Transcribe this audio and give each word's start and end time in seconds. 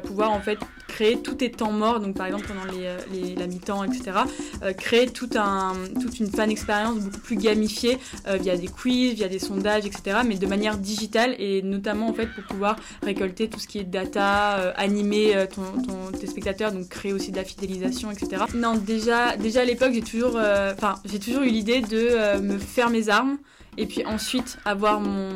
pouvoir 0.00 0.32
en 0.32 0.40
fait 0.40 0.58
créer 0.88 1.20
tous 1.20 1.36
tes 1.36 1.50
temps 1.50 1.72
morts, 1.72 2.00
donc 2.00 2.16
par 2.16 2.26
exemple 2.26 2.46
pendant 2.46 2.70
les, 2.72 3.34
la 3.34 3.46
mi-temps, 3.46 3.84
etc. 3.84 4.10
créer 4.76 5.06
tout 5.06 5.30
un, 5.36 5.72
toute 6.00 6.20
une 6.20 6.30
fan 6.30 6.50
expérience 6.50 6.98
beaucoup 7.00 7.20
plus 7.20 7.36
gamifiée 7.36 7.98
via 8.26 8.56
des 8.56 8.68
quiz, 8.68 9.14
via 9.14 9.28
des 9.28 9.38
sondages, 9.38 9.86
etc. 9.86 10.18
Mais 10.26 10.36
de 10.36 10.46
manière 10.46 10.76
digitale 10.76 11.34
et 11.38 11.62
notamment 11.62 12.08
en 12.08 12.12
fait 12.12 12.26
pour 12.26 12.44
pouvoir 12.44 12.76
récolter 13.02 13.48
tout 13.48 13.58
ce 13.58 13.66
qui 13.66 13.78
est 13.78 13.84
data, 13.84 14.70
animer 14.76 15.46
ton, 15.54 15.82
ton, 15.82 16.18
tes 16.18 16.26
spectateurs, 16.26 16.72
donc 16.72 16.88
créer 16.88 17.12
aussi 17.12 17.30
de 17.30 17.36
la 17.36 17.44
fidélisation, 17.44 18.10
etc. 18.10 18.44
Non, 18.54 18.74
déjà, 18.74 19.36
déjà 19.36 19.62
à 19.62 19.64
l'époque, 19.64 19.92
j'ai 19.94 20.02
toujours, 20.02 20.36
enfin, 20.36 20.96
j'ai 21.04 21.18
toujours 21.18 21.42
eu 21.42 21.50
l'idée 21.50 21.80
de 21.80 22.38
me 22.40 22.58
faire 22.58 22.90
mes 22.90 23.08
armes 23.08 23.38
et 23.78 23.86
puis 23.86 24.04
ensuite 24.04 24.58
avoir 24.64 25.00
mon, 25.00 25.30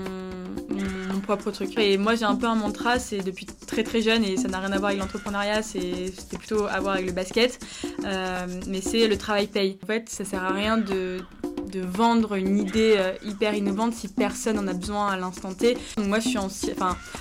Et 1.78 1.98
moi 1.98 2.14
j'ai 2.14 2.24
un 2.24 2.36
peu 2.36 2.46
un 2.46 2.54
mantra, 2.54 2.98
c'est 2.98 3.18
depuis 3.18 3.46
très 3.46 3.82
très 3.82 4.02
jeune 4.02 4.24
et 4.24 4.36
ça 4.36 4.48
n'a 4.48 4.60
rien 4.60 4.72
à 4.72 4.78
voir 4.78 4.90
avec 4.90 5.00
l'entrepreneuriat, 5.00 5.62
c'était 5.62 6.38
plutôt 6.38 6.66
à 6.66 6.80
voir 6.80 6.94
avec 6.94 7.06
le 7.06 7.12
basket, 7.12 7.58
euh, 8.04 8.46
mais 8.68 8.80
c'est 8.80 9.08
le 9.08 9.16
travail 9.16 9.46
paye. 9.46 9.78
En 9.82 9.86
fait 9.86 10.08
ça 10.08 10.24
sert 10.24 10.42
à 10.42 10.52
rien 10.52 10.78
de 10.78 11.20
de 11.66 11.80
vendre 11.80 12.34
une 12.34 12.58
idée 12.58 12.94
euh, 12.96 13.12
hyper 13.24 13.54
innovante 13.54 13.92
si 13.94 14.08
personne 14.08 14.58
en 14.58 14.66
a 14.66 14.72
besoin 14.72 15.08
à 15.08 15.16
l'instant 15.16 15.52
T. 15.52 15.76
Moi, 15.98 16.20
je 16.20 16.28
suis 16.28 16.38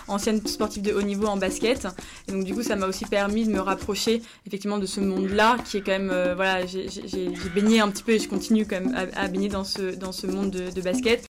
ancienne 0.07 0.45
sportive 0.45 0.83
de 0.83 0.93
haut 0.93 1.01
niveau 1.01 1.27
en 1.27 1.37
basket. 1.37 1.87
Et 2.27 2.31
donc, 2.31 2.43
du 2.43 2.53
coup, 2.53 2.63
ça 2.63 2.75
m'a 2.75 2.87
aussi 2.87 3.05
permis 3.05 3.45
de 3.45 3.51
me 3.51 3.59
rapprocher 3.59 4.21
effectivement 4.45 4.77
de 4.77 4.85
ce 4.85 5.01
monde-là 5.01 5.57
qui 5.65 5.77
est 5.77 5.81
quand 5.81 5.91
même. 5.91 6.11
Euh, 6.11 6.35
voilà, 6.35 6.65
j'ai 6.65 7.33
baigné 7.53 7.79
un 7.79 7.89
petit 7.89 8.03
peu 8.03 8.13
et 8.13 8.19
je 8.19 8.29
continue 8.29 8.65
quand 8.65 8.79
même 8.79 9.11
à, 9.15 9.27
baigner 9.27 9.49
dans 9.49 9.63
ce, 9.63 9.95
dans 9.95 10.11
ce 10.11 10.27
monde 10.27 10.51
de, 10.51 10.71
de 10.71 10.81
basket. 10.81 11.25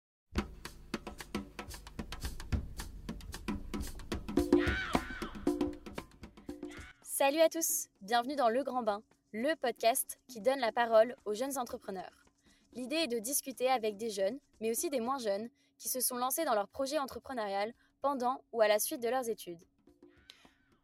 Salut 7.21 7.41
à 7.41 7.51
tous, 7.51 7.89
bienvenue 8.01 8.35
dans 8.35 8.49
Le 8.49 8.65
Grand 8.65 8.83
Bain, 8.83 9.03
le 9.35 9.55
podcast 9.55 10.19
qui 10.27 10.41
donne 10.41 10.59
la 10.59 10.73
parole 10.73 11.15
aux 11.27 11.35
jeunes 11.35 11.59
entrepreneurs. 11.59 12.25
L'idée 12.73 12.97
est 12.97 13.09
de 13.09 13.19
discuter 13.19 13.69
avec 13.69 13.99
des 13.99 14.09
jeunes, 14.09 14.39
mais 14.63 14.71
aussi 14.71 14.89
des 14.89 15.01
moins 15.01 15.19
jeunes, 15.19 15.51
qui 15.77 15.91
se 15.91 16.01
sont 16.01 16.17
lancés 16.17 16.47
dans 16.47 16.55
leur 16.55 16.67
projet 16.67 16.99
entrepreneurial 16.99 17.75
pendant 18.01 18.43
ou 18.55 18.63
à 18.63 18.69
la 18.69 18.79
suite 18.79 19.03
de 19.03 19.11
leurs 19.11 19.29
études. 19.29 19.63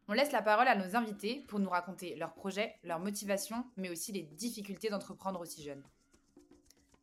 On 0.07 0.13
laisse 0.13 0.31
la 0.31 0.43
parole 0.43 0.67
à 0.67 0.75
nos 0.75 0.95
invités 0.95 1.43
pour 1.47 1.57
nous 1.57 1.71
raconter 1.71 2.15
leurs 2.15 2.35
projets, 2.35 2.75
leurs 2.83 2.99
motivations, 2.99 3.65
mais 3.75 3.89
aussi 3.89 4.11
les 4.11 4.21
difficultés 4.21 4.89
d'entreprendre 4.89 5.39
aussi 5.39 5.63
jeunes. 5.63 5.83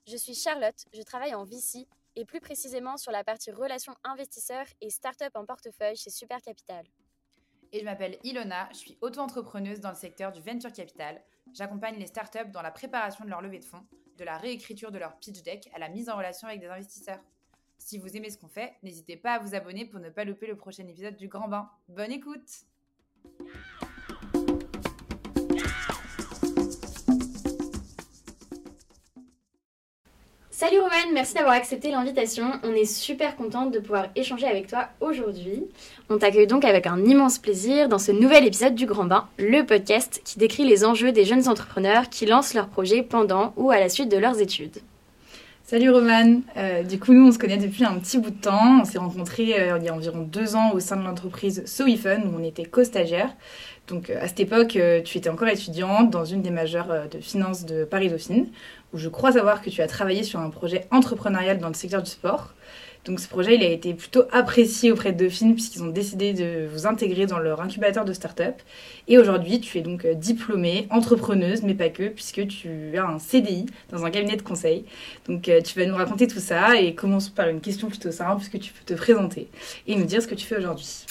Je 0.06 0.16
suis 0.16 0.36
Charlotte, 0.36 0.84
je 0.92 1.02
travaille 1.02 1.34
en 1.34 1.42
VC 1.42 1.88
et 2.14 2.24
plus 2.24 2.38
précisément 2.38 2.96
sur 2.96 3.10
la 3.10 3.24
partie 3.24 3.50
relations 3.50 3.96
investisseurs 4.04 4.66
et 4.80 4.91
start-up 4.91 5.32
en 5.34 5.44
portefeuille 5.44 5.96
chez 5.96 6.10
Super 6.10 6.41
Capital. 6.41 6.84
Et 7.75 7.80
je 7.80 7.84
m'appelle 7.84 8.19
Ilona, 8.22 8.69
je 8.70 8.77
suis 8.77 8.98
auto-entrepreneuse 9.00 9.80
dans 9.80 9.89
le 9.89 9.97
secteur 9.97 10.30
du 10.30 10.41
venture 10.41 10.72
capital. 10.72 11.20
J'accompagne 11.53 11.98
les 11.98 12.06
startups 12.06 12.53
dans 12.53 12.62
la 12.62 12.70
préparation 12.70 13.25
de 13.25 13.31
leur 13.31 13.42
levée 13.42 13.58
de 13.58 13.64
fonds 13.64 13.84
de 14.16 14.22
la 14.22 14.39
réécriture 14.39 14.92
de 14.92 14.98
leur 14.98 15.19
pitch 15.19 15.42
deck 15.42 15.69
à 15.75 15.81
la 15.81 15.89
mise 15.89 16.08
en 16.08 16.16
relation 16.16 16.47
avec 16.47 16.61
des 16.61 16.69
investisseurs. 16.69 17.19
Si 17.78 17.98
vous 17.98 18.16
aimez 18.16 18.31
ce 18.31 18.39
qu'on 18.39 18.47
fait, 18.47 18.75
n'hésitez 18.84 19.16
pas 19.16 19.33
à 19.33 19.39
vous 19.41 19.56
abonner 19.56 19.86
pour 19.86 19.98
ne 19.98 20.08
pas 20.08 20.25
louper 20.25 20.47
le 20.47 20.56
prochain 20.56 20.86
épisode 20.86 21.16
du 21.16 21.27
Grand 21.27 21.48
Bain. 21.48 21.69
Bonne 21.89 22.12
écoute 22.12 22.48
Salut 30.56 30.78
Roman, 30.78 31.12
merci 31.12 31.34
d'avoir 31.34 31.56
accepté 31.56 31.91
l'invitation. 31.91 32.44
On 32.62 32.74
est 32.74 32.84
super 32.84 33.34
contente 33.34 33.72
de 33.72 33.80
pouvoir 33.80 34.06
échanger 34.14 34.47
avec 34.47 34.69
toi 34.69 34.86
aujourd'hui. 35.00 35.64
On 36.08 36.16
t'accueille 36.16 36.47
donc 36.47 36.64
avec 36.64 36.86
un 36.86 37.05
immense 37.05 37.38
plaisir 37.38 37.88
dans 37.88 37.98
ce 37.98 38.12
nouvel 38.12 38.47
épisode 38.47 38.77
du 38.77 38.86
Grand 38.86 39.06
Bain, 39.06 39.27
le 39.36 39.66
podcast 39.66 40.22
qui 40.25 40.38
décrit 40.38 40.64
les 40.64 40.84
enjeux 40.84 41.10
des 41.10 41.25
jeunes 41.25 41.48
entrepreneurs 41.48 42.08
qui 42.08 42.25
lancent 42.25 42.55
leurs 42.55 42.69
projets 42.69 43.02
pendant 43.02 43.52
ou 43.56 43.72
à 43.72 43.80
la 43.80 43.88
suite 43.88 44.08
de 44.08 44.16
leurs 44.16 44.41
études. 44.41 44.78
Salut 45.75 45.91
Roman, 45.91 46.43
euh, 46.56 46.84
du 46.84 47.00
coup 47.00 47.12
nous 47.12 47.26
on 47.26 47.32
se 47.32 47.38
connaît 47.41 47.56
depuis 47.56 47.82
un 47.84 47.98
petit 47.98 48.19
bout 48.19 48.31
de 48.31 48.41
temps, 48.41 48.82
on 48.82 48.84
s'est 48.84 48.98
rencontrés 48.98 49.60
euh, 49.60 49.76
il 49.76 49.84
y 49.84 49.88
a 49.88 49.93
environ 49.93 50.21
deux 50.21 50.54
ans 50.54 50.71
au 50.71 50.78
sein 50.78 50.97
de 50.97 51.03
l'entreprise 51.03 51.65
SoIFun 51.66 52.21
où 52.26 52.37
on 52.38 52.44
était 52.44 52.65
co-stagiaires. 52.65 53.34
Donc 53.88 54.09
euh, 54.09 54.22
à 54.22 54.28
cette 54.28 54.38
époque 54.38 54.78
tu 55.04 55.19
étais 55.19 55.28
encore 55.28 55.48
étudiante 55.48 56.10
dans 56.10 56.25
une 56.25 56.43
des 56.43 56.53
majeures 56.53 57.09
de 57.10 57.19
finance 57.19 57.66
de 57.66 57.82
Paris-Dauphine 57.82 58.47
où 58.93 58.98
je 58.98 59.09
crois 59.09 59.32
savoir 59.32 59.62
que 59.62 59.69
tu 59.69 59.82
as 59.82 59.88
travaillé 59.88 60.22
sur 60.22 60.38
un 60.38 60.50
projet 60.50 60.87
entrepreneurial 60.93 61.59
dans 61.59 61.66
le 61.66 61.75
secteur 61.75 62.04
du 62.04 62.10
sport. 62.12 62.54
Donc 63.04 63.20
ce 63.20 63.28
projet, 63.28 63.56
il 63.56 63.62
a 63.62 63.69
été 63.69 63.92
plutôt 63.92 64.25
apprécié 64.32 64.91
auprès 64.91 65.12
de 65.12 65.25
Dauphine 65.25 65.54
puisqu'ils 65.54 65.82
ont 65.82 65.88
décidé 65.88 66.32
de 66.32 66.66
vous 66.72 66.87
intégrer 66.87 67.26
dans 67.26 67.38
leur 67.38 67.60
incubateur 67.60 68.04
de 68.06 68.12
start-up. 68.15 68.54
Et 69.09 69.19
aujourd'hui, 69.19 69.60
tu 69.60 69.76
es 69.78 69.82
donc 69.82 70.06
euh, 70.06 70.15
diplômée, 70.15 70.87
entrepreneuse, 70.91 71.62
mais 71.62 71.75
pas 71.75 71.91
que, 71.91 72.09
puisque 72.09 72.47
tu 72.47 72.97
as 72.97 73.04
un 73.04 73.19
CDI 73.19 73.66
dans 73.91 74.06
un 74.06 74.10
cabinet 74.10 74.37
de 74.37 74.42
conseil. 74.42 74.87
Donc 75.28 75.48
euh, 75.48 75.60
tu 75.60 75.78
vas 75.78 75.84
nous 75.84 75.97
raconter 75.97 76.26
tout 76.26 76.41
ça 76.41 76.81
et 76.81 76.94
commençons 76.94 77.32
par 77.32 77.48
une 77.48 77.60
question 77.60 77.88
plutôt 77.88 78.10
simple 78.10 78.37
puisque 78.37 78.59
tu 78.59 78.72
peux 78.72 78.94
te 78.94 78.98
présenter 78.98 79.48
et 79.86 79.97
nous 79.97 80.04
dire 80.04 80.22
ce 80.22 80.26
que 80.26 80.34
tu 80.34 80.47
fais 80.47 80.56
aujourd'hui. 80.56 81.04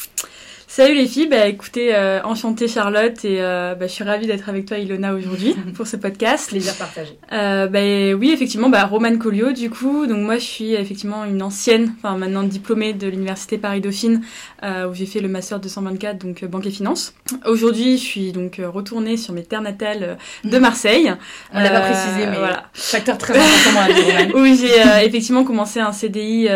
Salut 0.76 0.96
les 0.96 1.06
filles, 1.06 1.28
bah 1.28 1.46
écoutez, 1.46 1.94
euh, 1.94 2.20
enchantée 2.24 2.68
Charlotte 2.68 3.24
et 3.26 3.44
euh, 3.44 3.76
bah, 3.76 3.86
je 3.86 3.92
suis 3.92 4.04
ravie 4.04 4.26
d'être 4.26 4.50
avec 4.50 4.66
toi 4.66 4.80
Ilona 4.80 5.14
aujourd'hui 5.14 5.56
pour 5.76 5.86
ce 5.86 5.98
podcast. 5.98 6.50
Plaisir 6.50 6.74
partagé. 6.74 7.16
Euh, 7.32 7.68
bah, 7.68 8.18
oui, 8.18 8.32
effectivement, 8.32 8.70
bah, 8.70 8.84
Romane 8.86 9.20
Collio 9.20 9.52
du 9.52 9.70
coup. 9.70 10.08
Donc 10.08 10.18
moi 10.26 10.38
je 10.38 10.46
suis 10.46 10.74
effectivement 10.74 11.26
une 11.26 11.44
ancienne, 11.44 11.94
enfin 12.00 12.18
maintenant 12.18 12.42
diplômée 12.42 12.94
de 12.94 13.08
l'université 13.08 13.60
Paris-Dauphine 13.60 14.24
euh, 14.64 14.90
où 14.90 14.96
j'ai 14.96 15.06
fait 15.06 15.20
le 15.20 15.28
master 15.28 15.60
224, 15.60 16.18
donc 16.18 16.44
banque 16.46 16.66
et 16.66 16.72
finance. 16.72 17.14
Aujourd'hui 17.46 18.00
je 18.00 18.04
suis 18.04 18.32
donc 18.32 18.60
retournée 18.60 19.16
sur 19.16 19.36
mes 19.36 19.44
terres 19.44 19.62
natales 19.62 20.18
de 20.44 20.58
Marseille. 20.58 21.14
On 21.54 21.60
l'a 21.60 21.70
pas 21.70 21.82
précisé 21.82 22.26
mais 22.26 22.38
voilà. 22.40 22.64
facteur 22.74 23.20
très 23.20 23.36
important 23.38 23.94
vie 23.94 24.34
Où 24.34 24.44
j'ai 24.60 25.06
effectivement 25.06 25.44
commencé 25.44 25.80
un 25.80 25.92
CDI 25.92 26.50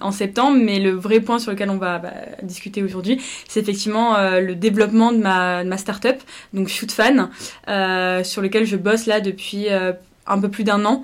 en 0.00 0.12
septembre, 0.12 0.56
mais 0.62 0.78
le 0.78 0.92
vrai 0.92 1.18
point 1.18 1.40
sur 1.40 1.50
lequel 1.50 1.70
on 1.70 1.78
va 1.78 1.98
bah, 1.98 2.12
discuter 2.44 2.84
aujourd'hui 2.84 3.20
c'est 3.48 3.60
effectivement 3.60 4.16
euh, 4.16 4.40
le 4.40 4.54
développement 4.54 5.12
de 5.12 5.18
ma, 5.18 5.64
de 5.64 5.68
ma 5.68 5.78
startup, 5.78 6.16
donc 6.52 6.68
ShootFan, 6.68 7.30
euh, 7.68 8.24
sur 8.24 8.42
lequel 8.42 8.64
je 8.64 8.76
bosse 8.76 9.06
là 9.06 9.20
depuis 9.20 9.68
euh, 9.68 9.92
un 10.26 10.40
peu 10.40 10.48
plus 10.48 10.64
d'un 10.64 10.84
an, 10.84 11.02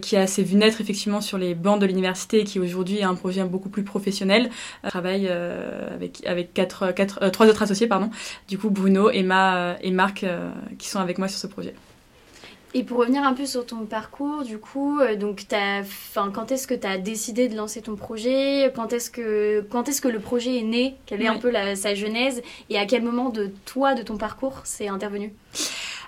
qui 0.00 0.16
a 0.16 0.22
assez 0.22 0.42
vu 0.42 0.56
naître 0.56 0.80
effectivement 0.80 1.20
sur 1.20 1.36
les 1.36 1.54
bancs 1.54 1.78
de 1.78 1.84
l'université 1.84 2.40
et 2.40 2.44
qui 2.44 2.58
aujourd'hui 2.58 2.98
est 2.98 3.04
un 3.04 3.14
projet 3.14 3.44
beaucoup 3.44 3.68
plus 3.68 3.84
professionnel. 3.84 4.48
Je 4.82 4.88
travaille 4.88 5.30
avec, 6.24 6.58
trois 7.32 7.46
autres 7.46 7.62
associés, 7.62 7.86
pardon, 7.86 8.10
du 8.48 8.58
coup 8.58 8.70
Bruno, 8.70 9.10
Emma 9.10 9.76
et 9.82 9.90
Marc 9.90 10.24
qui 10.78 10.88
sont 10.88 10.98
avec 10.98 11.18
moi 11.18 11.28
sur 11.28 11.38
ce 11.38 11.46
projet. 11.46 11.74
Et 12.76 12.84
pour 12.84 12.98
revenir 12.98 13.22
un 13.22 13.32
peu 13.32 13.46
sur 13.46 13.64
ton 13.64 13.86
parcours, 13.86 14.44
du 14.44 14.58
coup, 14.58 15.00
euh, 15.00 15.16
donc 15.16 15.46
enfin, 15.50 16.30
quand 16.30 16.52
est-ce 16.52 16.66
que 16.66 16.74
tu 16.74 16.86
as 16.86 16.98
décidé 16.98 17.48
de 17.48 17.56
lancer 17.56 17.80
ton 17.80 17.96
projet? 17.96 18.70
Quand 18.76 18.92
est-ce 18.92 19.10
que, 19.10 19.66
quand 19.70 19.88
est-ce 19.88 20.02
que 20.02 20.08
le 20.08 20.20
projet 20.20 20.58
est 20.58 20.62
né? 20.62 20.96
Quelle 21.06 21.22
est 21.22 21.26
un 21.26 21.38
peu 21.38 21.48
la, 21.48 21.74
sa 21.74 21.94
genèse? 21.94 22.42
Et 22.68 22.78
à 22.78 22.84
quel 22.84 23.02
moment 23.02 23.30
de 23.30 23.50
toi, 23.64 23.94
de 23.94 24.02
ton 24.02 24.18
parcours, 24.18 24.60
c'est 24.64 24.88
intervenu? 24.88 25.32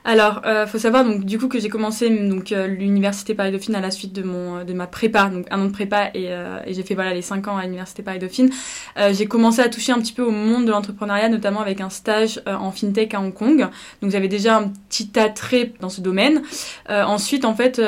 Alors, 0.04 0.42
euh, 0.46 0.66
faut 0.66 0.78
savoir 0.78 1.04
donc 1.04 1.24
du 1.24 1.38
coup 1.38 1.48
que 1.48 1.58
j'ai 1.58 1.68
commencé 1.68 2.08
donc 2.10 2.52
euh, 2.52 2.66
l'université 2.66 3.34
Paris 3.34 3.52
Dauphine 3.52 3.74
à 3.74 3.80
la 3.80 3.90
suite 3.90 4.12
de 4.12 4.22
mon 4.22 4.64
de 4.64 4.72
ma 4.72 4.86
prépa, 4.86 5.28
donc 5.28 5.46
un 5.50 5.60
an 5.60 5.66
de 5.66 5.72
prépa 5.72 6.10
et, 6.14 6.28
euh, 6.28 6.60
et 6.66 6.74
j'ai 6.74 6.82
fait 6.82 6.94
voilà 6.94 7.14
les 7.14 7.22
cinq 7.22 7.48
ans 7.48 7.56
à 7.56 7.64
l'université 7.64 8.02
Paris 8.02 8.18
Dauphine. 8.18 8.50
Euh, 8.96 9.12
j'ai 9.12 9.26
commencé 9.26 9.60
à 9.60 9.68
toucher 9.68 9.92
un 9.92 10.00
petit 10.00 10.12
peu 10.12 10.22
au 10.22 10.30
monde 10.30 10.66
de 10.66 10.70
l'entrepreneuriat, 10.70 11.28
notamment 11.28 11.60
avec 11.60 11.80
un 11.80 11.90
stage 11.90 12.40
en 12.46 12.70
fintech 12.70 13.14
à 13.14 13.20
Hong 13.20 13.34
Kong. 13.34 13.66
Donc 14.02 14.10
j'avais 14.10 14.28
déjà 14.28 14.56
un 14.56 14.68
petit 14.88 15.10
attrait 15.18 15.72
dans 15.80 15.90
ce 15.90 16.00
domaine. 16.00 16.42
ensuite, 16.88 17.44
en 17.44 17.54
fait, 17.54 17.80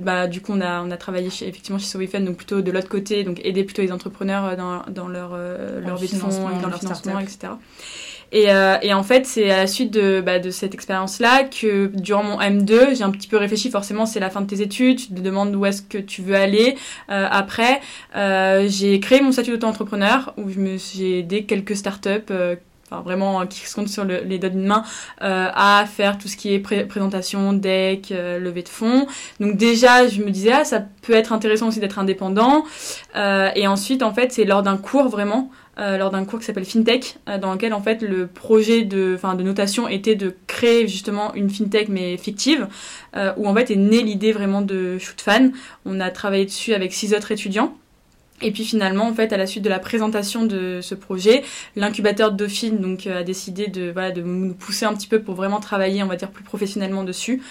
bah 0.00 0.26
du 0.26 0.40
coup 0.40 0.52
on 0.52 0.60
a 0.60 0.82
on 0.82 0.90
a 0.90 0.96
travaillé 0.96 1.30
chez, 1.30 1.48
effectivement 1.48 1.78
chez 1.78 1.86
Sorifen, 1.86 2.24
donc 2.24 2.36
plutôt 2.36 2.60
de 2.60 2.70
l'autre 2.70 2.88
côté, 2.88 3.24
donc 3.24 3.40
aider 3.44 3.64
plutôt 3.64 3.82
les 3.82 3.92
entrepreneurs 3.92 4.56
dans 4.56 4.82
dans 4.88 5.08
leur 5.08 5.36
leur 5.36 5.98
de 5.98 6.06
fonds, 6.06 6.60
dans 6.62 6.68
leur 6.68 6.78
financement, 6.78 7.18
etc. 7.18 7.48
Et, 8.32 8.50
euh, 8.50 8.76
et 8.82 8.92
en 8.92 9.02
fait, 9.02 9.26
c'est 9.26 9.50
à 9.50 9.56
la 9.56 9.66
suite 9.66 9.92
de, 9.92 10.20
bah, 10.20 10.38
de 10.38 10.50
cette 10.50 10.74
expérience-là 10.74 11.44
que 11.44 11.90
durant 11.94 12.22
mon 12.22 12.40
M2, 12.40 12.96
j'ai 12.96 13.04
un 13.04 13.10
petit 13.10 13.28
peu 13.28 13.36
réfléchi. 13.36 13.70
Forcément, 13.70 14.06
c'est 14.06 14.20
la 14.20 14.30
fin 14.30 14.40
de 14.40 14.46
tes 14.46 14.60
études, 14.60 14.98
tu 14.98 15.08
te 15.08 15.20
demandes 15.20 15.54
où 15.54 15.64
est-ce 15.66 15.82
que 15.82 15.98
tu 15.98 16.22
veux 16.22 16.34
aller. 16.34 16.76
Euh, 17.10 17.26
après, 17.30 17.80
euh, 18.16 18.66
j'ai 18.68 18.98
créé 19.00 19.20
mon 19.20 19.32
statut 19.32 19.52
d'auto-entrepreneur 19.52 20.34
où 20.36 20.50
j'ai 20.50 21.20
aidé 21.20 21.44
quelques 21.44 21.76
startups. 21.76 22.32
Euh, 22.92 22.96
Enfin, 22.96 23.02
vraiment 23.02 23.46
qui 23.46 23.66
se 23.66 23.74
comptent 23.74 23.88
sur 23.88 24.04
le, 24.04 24.20
les 24.24 24.38
doigts 24.38 24.50
d'une 24.50 24.66
main 24.66 24.84
euh, 25.22 25.48
à 25.52 25.84
faire 25.86 26.18
tout 26.18 26.28
ce 26.28 26.36
qui 26.36 26.54
est 26.54 26.60
présentation, 26.60 27.52
deck, 27.52 28.12
euh, 28.12 28.38
levée 28.38 28.62
de 28.62 28.68
fonds. 28.68 29.06
Donc 29.40 29.56
déjà, 29.56 30.06
je 30.06 30.22
me 30.22 30.30
disais 30.30 30.52
ah 30.52 30.64
ça 30.64 30.84
peut 31.02 31.14
être 31.14 31.32
intéressant 31.32 31.68
aussi 31.68 31.80
d'être 31.80 31.98
indépendant. 31.98 32.64
Euh, 33.16 33.50
et 33.56 33.66
ensuite, 33.66 34.02
en 34.02 34.14
fait, 34.14 34.32
c'est 34.32 34.44
lors 34.44 34.62
d'un 34.62 34.76
cours 34.76 35.08
vraiment 35.08 35.50
euh, 35.78 35.98
lors 35.98 36.10
d'un 36.10 36.24
cours 36.24 36.38
qui 36.38 36.46
s'appelle 36.46 36.64
FinTech, 36.64 37.18
euh, 37.28 37.38
dans 37.38 37.52
lequel 37.52 37.74
en 37.74 37.82
fait 37.82 38.00
le 38.02 38.26
projet 38.26 38.82
de, 38.82 39.18
de 39.20 39.42
notation 39.42 39.88
était 39.88 40.14
de 40.14 40.34
créer 40.46 40.88
justement 40.88 41.34
une 41.34 41.50
FinTech 41.50 41.88
mais 41.88 42.16
fictive, 42.16 42.66
euh, 43.16 43.32
où 43.36 43.46
en 43.46 43.54
fait 43.54 43.70
est 43.70 43.76
née 43.76 44.02
l'idée 44.02 44.32
vraiment 44.32 44.62
de 44.62 44.96
ShootFan. 44.98 45.50
On 45.84 46.00
a 46.00 46.10
travaillé 46.10 46.46
dessus 46.46 46.72
avec 46.72 46.94
six 46.94 47.12
autres 47.14 47.32
étudiants. 47.32 47.76
Et 48.42 48.50
puis 48.50 48.64
finalement, 48.64 49.08
en 49.08 49.14
fait, 49.14 49.32
à 49.32 49.36
la 49.36 49.46
suite 49.46 49.64
de 49.64 49.70
la 49.70 49.78
présentation 49.78 50.44
de 50.44 50.80
ce 50.82 50.94
projet, 50.94 51.42
l'incubateur 51.74 52.32
de 52.32 52.36
Dauphine 52.36 52.78
donc 52.78 53.06
a 53.06 53.22
décidé 53.22 53.66
de 53.66 53.90
voilà 53.90 54.10
de 54.10 54.20
nous 54.20 54.54
pousser 54.54 54.84
un 54.84 54.94
petit 54.94 55.08
peu 55.08 55.20
pour 55.20 55.34
vraiment 55.34 55.58
travailler, 55.58 56.02
on 56.02 56.06
va 56.06 56.16
dire 56.16 56.30
plus 56.30 56.44
professionnellement 56.44 57.02
dessus. 57.02 57.42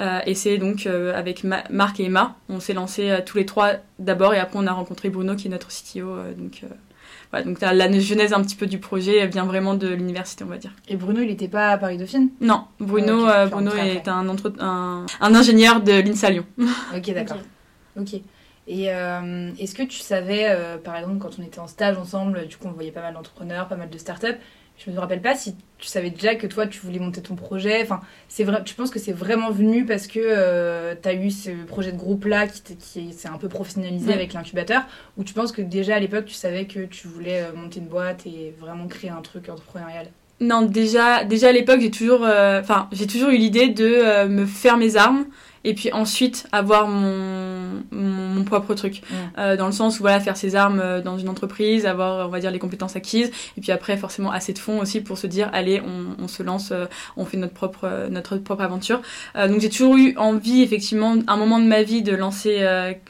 Euh, 0.00 0.18
et 0.26 0.34
c'est 0.34 0.58
donc 0.58 0.86
euh, 0.86 1.16
avec 1.16 1.44
Marc 1.70 2.00
et 2.00 2.04
Emma, 2.04 2.36
on 2.48 2.60
s'est 2.60 2.72
lancé 2.72 3.10
euh, 3.10 3.20
tous 3.24 3.36
les 3.36 3.46
trois 3.46 3.74
d'abord 3.98 4.34
et 4.34 4.38
après 4.38 4.58
on 4.58 4.66
a 4.66 4.72
rencontré 4.72 5.10
Bruno 5.10 5.36
qui 5.36 5.46
est 5.46 5.50
notre 5.50 5.68
CTO. 5.68 6.16
donc 6.36 6.62
voilà, 7.30 7.46
donc 7.46 7.60
la 7.60 8.00
genèse 8.00 8.32
un 8.32 8.42
petit 8.42 8.56
peu 8.56 8.66
du 8.66 8.78
projet 8.78 9.26
vient 9.26 9.44
vraiment 9.44 9.74
de 9.74 9.88
l'université, 9.88 10.44
on 10.44 10.48
va 10.48 10.58
dire. 10.58 10.72
Et 10.88 10.96
Bruno, 10.96 11.20
il 11.20 11.28
n'était 11.28 11.48
pas 11.48 11.70
à 11.70 11.78
Paris 11.78 11.96
Dauphine? 11.96 12.30
Non, 12.40 12.64
Bruno, 12.78 13.26
Bruno 13.50 13.70
est 13.74 14.06
un, 14.08 14.28
un, 14.28 15.06
un, 15.20 15.34
ingénieur 15.34 15.80
de 15.80 15.92
l'INSA 15.92 16.30
Lyon. 16.30 16.44
ok, 16.94 17.14
d'accord. 17.14 17.38
Ok. 17.98 18.20
Et 18.68 18.84
est-ce 18.84 19.74
que 19.74 19.82
tu 19.82 19.98
savais, 19.98 20.56
par 20.84 20.96
exemple, 20.96 21.18
quand 21.18 21.38
on 21.38 21.42
était 21.42 21.58
en 21.58 21.66
stage 21.66 21.98
ensemble, 21.98 22.46
du 22.46 22.56
coup, 22.56 22.68
on 22.68 22.72
voyait 22.72 22.92
pas 22.92 23.02
mal 23.02 23.14
d'entrepreneurs, 23.14 23.68
pas 23.68 23.76
mal 23.76 23.90
de 23.90 23.98
startups, 23.98 24.38
je 24.78 24.90
me 24.90 24.98
rappelle 24.98 25.20
pas 25.20 25.34
si 25.34 25.54
tu 25.78 25.86
savais 25.86 26.10
déjà 26.10 26.34
que 26.34 26.46
toi 26.46 26.66
tu 26.66 26.80
voulais 26.80 26.98
monter 26.98 27.20
ton 27.22 27.36
projet. 27.36 27.82
Enfin, 27.82 28.00
c'est 28.28 28.44
vrai. 28.44 28.62
Tu 28.64 28.74
penses 28.74 28.90
que 28.90 28.98
c'est 28.98 29.12
vraiment 29.12 29.50
venu 29.50 29.84
parce 29.84 30.06
que 30.06 30.18
euh, 30.20 30.94
tu 31.00 31.08
as 31.08 31.14
eu 31.14 31.30
ce 31.30 31.50
projet 31.66 31.92
de 31.92 31.96
groupe 31.96 32.24
là 32.24 32.46
qui, 32.46 32.76
qui 32.76 33.12
s'est 33.12 33.28
un 33.28 33.38
peu 33.38 33.48
professionnalisé 33.48 34.12
avec 34.12 34.32
l'incubateur, 34.32 34.82
ou 35.16 35.24
tu 35.24 35.34
penses 35.34 35.52
que 35.52 35.62
déjà 35.62 35.96
à 35.96 35.98
l'époque 36.00 36.24
tu 36.24 36.34
savais 36.34 36.66
que 36.66 36.84
tu 36.86 37.06
voulais 37.06 37.42
euh, 37.42 37.52
monter 37.54 37.80
une 37.80 37.86
boîte 37.86 38.26
et 38.26 38.54
vraiment 38.58 38.86
créer 38.88 39.10
un 39.10 39.20
truc 39.20 39.48
entrepreneurial? 39.48 40.06
Non, 40.40 40.62
déjà, 40.62 41.22
déjà 41.22 41.50
à 41.50 41.52
l'époque 41.52 41.80
j'ai 41.80 41.90
toujours, 41.90 42.24
euh, 42.24 42.60
enfin, 42.60 42.88
j'ai 42.90 43.06
toujours 43.06 43.28
eu 43.28 43.36
l'idée 43.36 43.68
de 43.68 44.26
me 44.26 44.46
faire 44.46 44.76
mes 44.76 44.96
armes 44.96 45.26
et 45.64 45.74
puis 45.74 45.92
ensuite 45.92 46.46
avoir 46.52 46.88
mon, 46.88 47.82
mon, 47.90 48.44
propre 48.44 48.74
truc. 48.74 49.02
Euh, 49.38 49.56
dans 49.56 49.66
le 49.66 49.72
sens 49.72 49.98
où 49.98 50.02
voilà, 50.02 50.18
faire 50.20 50.36
ses 50.36 50.56
armes 50.56 50.80
euh, 50.80 51.00
dans 51.00 51.16
une 51.16 51.28
entreprise, 51.28 51.86
avoir 51.86 52.26
on 52.26 52.30
va 52.30 52.40
dire 52.40 52.50
les 52.50 52.58
compétences 52.58 52.96
acquises, 52.96 53.30
et 53.56 53.60
puis 53.60 53.70
après 53.70 53.96
forcément 53.96 54.32
assez 54.32 54.52
de 54.52 54.58
fonds 54.58 54.80
aussi 54.80 55.00
pour 55.00 55.16
se 55.16 55.26
dire 55.26 55.48
allez 55.52 55.80
on, 55.80 56.22
on 56.22 56.28
se 56.28 56.42
lance, 56.42 56.72
euh, 56.72 56.86
on 57.16 57.24
fait 57.24 57.36
notre 57.36 57.54
propre, 57.54 58.08
notre 58.10 58.36
propre 58.38 58.62
aventure. 58.62 59.00
donc 59.36 59.60
j'ai 59.60 59.68
toujours 59.68 59.96
eu 59.96 60.14
envie 60.16 60.62
effectivement 60.62 61.16
un 61.26 61.36
moment 61.36 61.58
de 61.58 61.64
ma 61.64 61.82
vie 61.82 62.02
de 62.02 62.14
lancer, 62.14 62.58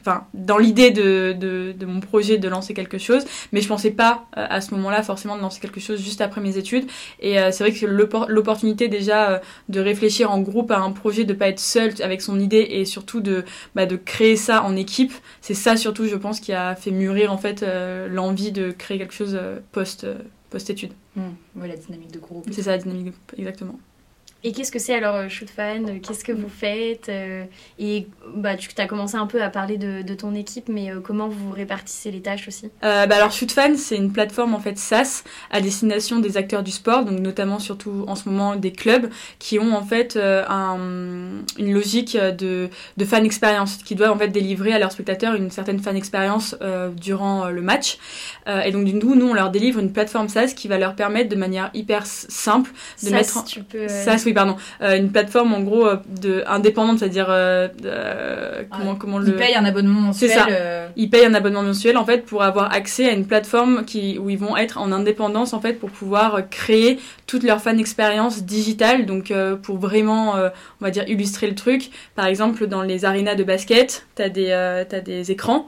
enfin 0.01 0.25
dans 0.33 0.57
l'idée 0.57 0.91
de, 0.91 1.33
de, 1.33 1.73
de, 1.77 1.85
mon 1.85 1.99
projet 1.99 2.37
de 2.37 2.47
lancer 2.47 2.73
quelque 2.73 2.97
chose, 2.97 3.25
mais 3.51 3.61
je 3.61 3.67
pensais 3.67 3.91
pas 3.91 4.25
à 4.33 4.61
ce 4.61 4.73
moment-là 4.75 5.03
forcément 5.03 5.35
de 5.35 5.41
lancer 5.41 5.59
quelque 5.59 5.79
chose 5.79 6.01
juste 6.01 6.21
après 6.21 6.41
mes 6.41 6.57
études. 6.57 6.85
Et 7.19 7.35
c'est 7.51 7.63
vrai 7.63 7.71
que 7.71 7.85
l'opportunité 7.85 8.87
déjà 8.87 9.41
de 9.69 9.79
réfléchir 9.79 10.31
en 10.31 10.39
groupe 10.39 10.71
à 10.71 10.79
un 10.79 10.91
projet, 10.91 11.23
de 11.23 11.33
pas 11.33 11.47
être 11.47 11.59
seul 11.59 11.93
avec 12.01 12.21
son 12.21 12.39
idée 12.43 12.67
et 12.69 12.85
surtout 12.85 13.21
de, 13.21 13.43
bah, 13.75 13.85
de 13.85 13.95
créer 13.95 14.35
ça 14.35 14.63
en 14.63 14.75
équipe. 14.75 15.13
C'est 15.41 15.53
ça 15.53 15.77
surtout, 15.77 16.05
je 16.05 16.15
pense, 16.15 16.39
qui 16.39 16.53
a 16.53 16.75
fait 16.75 16.91
mûrir 16.91 17.31
en 17.31 17.37
fait 17.37 17.63
euh, 17.63 18.07
l'envie 18.07 18.51
de 18.51 18.71
créer 18.71 18.97
quelque 18.97 19.13
chose 19.13 19.37
euh, 19.39 19.59
post, 19.71 20.03
euh, 20.03 20.15
post-études. 20.49 20.93
Mmh. 21.15 21.21
la 21.63 21.77
dynamique 21.77 22.11
de 22.11 22.19
groupe. 22.19 22.47
C'est 22.51 22.63
ça, 22.63 22.71
la 22.71 22.77
dynamique 22.79 23.05
de 23.05 23.11
groupe, 23.11 23.33
exactement. 23.37 23.79
Et 24.43 24.51
qu'est-ce 24.51 24.71
que 24.71 24.79
c'est 24.79 24.93
alors 24.93 25.29
Shoot 25.29 25.49
Fan? 25.49 26.01
Qu'est-ce 26.01 26.23
que 26.23 26.31
vous 26.31 26.49
faites 26.49 27.09
Et 27.79 28.07
bah, 28.35 28.55
tu 28.55 28.69
as 28.77 28.87
commencé 28.87 29.15
un 29.15 29.27
peu 29.27 29.41
à 29.41 29.49
parler 29.49 29.77
de, 29.77 30.01
de 30.01 30.13
ton 30.13 30.35
équipe, 30.35 30.67
mais 30.67 30.91
comment 31.03 31.27
vous 31.27 31.51
répartissez 31.51 32.11
les 32.11 32.21
tâches 32.21 32.47
aussi? 32.47 32.69
Euh, 32.83 33.05
bah 33.05 33.15
Alors 33.15 33.31
Shoot 33.31 33.51
Fan, 33.51 33.77
c'est 33.77 33.95
une 33.95 34.11
plateforme 34.11 34.53
en 34.53 34.59
fait 34.59 34.77
SaaS 34.77 35.23
à 35.51 35.61
destination 35.61 36.19
des 36.19 36.37
acteurs 36.37 36.63
du 36.63 36.71
sport, 36.71 37.05
donc 37.05 37.19
notamment 37.19 37.59
surtout 37.59 38.03
en 38.07 38.15
ce 38.15 38.27
moment 38.27 38.55
des 38.55 38.71
clubs 38.71 39.09
qui 39.39 39.59
ont 39.59 39.75
en 39.75 39.83
fait 39.83 40.17
un, 40.17 40.77
une 41.57 41.73
logique 41.73 42.17
de, 42.17 42.69
de 42.97 43.05
fan 43.05 43.25
expérience, 43.25 43.77
qui 43.77 43.95
doivent 43.95 44.11
en 44.11 44.17
fait 44.17 44.27
délivrer 44.29 44.73
à 44.73 44.79
leurs 44.79 44.91
spectateurs 44.91 45.35
une 45.35 45.51
certaine 45.51 45.79
fan 45.79 45.95
expérience 45.95 46.55
euh, 46.61 46.89
durant 46.89 47.49
le 47.49 47.61
match. 47.61 47.97
Euh, 48.47 48.61
et 48.61 48.71
donc 48.71 48.85
du 48.85 48.97
coup, 48.99 49.15
nous 49.15 49.27
on 49.27 49.33
leur 49.33 49.51
délivre 49.51 49.79
une 49.79 49.91
plateforme 49.93 50.27
SaaS 50.27 50.53
qui 50.55 50.67
va 50.67 50.77
leur 50.77 50.95
permettre 50.95 51.29
de 51.29 51.35
manière 51.35 51.69
hyper 51.73 52.05
simple 52.05 52.71
de 53.03 53.09
mettre 53.09 53.43
tu 53.45 53.63
peux... 53.63 53.87
SaaS 53.87 54.23
oui 54.25 54.32
pardon. 54.33 54.55
Euh, 54.81 54.97
une 54.97 55.11
plateforme 55.11 55.53
en 55.53 55.61
gros 55.61 55.87
euh, 55.87 55.97
de 56.21 56.43
indépendante 56.47 56.99
c'est-à-dire 56.99 57.27
comment 58.71 58.95
comment 58.95 59.19
le 59.19 59.29
ils 59.29 59.35
payent 59.35 59.55
un 59.55 59.65
abonnement 59.65 60.01
mensuel 60.01 60.29
c'est 60.29 60.35
ça 60.35 60.47
ils 60.95 61.09
payent 61.09 61.25
un 61.25 61.33
abonnement 61.33 61.63
mensuel 61.63 61.97
en 61.97 62.05
fait 62.05 62.25
pour 62.25 62.43
avoir 62.43 62.73
accès 62.73 63.09
à 63.09 63.13
une 63.13 63.25
plateforme 63.25 63.85
qui 63.85 64.17
où 64.19 64.29
ils 64.29 64.37
vont 64.37 64.57
être 64.57 64.77
en 64.77 64.91
indépendance 64.91 65.53
en 65.53 65.61
fait 65.61 65.73
pour 65.73 65.89
pouvoir 65.89 66.49
créer 66.49 66.99
toute 67.25 67.43
leur 67.43 67.61
fan 67.61 67.79
expérience 67.79 68.43
digitale. 68.43 69.05
Donc 69.05 69.33
pour 69.61 69.77
vraiment 69.77 70.35
on 70.35 70.85
va 70.85 70.91
dire 70.91 71.07
illustrer 71.07 71.47
le 71.47 71.55
truc. 71.55 71.89
Par 72.15 72.25
exemple 72.25 72.67
dans 72.67 72.81
les 72.81 73.05
arénas 73.05 73.35
de 73.35 73.43
basket 73.43 74.05
t'as 74.15 74.29
des 74.29 74.51
as 74.51 75.01
des 75.01 75.31
écrans 75.31 75.67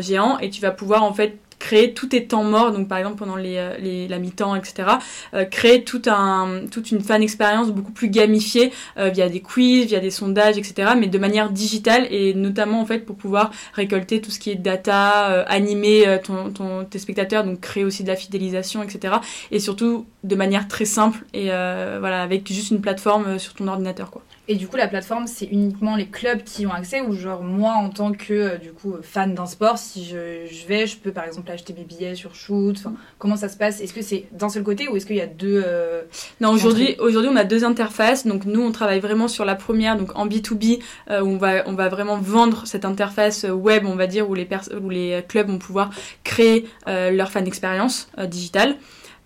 géants 0.00 0.38
et 0.38 0.50
tu 0.50 0.60
vas 0.60 0.70
pouvoir 0.70 1.02
en 1.04 1.12
fait 1.12 1.38
créer 1.64 1.94
tout 1.94 2.14
est 2.14 2.28
temps 2.28 2.44
mort, 2.44 2.72
donc 2.72 2.88
par 2.88 2.98
exemple 2.98 3.16
pendant 3.16 3.36
les, 3.36 3.56
euh, 3.56 3.74
les 3.78 4.06
la 4.06 4.18
mi-temps, 4.18 4.54
etc. 4.54 4.98
Euh, 5.32 5.46
créer 5.46 5.82
tout 5.82 6.02
un, 6.06 6.66
toute 6.70 6.90
une 6.90 7.00
fan 7.00 7.22
expérience 7.22 7.70
beaucoup 7.70 7.92
plus 7.92 8.10
gamifiée 8.10 8.70
euh, 8.98 9.08
via 9.08 9.30
des 9.30 9.40
quiz, 9.40 9.86
via 9.86 9.98
des 9.98 10.10
sondages, 10.10 10.58
etc. 10.58 10.92
Mais 10.98 11.06
de 11.06 11.18
manière 11.18 11.48
digitale 11.48 12.06
et 12.10 12.34
notamment 12.34 12.82
en 12.82 12.84
fait 12.84 12.98
pour 12.98 13.16
pouvoir 13.16 13.50
récolter 13.72 14.20
tout 14.20 14.30
ce 14.30 14.38
qui 14.38 14.50
est 14.50 14.56
data, 14.56 15.42
animer 15.44 16.18
ton, 16.22 16.50
ton, 16.50 16.84
tes 16.84 16.98
spectateurs, 16.98 17.44
donc 17.44 17.60
créer 17.60 17.84
aussi 17.84 18.02
de 18.02 18.08
la 18.08 18.16
fidélisation, 18.16 18.82
etc. 18.82 19.14
Et 19.50 19.58
surtout 19.58 20.04
de 20.22 20.34
manière 20.36 20.68
très 20.68 20.84
simple 20.84 21.24
et 21.32 21.46
voilà 21.46 22.22
avec 22.22 22.46
juste 22.52 22.72
une 22.72 22.82
plateforme 22.82 23.38
sur 23.38 23.54
ton 23.54 23.68
ordinateur 23.68 24.10
quoi. 24.10 24.22
Et 24.46 24.56
du 24.56 24.68
coup, 24.68 24.76
la 24.76 24.88
plateforme, 24.88 25.26
c'est 25.26 25.46
uniquement 25.46 25.96
les 25.96 26.06
clubs 26.06 26.42
qui 26.42 26.66
ont 26.66 26.72
accès 26.72 27.00
ou 27.00 27.14
genre 27.14 27.42
moi, 27.42 27.72
en 27.72 27.88
tant 27.88 28.12
que 28.12 28.34
euh, 28.34 28.58
du 28.58 28.72
coup 28.72 28.94
fan 29.00 29.34
d'un 29.34 29.46
sport, 29.46 29.78
si 29.78 30.04
je, 30.04 30.44
je, 30.50 30.66
vais, 30.66 30.86
je 30.86 30.98
peux 30.98 31.12
par 31.12 31.24
exemple 31.24 31.50
acheter 31.50 31.72
mes 31.72 31.84
billets 31.84 32.14
sur 32.14 32.34
Shoot. 32.34 32.76
Enfin, 32.78 32.92
comment 33.18 33.36
ça 33.36 33.48
se 33.48 33.56
passe? 33.56 33.80
Est-ce 33.80 33.94
que 33.94 34.02
c'est 34.02 34.26
d'un 34.32 34.50
seul 34.50 34.62
côté 34.62 34.86
ou 34.88 34.96
est-ce 34.96 35.06
qu'il 35.06 35.16
y 35.16 35.22
a 35.22 35.26
deux 35.26 35.62
euh, 35.64 36.02
Non, 36.42 36.50
aujourd'hui, 36.50 36.94
aujourd'hui, 36.98 37.30
on 37.32 37.36
a 37.36 37.44
deux 37.44 37.64
interfaces. 37.64 38.26
Donc 38.26 38.44
nous, 38.44 38.60
on 38.60 38.70
travaille 38.70 39.00
vraiment 39.00 39.28
sur 39.28 39.46
la 39.46 39.54
première, 39.54 39.96
donc 39.96 40.10
en 40.14 40.26
B2B, 40.26 40.82
euh, 41.10 41.22
où 41.22 41.28
on 41.28 41.38
va, 41.38 41.66
on 41.66 41.72
va 41.72 41.88
vraiment 41.88 42.18
vendre 42.18 42.66
cette 42.66 42.84
interface 42.84 43.44
web, 43.44 43.86
on 43.86 43.96
va 43.96 44.06
dire, 44.06 44.28
où 44.28 44.34
les, 44.34 44.46
où 44.78 44.90
les 44.90 45.24
clubs 45.26 45.48
vont 45.48 45.58
pouvoir 45.58 45.88
créer 46.22 46.66
leur 46.86 47.30
fan 47.30 47.46
expérience 47.46 48.08
digitale. 48.28 48.76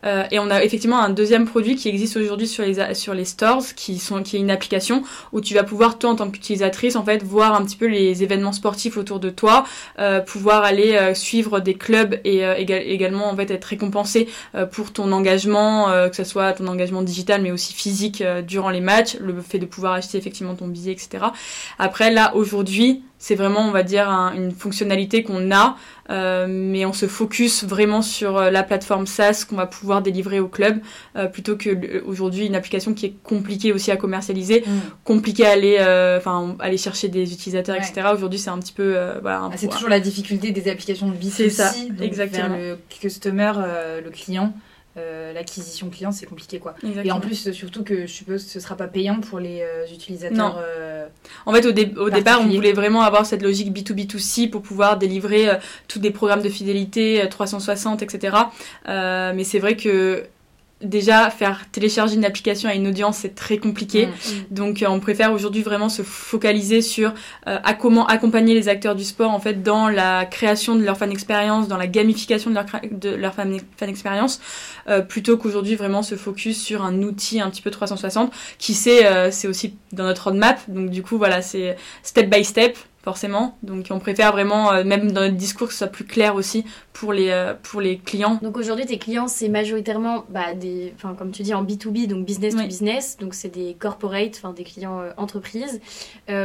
Euh, 0.05 0.25
et 0.31 0.39
on 0.39 0.51
a 0.51 0.63
effectivement 0.63 1.01
un 1.01 1.11
deuxième 1.11 1.47
produit 1.47 1.77
qui 1.77 1.89
existe 1.89 2.17
aujourd'hui 2.17 2.47
sur 2.47 2.65
les, 2.65 2.95
sur 2.95 3.15
les 3.15 3.25
stores, 3.25 3.65
qui, 3.75 3.99
sont, 3.99 4.23
qui 4.23 4.37
est 4.37 4.41
une 4.41 4.51
application 4.51 5.03
où 5.33 5.41
tu 5.41 5.55
vas 5.55 5.65
pouvoir, 5.65 5.99
toi, 5.99 6.11
en 6.11 6.17
tant 6.17 6.31
qu'utilisatrice, 6.31 6.97
en 6.97 7.05
fait, 7.05 7.23
voir 7.23 7.55
un 7.55 7.65
petit 7.65 7.77
peu 7.77 7.87
les 7.87 8.23
événements 8.23 8.53
sportifs 8.53 8.97
autour 8.97 9.21
de 9.21 9.31
toi, 9.31 9.65
euh, 9.99 10.21
pouvoir 10.21 10.63
aller 10.63 10.95
euh, 10.95 11.15
suivre 11.15 11.61
des 11.61 11.75
clubs 11.75 12.21
et 12.25 12.43
également, 12.69 13.29
en 13.29 13.37
fait, 13.37 13.51
être 13.51 13.65
récompensé 13.65 14.29
pour 14.73 14.93
ton 14.93 15.13
engagement, 15.13 15.87
que 16.09 16.17
ce 16.17 16.25
soit 16.25 16.53
ton 16.53 16.67
engagement 16.67 17.03
digital, 17.03 17.43
mais 17.43 17.51
aussi 17.51 17.73
physique 17.73 18.23
durant 18.47 18.71
les 18.71 18.81
matchs, 18.81 19.17
le 19.21 19.41
fait 19.41 19.59
de 19.59 19.67
pouvoir 19.67 19.95
acheter 19.95 20.19
effectivement 20.19 20.55
ton 20.55 20.69
billet, 20.69 20.93
etc. 20.93 21.25
Après, 21.79 22.11
là, 22.11 22.35
aujourd'hui, 22.35 23.03
c'est 23.19 23.35
vraiment, 23.35 23.67
on 23.67 23.73
va 23.73 23.83
dire, 23.83 24.09
une 24.09 24.53
fonctionnalité 24.53 25.25
qu'on 25.25 25.51
a, 25.51 25.77
euh, 26.11 26.47
mais 26.49 26.87
on 26.87 26.93
se 26.93 27.07
focus 27.07 27.65
vraiment 27.65 28.01
sur 28.01 28.39
euh, 28.39 28.51
la 28.51 28.63
plateforme 28.63 29.07
SaaS 29.07 29.45
qu'on 29.49 29.57
va 29.57 29.67
pouvoir 29.67 30.03
délivrer 30.03 30.39
au 30.39 30.49
club, 30.49 30.79
euh, 31.17 31.27
plutôt 31.27 31.57
que 31.57 32.03
aujourd'hui 32.05 32.47
une 32.47 32.55
application 32.55 32.95
qui 32.95 33.07
est 33.07 33.15
compliquée 33.25 33.73
aussi 33.73 33.91
à 33.91 33.97
commercialiser, 33.97 34.63
mm. 34.65 34.71
compliquée 35.05 35.47
à 35.47 35.51
aller, 35.51 35.77
enfin, 36.17 36.57
aller 36.61 36.79
chercher 36.79 37.09
des 37.09 37.33
utilisateurs, 37.33 37.77
etc. 37.77 38.09
Aujourd'hui, 38.15 38.39
c'est 38.39 38.51
un 38.51 38.59
petit 38.59 38.73
peu, 38.73 38.97
voilà. 39.21 39.51
Ah, 39.53 39.57
c'est 39.57 39.69
toujours 39.69 39.89
la 39.89 40.01
difficulté 40.01 40.53
des 40.53 40.71
applications 40.71 41.09
de 41.09 41.15
B2C, 41.15 41.31
c'est 41.31 41.51
ça, 41.51 41.73
exactement. 42.01 42.57
le 42.57 42.79
customer, 42.89 43.53
le 44.05 44.11
client. 44.11 44.53
Euh, 44.99 45.33
l'acquisition 45.33 45.91
client, 45.91 46.13
c'est 46.13 46.27
compliqué 46.27 46.59
quoi. 46.59 46.75
Et 47.05 47.13
en 47.13 47.21
plus, 47.21 47.53
surtout 47.53 47.85
que 47.85 48.03
je 48.03 48.13
suppose 48.13 48.45
que 48.45 48.51
ce 48.51 48.61
sera 48.61 48.77
pas 48.77 48.89
payant 48.89 49.21
pour 49.21 49.39
les 49.39 49.63
euh, 49.63 49.87
utilisateurs. 49.93 50.61
Euh, 50.61 51.07
en 51.47 51.53
fait, 51.53 51.65
au, 51.67 52.01
au 52.01 52.11
départ, 52.11 52.41
on 52.41 52.49
voulait 52.49 52.73
vraiment 52.73 53.03
avoir 53.03 53.27
cette 53.27 53.43
logique 53.43 53.73
B2B2C 53.73 54.51
pour 54.51 54.63
pouvoir 54.63 54.99
délivrer 54.99 55.49
tous 55.87 55.99
des 55.99 56.11
programmes 56.11 56.43
de 56.43 56.49
fidélité 56.49 57.27
360, 57.31 58.03
etc. 58.03 58.37
mais 58.87 59.45
c'est 59.45 59.59
vrai 59.59 59.77
que 59.77 60.25
déjà 60.83 61.29
faire 61.31 61.65
télécharger 61.73 62.15
une 62.15 62.25
application 62.25 62.69
à 62.69 62.75
une 62.75 62.87
audience 62.87 63.19
c'est 63.19 63.35
très 63.35 63.59
compliqué 63.59 64.07
mm. 64.07 64.11
Mm. 64.11 64.45
donc 64.51 64.83
euh, 64.83 64.87
on 64.89 65.01
préfère 65.01 65.33
aujourd'hui 65.33 65.63
vraiment 65.63 65.89
se 65.89 66.03
focaliser 66.03 66.83
sur 66.83 67.11
euh, 67.49 67.59
à 67.65 67.75
comment 67.75 68.07
accompagner 68.07 68.55
les 68.55 68.69
acteurs 68.69 68.95
du 68.95 69.05
sport 69.05 69.33
en 69.33 69.41
fait 69.41 69.63
dans 69.63 69.89
la 69.89 70.25
création 70.25 70.77
de 70.77 70.85
leur 70.85 70.97
fan 70.97 71.11
expérience 71.11 71.67
dans 71.67 71.77
la 71.77 71.89
gamification 71.89 72.51
de 72.51 72.55
leur 72.55 72.67
de 72.93 73.11
leur 73.11 73.35
fan, 73.35 73.59
fan 73.77 73.89
expérience 73.89 74.41
euh, 74.89 75.01
plutôt 75.01 75.37
qu'aujourd'hui 75.37 75.75
vraiment 75.75 76.03
se 76.03 76.15
focus 76.15 76.63
sur 76.63 76.85
un 76.85 77.03
outil 77.03 77.41
un 77.41 77.51
petit 77.51 77.63
peu 77.63 77.71
360 77.71 78.33
qui 78.59 78.75
c'est 78.75 79.33
c'est 79.33 79.49
aussi 79.49 79.75
dans 79.93 80.05
notre 80.05 80.25
roadmap 80.25 80.61
donc 80.69 80.91
du 80.91 81.03
coup 81.03 81.19
voilà 81.19 81.43
c'est 81.43 81.77
step 82.03 82.31
by 82.31 82.45
step 82.45 82.77
forcément. 83.09 83.57
Donc 83.63 83.87
on 83.91 83.99
préfère 84.01 84.33
vraiment, 84.33 84.71
euh, 84.71 84.85
même 84.85 85.13
dans 85.13 85.23
notre 85.23 85.35
discours, 85.35 85.69
que 85.69 85.73
ce 85.73 85.79
soit 85.79 85.87
plus 85.87 86.05
clair 86.05 86.35
aussi 86.35 86.67
pour 86.93 87.15
les, 87.15 87.31
euh, 87.31 87.55
pour 87.63 87.81
les 87.81 87.97
clients. 87.97 88.39
Donc 88.43 88.59
aujourd'hui, 88.59 88.85
tes 88.85 88.99
clients, 88.99 89.29
c'est 89.29 89.49
majoritairement, 89.49 90.27
bah, 90.29 90.53
des, 90.53 90.93
comme 91.17 91.31
tu 91.31 91.43
dis, 91.43 91.55
en 91.55 91.65
B2B, 91.65 92.07
donc 92.07 92.27
business 92.27 92.53
to 92.55 92.61
Oui. 92.61 92.67
business. 92.67 93.17
Donc 93.19 93.33
c'est 93.33 93.49
des 93.49 93.75
corporates, 93.79 94.37
enfin 94.37 94.53
des 94.53 94.65
clients 94.65 95.01
euh, 95.01 95.11
entreprises. 95.17 95.81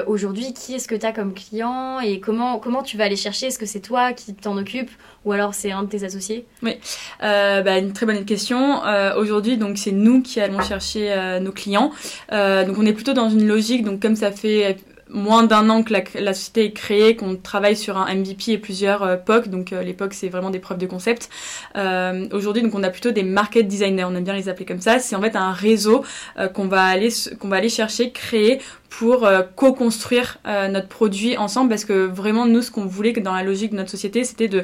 Aujourd'hui, 0.07 0.53
qui 0.53 0.75
est-ce 0.75 0.87
que 0.87 0.95
tu 0.95 1.05
as 1.05 1.11
comme 1.11 1.33
client 1.33 1.99
et 1.99 2.21
comment, 2.21 2.57
comment 2.59 2.81
tu 2.83 2.95
vas 2.95 3.03
aller 3.03 3.17
chercher? 3.17 3.47
Est-ce 3.47 3.59
que 3.59 3.65
c'est 3.65 3.81
toi 3.81 4.13
qui 4.13 4.33
t'en 4.33 4.55
occupe 4.57 4.89
ou 5.25 5.33
alors 5.33 5.53
c'est 5.53 5.71
un 5.71 5.83
de 5.83 5.89
tes 5.89 6.05
associés? 6.05 6.45
Euh, 6.63 7.61
bah, 7.61 7.77
une 7.79 7.91
très 7.91 8.05
bonne 8.05 8.23
question. 8.23 8.81
Aujourd'hui, 9.17 9.57
donc 9.57 9.77
c'est 9.77 9.91
nous 9.91 10.21
qui 10.21 10.39
allons 10.39 10.61
chercher 10.61 11.03
nos 11.41 11.51
clients. 11.51 11.91
Donc 12.31 12.77
on 12.77 12.85
est 12.85 12.93
plutôt 12.93 13.13
dans 13.13 13.29
une 13.29 13.45
logique. 13.45 13.83
Donc 13.83 14.01
comme 14.01 14.15
ça 14.15 14.31
fait 14.31 14.77
moins 15.13 15.43
d'un 15.43 15.69
an 15.69 15.83
que 15.83 15.93
la, 15.93 16.33
société 16.33 16.65
est 16.65 16.71
créée, 16.71 17.15
qu'on 17.15 17.35
travaille 17.35 17.77
sur 17.77 17.97
un 17.97 18.13
MVP 18.13 18.53
et 18.53 18.57
plusieurs 18.57 19.03
euh, 19.03 19.15
POC. 19.15 19.47
Donc 19.47 19.71
euh, 19.71 19.83
les 19.83 19.93
POC, 19.93 20.13
c'est 20.13 20.29
vraiment 20.29 20.49
des 20.49 20.59
preuves 20.59 20.79
de 20.79 20.87
concept. 20.87 21.29
Euh, 21.77 22.27
Aujourd'hui, 22.33 22.63
donc 22.63 22.75
on 22.75 22.83
a 22.83 22.89
plutôt 22.89 23.11
des 23.11 23.23
market 23.23 23.67
designers. 23.67 24.05
On 24.05 24.15
aime 24.15 24.23
bien 24.23 24.33
les 24.33 24.49
appeler 24.49 24.65
comme 24.65 24.81
ça. 24.81 24.99
C'est 24.99 25.15
en 25.15 25.21
fait 25.21 25.35
un 25.35 25.51
réseau 25.51 26.03
euh, 26.37 26.47
qu'on 26.47 26.67
va 26.67 26.83
aller 26.83 27.09
qu'on 27.39 27.47
va 27.47 27.57
aller 27.57 27.69
chercher, 27.69 28.11
créer 28.11 28.59
pour 28.89 29.27
co-construire 29.55 30.37
notre 30.45 30.87
produit 30.87 31.35
ensemble 31.35 31.69
parce 31.69 31.83
que 31.83 32.05
vraiment 32.05 32.45
nous 32.45 32.61
ce 32.61 32.69
qu'on 32.69 32.85
voulait 32.85 33.11
que 33.11 33.19
dans 33.19 33.33
la 33.33 33.41
logique 33.41 33.71
de 33.71 33.77
notre 33.77 33.89
société 33.89 34.23
c'était 34.23 34.47
de 34.47 34.63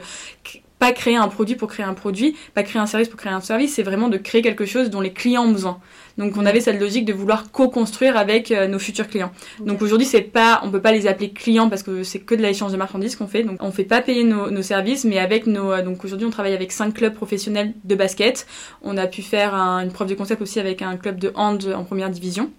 pas 0.80 0.92
créer 0.94 1.18
un 1.18 1.28
produit 1.28 1.56
pour 1.56 1.68
créer 1.68 1.86
un 1.86 1.94
produit, 1.94 2.36
pas 2.54 2.64
créer 2.64 2.82
un 2.82 2.86
service 2.86 3.10
pour 3.10 3.20
créer 3.20 3.32
un 3.34 3.42
service, 3.42 3.74
c'est 3.76 3.84
vraiment 3.84 4.08
de 4.08 4.18
créer 4.18 4.42
quelque 4.42 4.66
chose 4.66 4.90
dont 4.90 5.02
les 5.02 5.12
clients 5.14 5.44
ont 5.44 5.52
besoin. 5.52 5.80
Donc 6.18 6.36
on 6.38 6.46
avait 6.46 6.60
cette 6.62 6.80
logique 6.80 7.06
de 7.06 7.14
vouloir 7.14 7.52
co-construire 7.52 8.18
avec 8.18 8.52
euh, 8.52 8.68
nos 8.68 8.80
futurs 8.80 9.08
clients. 9.08 9.32
Donc 9.60 9.82
aujourd'hui 9.82 10.06
c'est 10.08 10.22
pas, 10.22 10.62
on 10.64 10.72
peut 10.72 10.82
pas 10.82 10.92
les 10.92 11.06
appeler 11.08 11.32
clients 11.32 11.70
parce 11.70 11.84
que 11.84 12.04
c'est 12.04 12.20
que 12.20 12.36
de 12.36 12.42
l'échange 12.42 12.72
de 12.72 12.78
marchandises 12.78 13.16
qu'on 13.16 13.28
fait. 13.28 13.44
Donc 13.44 13.58
on 13.62 13.72
fait 13.72 13.84
pas 13.84 14.02
payer 14.02 14.24
nos, 14.24 14.50
nos 14.50 14.62
services, 14.62 15.06
mais 15.06 15.20
avec 15.20 15.48
nos, 15.48 15.72
euh, 15.72 15.82
donc 15.82 16.04
aujourd'hui 16.04 16.26
on 16.28 16.32
travaille 16.32 16.54
avec 16.54 16.72
cinq 16.72 16.94
clubs 16.94 17.14
professionnels 17.14 17.74
de 17.84 17.96
basket. 17.96 18.48
On 18.82 18.98
a 18.98 19.08
pu 19.08 19.22
faire 19.22 19.54
un- 19.54 19.84
une 19.84 19.92
preuve 19.92 20.08
de 20.10 20.16
concept 20.16 20.42
aussi 20.42 20.60
avec 20.60 20.82
un 20.82 20.98
club 20.98 21.20
de 21.20 21.32
hand 21.36 21.74
en 21.76 21.84
première 21.84 22.10
division. 22.10 22.52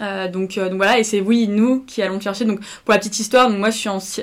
Euh, 0.00 0.28
donc, 0.28 0.56
euh, 0.56 0.68
donc 0.68 0.76
voilà, 0.78 0.98
et 0.98 1.04
c'est 1.04 1.20
oui, 1.20 1.46
nous 1.46 1.80
qui 1.80 2.00
allons 2.02 2.20
chercher. 2.20 2.44
Donc 2.44 2.60
pour 2.84 2.92
la 2.92 2.98
petite 2.98 3.18
histoire, 3.18 3.50
moi 3.50 3.70
je 3.70 3.76
suis 3.76 3.88
anci- 3.88 4.22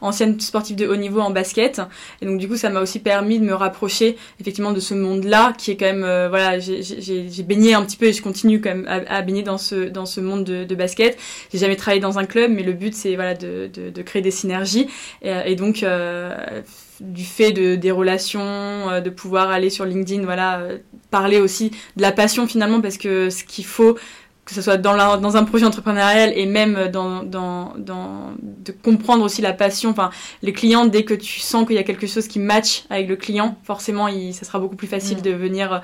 ancienne 0.00 0.40
sportive 0.40 0.76
de 0.76 0.86
haut 0.86 0.96
niveau 0.96 1.20
en 1.20 1.30
basket, 1.30 1.80
et 2.20 2.26
donc 2.26 2.38
du 2.38 2.48
coup 2.48 2.56
ça 2.56 2.70
m'a 2.70 2.80
aussi 2.80 2.98
permis 2.98 3.38
de 3.38 3.44
me 3.44 3.54
rapprocher 3.54 4.16
effectivement 4.40 4.72
de 4.72 4.80
ce 4.80 4.94
monde-là, 4.94 5.52
qui 5.56 5.70
est 5.70 5.76
quand 5.76 5.86
même, 5.86 6.04
euh, 6.04 6.28
voilà, 6.28 6.58
j'ai- 6.58 7.42
baigné 7.44 7.74
un 7.74 7.84
petit 7.84 7.96
peu 7.96 8.06
et 8.06 8.12
je 8.12 8.22
continue 8.22 8.60
quand 8.60 8.70
même 8.74 8.86
à, 9.08 9.22
baigner 9.22 9.42
dans 9.42 9.58
ce, 9.58 9.88
dans 9.88 10.06
ce 10.06 10.20
monde 10.20 10.44
de, 10.44 10.64
de 10.64 10.74
basket. 10.74 11.18
J'ai 11.52 11.58
jamais 11.58 11.76
travaillé 11.76 12.00
dans 12.00 12.18
un 12.18 12.24
club, 12.24 12.50
mais 12.50 12.62
le 12.62 12.72
but 12.72 12.94
c'est 12.94 13.14
voilà, 13.14 13.34
de, 13.34 13.70
de, 13.72 13.90
de 13.90 14.02
créer 14.02 14.22
des 14.22 14.30
synergies, 14.30 14.88
et, 15.22 15.32
et 15.46 15.54
donc 15.56 15.82
euh, 15.82 16.34
du 17.00 17.24
fait 17.24 17.52
de, 17.52 17.74
des 17.74 17.90
relations, 17.90 18.40
euh, 18.42 19.00
de 19.00 19.10
pouvoir 19.10 19.50
aller 19.50 19.70
sur 19.70 19.84
LinkedIn, 19.84 20.22
voilà, 20.24 20.60
euh, 20.60 20.78
parler 21.10 21.40
aussi 21.40 21.70
de 21.96 22.02
la 22.02 22.12
passion 22.12 22.46
finalement, 22.46 22.80
parce 22.80 22.96
que 22.96 23.28
ce 23.30 23.44
qu'il 23.44 23.64
faut 23.64 23.96
que 24.44 24.54
ce 24.54 24.60
soit 24.62 24.76
dans, 24.76 24.92
la- 24.92 25.18
dans 25.18 25.36
un 25.36 25.44
projet 25.44 25.64
entrepreneurial 25.64 26.32
et 26.36 26.46
même 26.46 26.88
dans, 26.92 27.22
dans, 27.22 27.74
dans 27.76 28.32
de 28.40 28.72
comprendre 28.72 29.22
aussi 29.24 29.40
la 29.40 29.52
passion. 29.52 29.90
Enfin, 29.90 30.10
les 30.42 30.52
clients, 30.52 30.84
dès 30.86 31.04
que 31.04 31.14
tu 31.14 31.38
sens 31.40 31.66
qu'il 31.66 31.76
y 31.76 31.78
a 31.78 31.84
quelque 31.84 32.06
chose 32.08 32.26
qui 32.26 32.38
match 32.40 32.84
avec 32.90 33.08
le 33.08 33.16
client, 33.16 33.56
forcément, 33.62 34.08
il, 34.08 34.34
ça 34.34 34.44
sera 34.44 34.58
beaucoup 34.58 34.76
plus 34.76 34.88
facile 34.88 35.18
Mm. 35.18 35.22
de 35.22 35.30
venir 35.30 35.72
euh, 35.74 35.78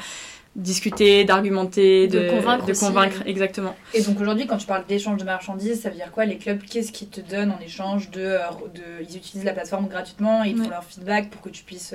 discuter, 0.57 1.25
d'argumenter, 1.25 2.09
De 2.09 2.19
de, 2.19 2.31
convaincre 2.31 2.67
de 2.67 2.73
aussi, 2.73 2.85
convaincre, 2.85 3.17
euh. 3.21 3.29
exactement. 3.31 3.77
Et 3.95 4.03
donc 4.03 4.21
aujourd'hui, 4.21 4.47
quand 4.49 4.57
tu 4.57 4.67
parles 4.67 4.85
d'échange 4.89 5.19
de 5.19 5.25
marchandises, 5.25 5.83
ça 5.83 5.91
veut 5.91 5.95
dire 5.95 6.11
quoi 6.11 6.25
Les 6.25 6.37
clubs, 6.37 6.61
qu'est-ce 6.63 6.91
qu'ils 6.91 7.09
te 7.11 7.21
donnent 7.21 7.53
en 7.53 7.61
échange 7.65 8.11
de, 8.11 8.21
euh, 8.23 8.39
de- 8.75 9.05
Ils 9.09 9.17
utilisent 9.17 9.45
la 9.45 9.53
plateforme 9.53 9.87
gratuitement, 9.87 10.43
ils 10.43 10.55
te 10.55 10.59
Ouais. 10.59 10.65
font 10.65 10.71
leur 10.71 10.85
feedback 10.85 11.31
pour 11.31 11.43
que 11.43 11.51
tu 11.51 11.63
puisses 11.63 11.95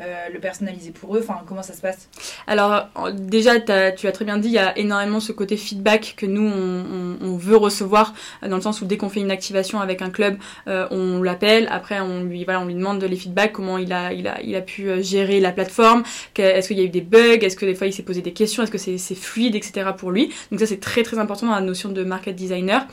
euh, 0.00 0.28
le 0.32 0.40
personnaliser 0.40 0.90
pour 0.90 1.16
eux. 1.16 1.20
Enfin, 1.22 1.42
comment 1.46 1.62
ça 1.62 1.72
se 1.72 1.80
passe? 1.80 2.08
Alors 2.48 2.88
déjà, 3.12 3.60
tu 3.60 3.70
as 3.70 4.12
très 4.12 4.24
bien 4.24 4.38
dit, 4.38 4.48
il 4.48 4.54
y 4.54 4.58
a 4.58 4.76
énormément 4.76 5.20
ce 5.20 5.30
côté 5.30 5.56
feedback 5.56 6.14
que 6.16 6.26
nous, 6.26 6.42
on, 6.42 7.36
veut 7.36 7.56
recevoir, 7.56 8.12
euh, 8.42 8.48
dans 8.48 8.56
le 8.56 8.62
sens 8.62 8.80
où 8.80 8.86
dès 8.86 8.96
qu'on 8.96 9.08
fait 9.08 9.20
une 9.20 9.30
activation 9.30 9.80
avec 9.80 10.02
un 10.02 10.10
club, 10.10 10.36
euh, 10.66 10.88
on 10.90 11.22
l'appelle, 11.22 11.68
après 11.70 12.00
on 12.00 12.24
lui, 12.24 12.44
demande 12.44 13.04
les 13.04 13.14
feedbacks, 13.14 13.52
comment 13.52 13.78
il 13.78 13.92
a, 13.92 14.60
pu 14.62 15.00
gérer 15.00 15.38
la 15.38 15.52
plateforme, 15.52 16.02
est-ce 16.36 16.66
qu'il 16.66 16.78
y 16.78 16.80
a 16.80 16.84
eu 16.84 16.88
des 16.88 17.00
bugs, 17.00 17.38
est-ce 17.40 17.56
que 17.56 17.64
des 17.64 17.76
fois 17.76 17.86
il 17.86 17.92
s'est 17.92 18.02
posé 18.02 18.20
des 18.20 18.32
questions, 18.32 18.64
est-ce 18.64 18.72
que 18.72 18.78
c'est 18.78 19.14
fluide, 19.14 19.54
etc. 19.54 19.90
pour 19.96 20.10
lui. 20.10 20.32
Donc 20.50 20.58
ça 20.58 20.66
c'est 20.66 20.80
très 20.80 21.04
très 21.04 21.20
important 21.20 21.46
dans 21.46 21.54
la 21.54 21.60
notion 21.60 21.90
de 21.90 22.02
market 22.02 22.34
designer. 22.34 22.84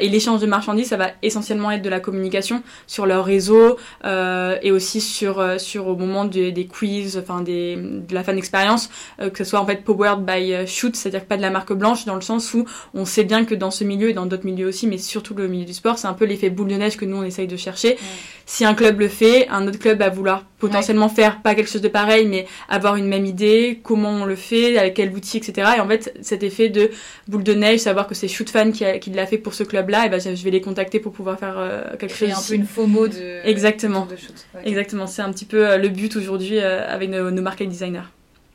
Et 0.00 0.08
l'échange 0.08 0.40
de 0.40 0.46
marchandises, 0.46 0.88
ça 0.88 0.96
va 0.96 1.10
essentiellement 1.22 1.70
être 1.70 1.82
de 1.82 1.90
la 1.90 2.00
communication 2.00 2.64
sur 2.88 3.06
leur 3.06 3.24
réseau 3.24 3.76
et 4.04 4.72
aussi 4.72 5.00
sur, 5.00 5.60
sur 5.60 5.86
au 5.86 5.94
moment 5.94 6.24
de- 6.24 6.39
des 6.48 6.66
quiz, 6.66 7.18
enfin 7.18 7.42
des, 7.42 7.76
de 7.76 8.14
la 8.14 8.24
fan 8.24 8.38
expérience, 8.38 8.90
euh, 9.20 9.28
que 9.28 9.38
ce 9.38 9.44
soit 9.44 9.60
en 9.60 9.66
fait 9.66 9.84
powered 9.84 10.24
by 10.24 10.52
euh, 10.52 10.66
shoot, 10.66 10.96
c'est-à-dire 10.96 11.26
pas 11.26 11.36
de 11.36 11.42
la 11.42 11.50
marque 11.50 11.72
blanche, 11.72 12.06
dans 12.06 12.14
le 12.14 12.20
sens 12.22 12.54
où 12.54 12.64
on 12.94 13.04
sait 13.04 13.24
bien 13.24 13.44
que 13.44 13.54
dans 13.54 13.70
ce 13.70 13.84
milieu 13.84 14.10
et 14.10 14.12
dans 14.14 14.26
d'autres 14.26 14.46
milieux 14.46 14.66
aussi, 14.66 14.86
mais 14.86 14.98
surtout 14.98 15.34
le 15.34 15.48
milieu 15.48 15.66
du 15.66 15.74
sport, 15.74 15.98
c'est 15.98 16.08
un 16.08 16.14
peu 16.14 16.24
l'effet 16.24 16.50
boule 16.50 16.68
de 16.68 16.76
neige 16.76 16.96
que 16.96 17.04
nous 17.04 17.16
on 17.16 17.22
essaye 17.22 17.46
de 17.46 17.56
chercher. 17.56 17.98
Si 18.46 18.64
un 18.64 18.74
club 18.74 18.98
le 18.98 19.08
fait, 19.08 19.48
un 19.48 19.68
autre 19.68 19.78
club 19.78 19.98
va 19.98 20.08
vouloir 20.08 20.44
potentiellement 20.60 21.08
faire 21.08 21.42
pas 21.42 21.54
quelque 21.56 21.68
chose 21.70 21.80
de 21.82 21.88
pareil, 21.88 22.28
mais 22.28 22.46
avoir 22.68 22.96
une 22.96 23.06
même 23.06 23.24
idée, 23.26 23.80
comment 23.82 24.10
on 24.10 24.24
le 24.24 24.36
fait, 24.36 24.78
avec 24.78 24.94
quel 24.94 25.10
outil, 25.12 25.38
etc. 25.38 25.72
Et 25.76 25.80
en 25.80 25.88
fait, 25.88 26.14
cet 26.20 26.42
effet 26.44 26.68
de 26.68 26.90
boule 27.26 27.42
de 27.42 27.54
neige, 27.54 27.80
savoir 27.80 28.06
que 28.06 28.14
c'est 28.14 28.28
Shoot 28.28 28.48
Fan 28.48 28.72
qui, 28.72 28.84
qui 29.00 29.10
l'a 29.10 29.26
fait 29.26 29.38
pour 29.38 29.54
ce 29.54 29.64
club-là, 29.64 30.06
et 30.06 30.08
ben 30.08 30.20
je 30.20 30.44
vais 30.44 30.50
les 30.50 30.60
contacter 30.60 31.00
pour 31.00 31.12
pouvoir 31.12 31.38
faire 31.38 31.56
euh, 31.58 31.82
quelque 31.98 32.12
Créer 32.12 32.30
chose. 32.30 32.44
un 32.44 32.48
peu 32.48 32.54
une 32.54 32.66
FOMO 32.66 33.08
de. 33.08 33.46
Exactement. 33.48 34.06
de 34.06 34.16
shoot. 34.16 34.46
Exactement, 34.64 35.06
c'est 35.06 35.22
un 35.22 35.32
petit 35.32 35.46
peu 35.46 35.68
euh, 35.68 35.76
le 35.78 35.88
but 35.88 36.14
aujourd'hui 36.16 36.58
euh, 36.58 36.86
avec 36.88 37.08
nos, 37.10 37.30
nos 37.30 37.42
market 37.42 37.68
designers. 37.68 38.08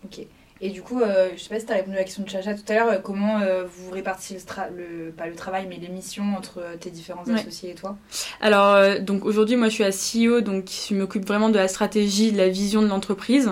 Ok. 0.06 0.26
Et 0.62 0.70
du 0.70 0.82
coup, 0.82 1.02
euh, 1.02 1.30
je 1.36 1.42
sais 1.44 1.50
pas 1.50 1.60
si 1.60 1.66
tu 1.66 1.72
as 1.74 1.76
répondu 1.76 1.98
à 1.98 2.00
la 2.00 2.06
question 2.06 2.24
de 2.24 2.30
Chacha 2.30 2.54
tout 2.54 2.62
à 2.70 2.74
l'heure, 2.76 2.88
euh, 2.88 2.98
comment 3.04 3.40
euh, 3.42 3.66
vous 3.66 3.92
répartissez 3.92 4.38
le, 4.76 5.12
pas 5.12 5.28
le 5.28 5.36
travail, 5.36 5.66
mais 5.70 5.78
les 5.82 5.90
missions 5.90 6.24
entre 6.38 6.60
euh, 6.60 6.76
tes 6.80 6.90
différents 6.92 7.24
Ouais. 7.26 7.34
associés 7.42 7.72
et 7.72 7.76
toi? 7.76 7.98
Alors, 8.40 8.74
euh, 8.76 9.00
donc 9.00 9.26
aujourd'hui, 9.26 9.58
moi, 9.58 9.68
je 9.68 9.74
suis 9.74 9.84
à 9.84 9.90
CEO, 9.92 10.40
donc 10.40 10.70
je 10.90 10.96
m'occupe 10.96 11.26
vraiment 11.28 11.50
de 11.50 11.58
la 11.58 11.68
stratégie, 11.68 12.32
de 12.32 12.38
la 12.38 12.48
vision 12.48 12.82
de 12.82 12.88
l'entreprise. 12.88 13.50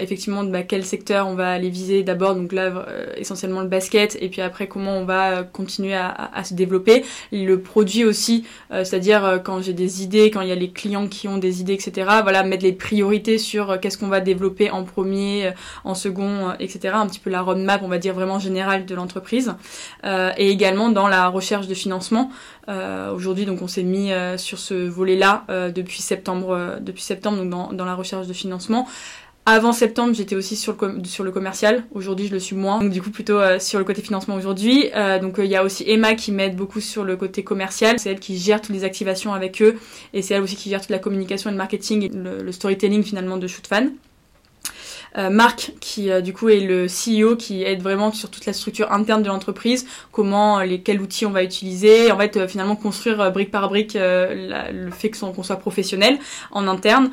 Effectivement, 0.00 0.44
bah, 0.44 0.62
quel 0.62 0.84
secteur 0.84 1.26
on 1.26 1.34
va 1.34 1.50
aller 1.50 1.68
viser 1.68 2.04
d'abord, 2.04 2.36
donc 2.36 2.52
là, 2.52 2.86
essentiellement 3.16 3.60
le 3.60 3.66
basket, 3.66 4.16
et 4.20 4.28
puis 4.28 4.40
après, 4.40 4.68
comment 4.68 4.92
on 4.96 5.04
va 5.04 5.42
continuer 5.42 5.94
à, 5.94 6.06
à- 6.08 6.38
à 6.38 6.44
se 6.44 6.54
développer. 6.54 7.04
Le 7.32 7.56
produit 7.60 8.04
aussi, 8.04 8.46
c'est-à-dire 8.70 9.40
quand 9.44 9.60
j'ai 9.60 9.72
des 9.72 10.04
idées, 10.04 10.30
quand 10.30 10.42
il 10.42 10.48
y 10.48 10.52
a 10.52 10.56
les 10.56 10.70
clients 10.70 11.08
qui 11.08 11.26
ont 11.26 11.38
des 11.38 11.60
idées, 11.60 11.72
etc. 11.74 12.08
Voilà, 12.22 12.44
mettre 12.44 12.62
les 12.62 12.72
priorités 12.72 13.36
sur 13.38 13.80
qu'est-ce 13.80 13.98
qu'on 13.98 14.06
va 14.08 14.20
développer 14.20 14.70
en 14.70 14.84
premier, 14.84 15.52
en 15.84 15.94
second, 15.94 16.50
euh, 16.50 16.52
etc. 16.60 16.94
Un 16.94 17.06
petit 17.06 17.18
peu 17.18 17.30
la 17.30 17.42
roadmap, 17.42 17.82
on 17.82 17.88
va 17.88 17.98
dire 17.98 18.14
vraiment 18.14 18.38
générale 18.38 18.86
de 18.86 18.94
l'entreprise. 18.94 19.54
Euh, 20.04 20.32
et 20.36 20.50
également 20.50 20.88
dans 20.88 21.08
la 21.08 21.28
recherche 21.28 21.66
de 21.66 21.74
financement. 21.74 22.30
Euh, 22.68 23.12
Aujourd'hui, 23.12 23.44
donc, 23.46 23.62
on 23.62 23.68
s'est 23.68 23.82
mis 23.82 24.10
sur 24.36 24.58
ce 24.58 24.74
volet-là 24.74 25.44
depuis 25.74 26.02
septembre, 26.02 26.78
depuis 26.80 27.02
septembre, 27.02 27.38
donc 27.38 27.50
dans, 27.50 27.72
dans 27.72 27.84
la 27.84 27.94
recherche 27.94 28.26
de 28.26 28.32
financement. 28.32 28.86
Avant 29.44 29.72
septembre, 29.72 30.14
j'étais 30.14 30.36
aussi 30.36 30.54
sur 30.54 30.76
le, 30.80 31.04
sur 31.04 31.24
le 31.24 31.32
commercial. 31.32 31.84
Aujourd'hui, 31.92 32.28
je 32.28 32.32
le 32.32 32.38
suis 32.38 32.54
moins. 32.54 32.80
Donc, 32.80 32.90
du 32.90 33.02
coup, 33.02 33.10
plutôt 33.10 33.40
sur 33.58 33.78
le 33.78 33.84
côté 33.84 34.02
financement 34.02 34.34
aujourd'hui. 34.34 34.90
Donc, 35.20 35.36
il 35.38 35.46
y 35.46 35.56
a 35.56 35.64
aussi 35.64 35.84
Emma 35.86 36.14
qui 36.14 36.32
m'aide 36.32 36.56
beaucoup 36.56 36.80
sur 36.80 37.04
le 37.04 37.16
côté 37.16 37.42
commercial. 37.42 37.98
C'est 37.98 38.10
elle 38.10 38.20
qui 38.20 38.38
gère 38.38 38.60
toutes 38.60 38.74
les 38.74 38.84
activations 38.84 39.32
avec 39.34 39.60
eux. 39.62 39.78
Et 40.12 40.22
c'est 40.22 40.34
elle 40.34 40.42
aussi 40.42 40.56
qui 40.56 40.70
gère 40.70 40.80
toute 40.80 40.90
la 40.90 41.00
communication 41.00 41.50
et 41.50 41.52
le 41.52 41.58
marketing, 41.58 42.02
et 42.04 42.08
le, 42.08 42.42
le 42.42 42.52
storytelling 42.52 43.02
finalement 43.02 43.36
de 43.36 43.46
Shootfan. 43.46 43.88
Euh, 45.18 45.28
Marc, 45.28 45.72
qui 45.80 46.10
euh, 46.10 46.22
du 46.22 46.32
coup 46.32 46.48
est 46.48 46.60
le 46.60 46.86
CEO, 46.86 47.36
qui 47.36 47.64
aide 47.64 47.82
vraiment 47.82 48.12
sur 48.12 48.30
toute 48.30 48.46
la 48.46 48.54
structure 48.54 48.90
interne 48.92 49.22
de 49.22 49.28
l'entreprise, 49.28 49.86
comment, 50.10 50.60
euh, 50.60 50.64
les, 50.64 50.80
quels 50.80 51.00
outils 51.00 51.26
on 51.26 51.30
va 51.30 51.42
utiliser, 51.42 52.10
en 52.10 52.18
fait 52.18 52.46
finalement 52.48 52.76
construire 52.76 53.30
brique 53.30 53.50
par 53.50 53.68
brique 53.68 53.94
le 53.94 54.90
fait 54.90 55.10
qu'on 55.10 55.42
soit 55.42 55.56
professionnel 55.56 56.18
en 56.50 56.66
interne, 56.68 57.10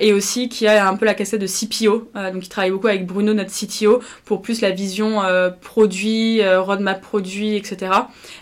et 0.00 0.12
aussi 0.12 0.48
qui 0.48 0.66
a 0.66 0.88
un 0.88 0.96
peu 0.96 1.04
la 1.04 1.14
cassette 1.14 1.40
de 1.40 1.46
CPO, 1.46 2.10
donc 2.14 2.44
il 2.44 2.48
travaille 2.48 2.70
beaucoup 2.70 2.86
avec 2.88 3.06
Bruno, 3.06 3.34
notre 3.34 3.50
CTO, 3.50 4.00
pour 4.24 4.42
plus 4.42 4.60
la 4.60 4.70
vision 4.70 5.22
produit, 5.60 6.40
roadmap 6.46 7.00
produit, 7.00 7.56
etc. 7.56 7.92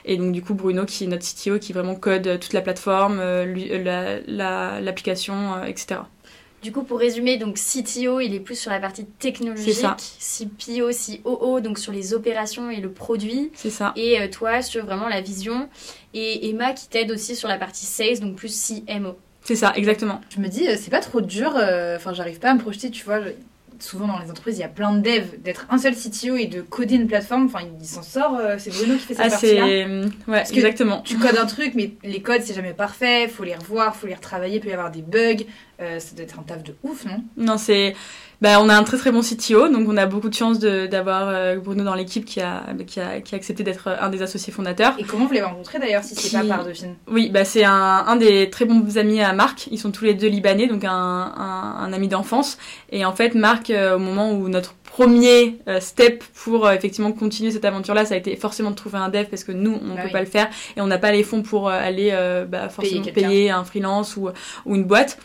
Et 0.04 0.16
donc 0.16 0.32
du 0.32 0.42
coup 0.42 0.54
Bruno 0.54 0.84
qui 0.84 1.04
est 1.04 1.06
notre 1.06 1.24
CTO, 1.24 1.58
qui 1.58 1.72
vraiment 1.72 1.94
code 1.94 2.38
toute 2.40 2.52
la 2.52 2.60
plateforme, 2.60 3.20
l'application, 4.26 5.64
etc. 5.64 6.00
Du 6.62 6.72
coup, 6.72 6.82
pour 6.82 6.98
résumer, 6.98 7.38
donc 7.38 7.56
CTO, 7.56 8.20
il 8.20 8.34
est 8.34 8.40
plus 8.40 8.58
sur 8.58 8.70
la 8.70 8.80
partie 8.80 9.06
technologique. 9.06 9.74
C'est 9.74 9.80
ça. 9.80 9.96
CPO, 10.18 10.90
COO, 11.24 11.60
donc 11.60 11.78
sur 11.78 11.92
les 11.92 12.12
opérations 12.12 12.70
et 12.70 12.80
le 12.80 12.90
produit. 12.92 13.50
C'est 13.54 13.70
ça. 13.70 13.92
Et 13.96 14.20
euh, 14.20 14.28
toi, 14.28 14.60
sur 14.60 14.84
vraiment 14.84 15.08
la 15.08 15.22
vision. 15.22 15.68
Et 16.12 16.50
Emma 16.50 16.72
qui 16.72 16.88
t'aide 16.88 17.10
aussi 17.10 17.34
sur 17.34 17.48
la 17.48 17.56
partie 17.56 17.86
sales, 17.86 18.20
donc 18.20 18.36
plus 18.36 18.68
CMO. 18.86 19.16
C'est 19.42 19.56
ça, 19.56 19.72
exactement. 19.74 20.20
Je 20.28 20.40
me 20.40 20.48
dis, 20.48 20.68
euh, 20.68 20.76
c'est 20.78 20.90
pas 20.90 21.00
trop 21.00 21.22
dur, 21.22 21.54
euh, 21.56 21.96
enfin, 21.96 22.12
j'arrive 22.12 22.38
pas 22.38 22.50
à 22.50 22.54
me 22.54 22.60
projeter, 22.60 22.90
tu 22.90 23.04
vois. 23.04 23.20
Souvent 23.82 24.06
dans 24.06 24.18
les 24.18 24.30
entreprises, 24.30 24.56
il 24.58 24.60
y 24.60 24.64
a 24.64 24.68
plein 24.68 24.92
de 24.94 25.00
devs. 25.00 25.40
D'être 25.42 25.66
un 25.70 25.78
seul 25.78 25.94
CTO 25.94 26.36
et 26.36 26.46
de 26.46 26.60
coder 26.62 26.94
une 26.96 27.06
plateforme, 27.06 27.46
enfin, 27.46 27.60
il 27.80 27.86
s'en 27.86 28.02
sort. 28.02 28.36
euh, 28.36 28.56
c'est 28.58 28.70
Bruno 28.70 28.94
qui 28.94 29.00
fait 29.00 29.14
cette 29.14 29.26
Ah, 29.26 29.30
partie-là. 29.30 29.66
c'est. 29.66 30.30
Ouais, 30.30 30.42
que- 30.44 30.54
exactement. 30.54 31.02
Tu 31.02 31.16
codes 31.18 31.36
un 31.38 31.46
truc, 31.46 31.72
mais 31.74 31.92
les 32.02 32.22
codes, 32.22 32.42
c'est 32.42 32.54
jamais 32.54 32.72
parfait. 32.74 33.28
Faut 33.28 33.44
les 33.44 33.54
revoir, 33.54 33.96
faut 33.96 34.06
les 34.06 34.14
retravailler, 34.14 34.56
il 34.56 34.60
peut 34.60 34.68
y 34.68 34.72
avoir 34.72 34.90
des 34.90 35.02
bugs. 35.02 35.44
Euh, 35.80 35.98
ça 35.98 36.14
doit 36.14 36.24
être 36.24 36.38
un 36.38 36.42
taf 36.42 36.62
de 36.62 36.74
ouf, 36.82 37.04
non? 37.06 37.22
Non, 37.36 37.56
c'est. 37.58 37.94
Bah, 38.40 38.58
on 38.62 38.70
a 38.70 38.74
un 38.74 38.82
très 38.84 38.96
très 38.96 39.12
bon 39.12 39.20
CTO, 39.20 39.68
donc 39.68 39.86
on 39.86 39.98
a 39.98 40.06
beaucoup 40.06 40.30
de 40.30 40.34
chance 40.34 40.58
de- 40.58 40.86
d'avoir 40.86 41.28
euh, 41.28 41.56
Bruno 41.56 41.84
dans 41.84 41.94
l'équipe 41.94 42.24
qui 42.24 42.40
a, 42.40 42.62
qui, 42.86 42.98
a, 42.98 43.20
qui 43.20 43.34
a 43.34 43.36
accepté 43.36 43.62
d'être 43.62 43.88
un 43.88 44.08
des 44.08 44.22
associés 44.22 44.50
fondateurs. 44.50 44.94
Et 44.98 45.04
comment 45.04 45.26
vous 45.26 45.34
l'avez 45.34 45.44
rencontré 45.44 45.78
d'ailleurs, 45.78 46.02
si 46.02 46.14
c'est 46.14 46.28
Qui- 46.30 46.36
pas 46.48 46.56
par 46.56 46.64
Dauphine 46.64 46.94
Oui, 47.10 47.28
bah, 47.28 47.44
c'est 47.44 47.64
un, 47.64 47.72
un 47.74 48.16
des 48.16 48.48
très 48.48 48.64
bons 48.64 48.96
amis 48.96 49.20
à 49.20 49.34
Marc. 49.34 49.68
Ils 49.70 49.78
sont 49.78 49.90
tous 49.90 50.06
les 50.06 50.14
deux 50.14 50.28
libanais, 50.28 50.68
donc 50.68 50.84
un, 50.84 50.90
un, 50.90 51.76
un 51.84 51.92
ami 51.92 52.08
d'enfance. 52.08 52.56
Et 52.90 53.04
en 53.04 53.12
fait, 53.12 53.34
Marc, 53.34 53.68
euh, 53.68 53.96
au 53.96 53.98
moment 53.98 54.32
où 54.32 54.48
notre 54.48 54.72
premier 54.90 55.58
euh, 55.68 55.78
step 55.78 56.24
pour 56.42 56.70
effectivement 56.70 57.12
continuer 57.12 57.50
cette 57.50 57.66
aventure-là, 57.66 58.06
ça 58.06 58.14
a 58.14 58.16
été 58.16 58.36
forcément 58.36 58.70
de 58.70 58.74
trouver 58.74 58.96
un 58.98 59.10
dev 59.10 59.26
parce 59.26 59.44
que 59.44 59.52
nous, 59.52 59.78
on 59.82 59.88
ne 59.88 59.90
Bah 59.96 60.00
peut 60.00 60.06
oui. 60.06 60.12
pas 60.12 60.20
le 60.20 60.26
faire 60.26 60.48
et 60.78 60.80
on 60.80 60.86
n'a 60.86 60.98
pas 60.98 61.12
les 61.12 61.24
fonds 61.24 61.42
pour 61.42 61.68
aller 61.68 62.08
euh, 62.12 62.46
bah, 62.46 62.70
forcément 62.70 63.02
quelqu'un. 63.02 63.20
payer, 63.28 63.50
un 63.50 63.64
freelance 63.64 64.16
ou, 64.16 64.30
ou 64.64 64.76
une 64.76 64.84
boîte. 64.84 65.18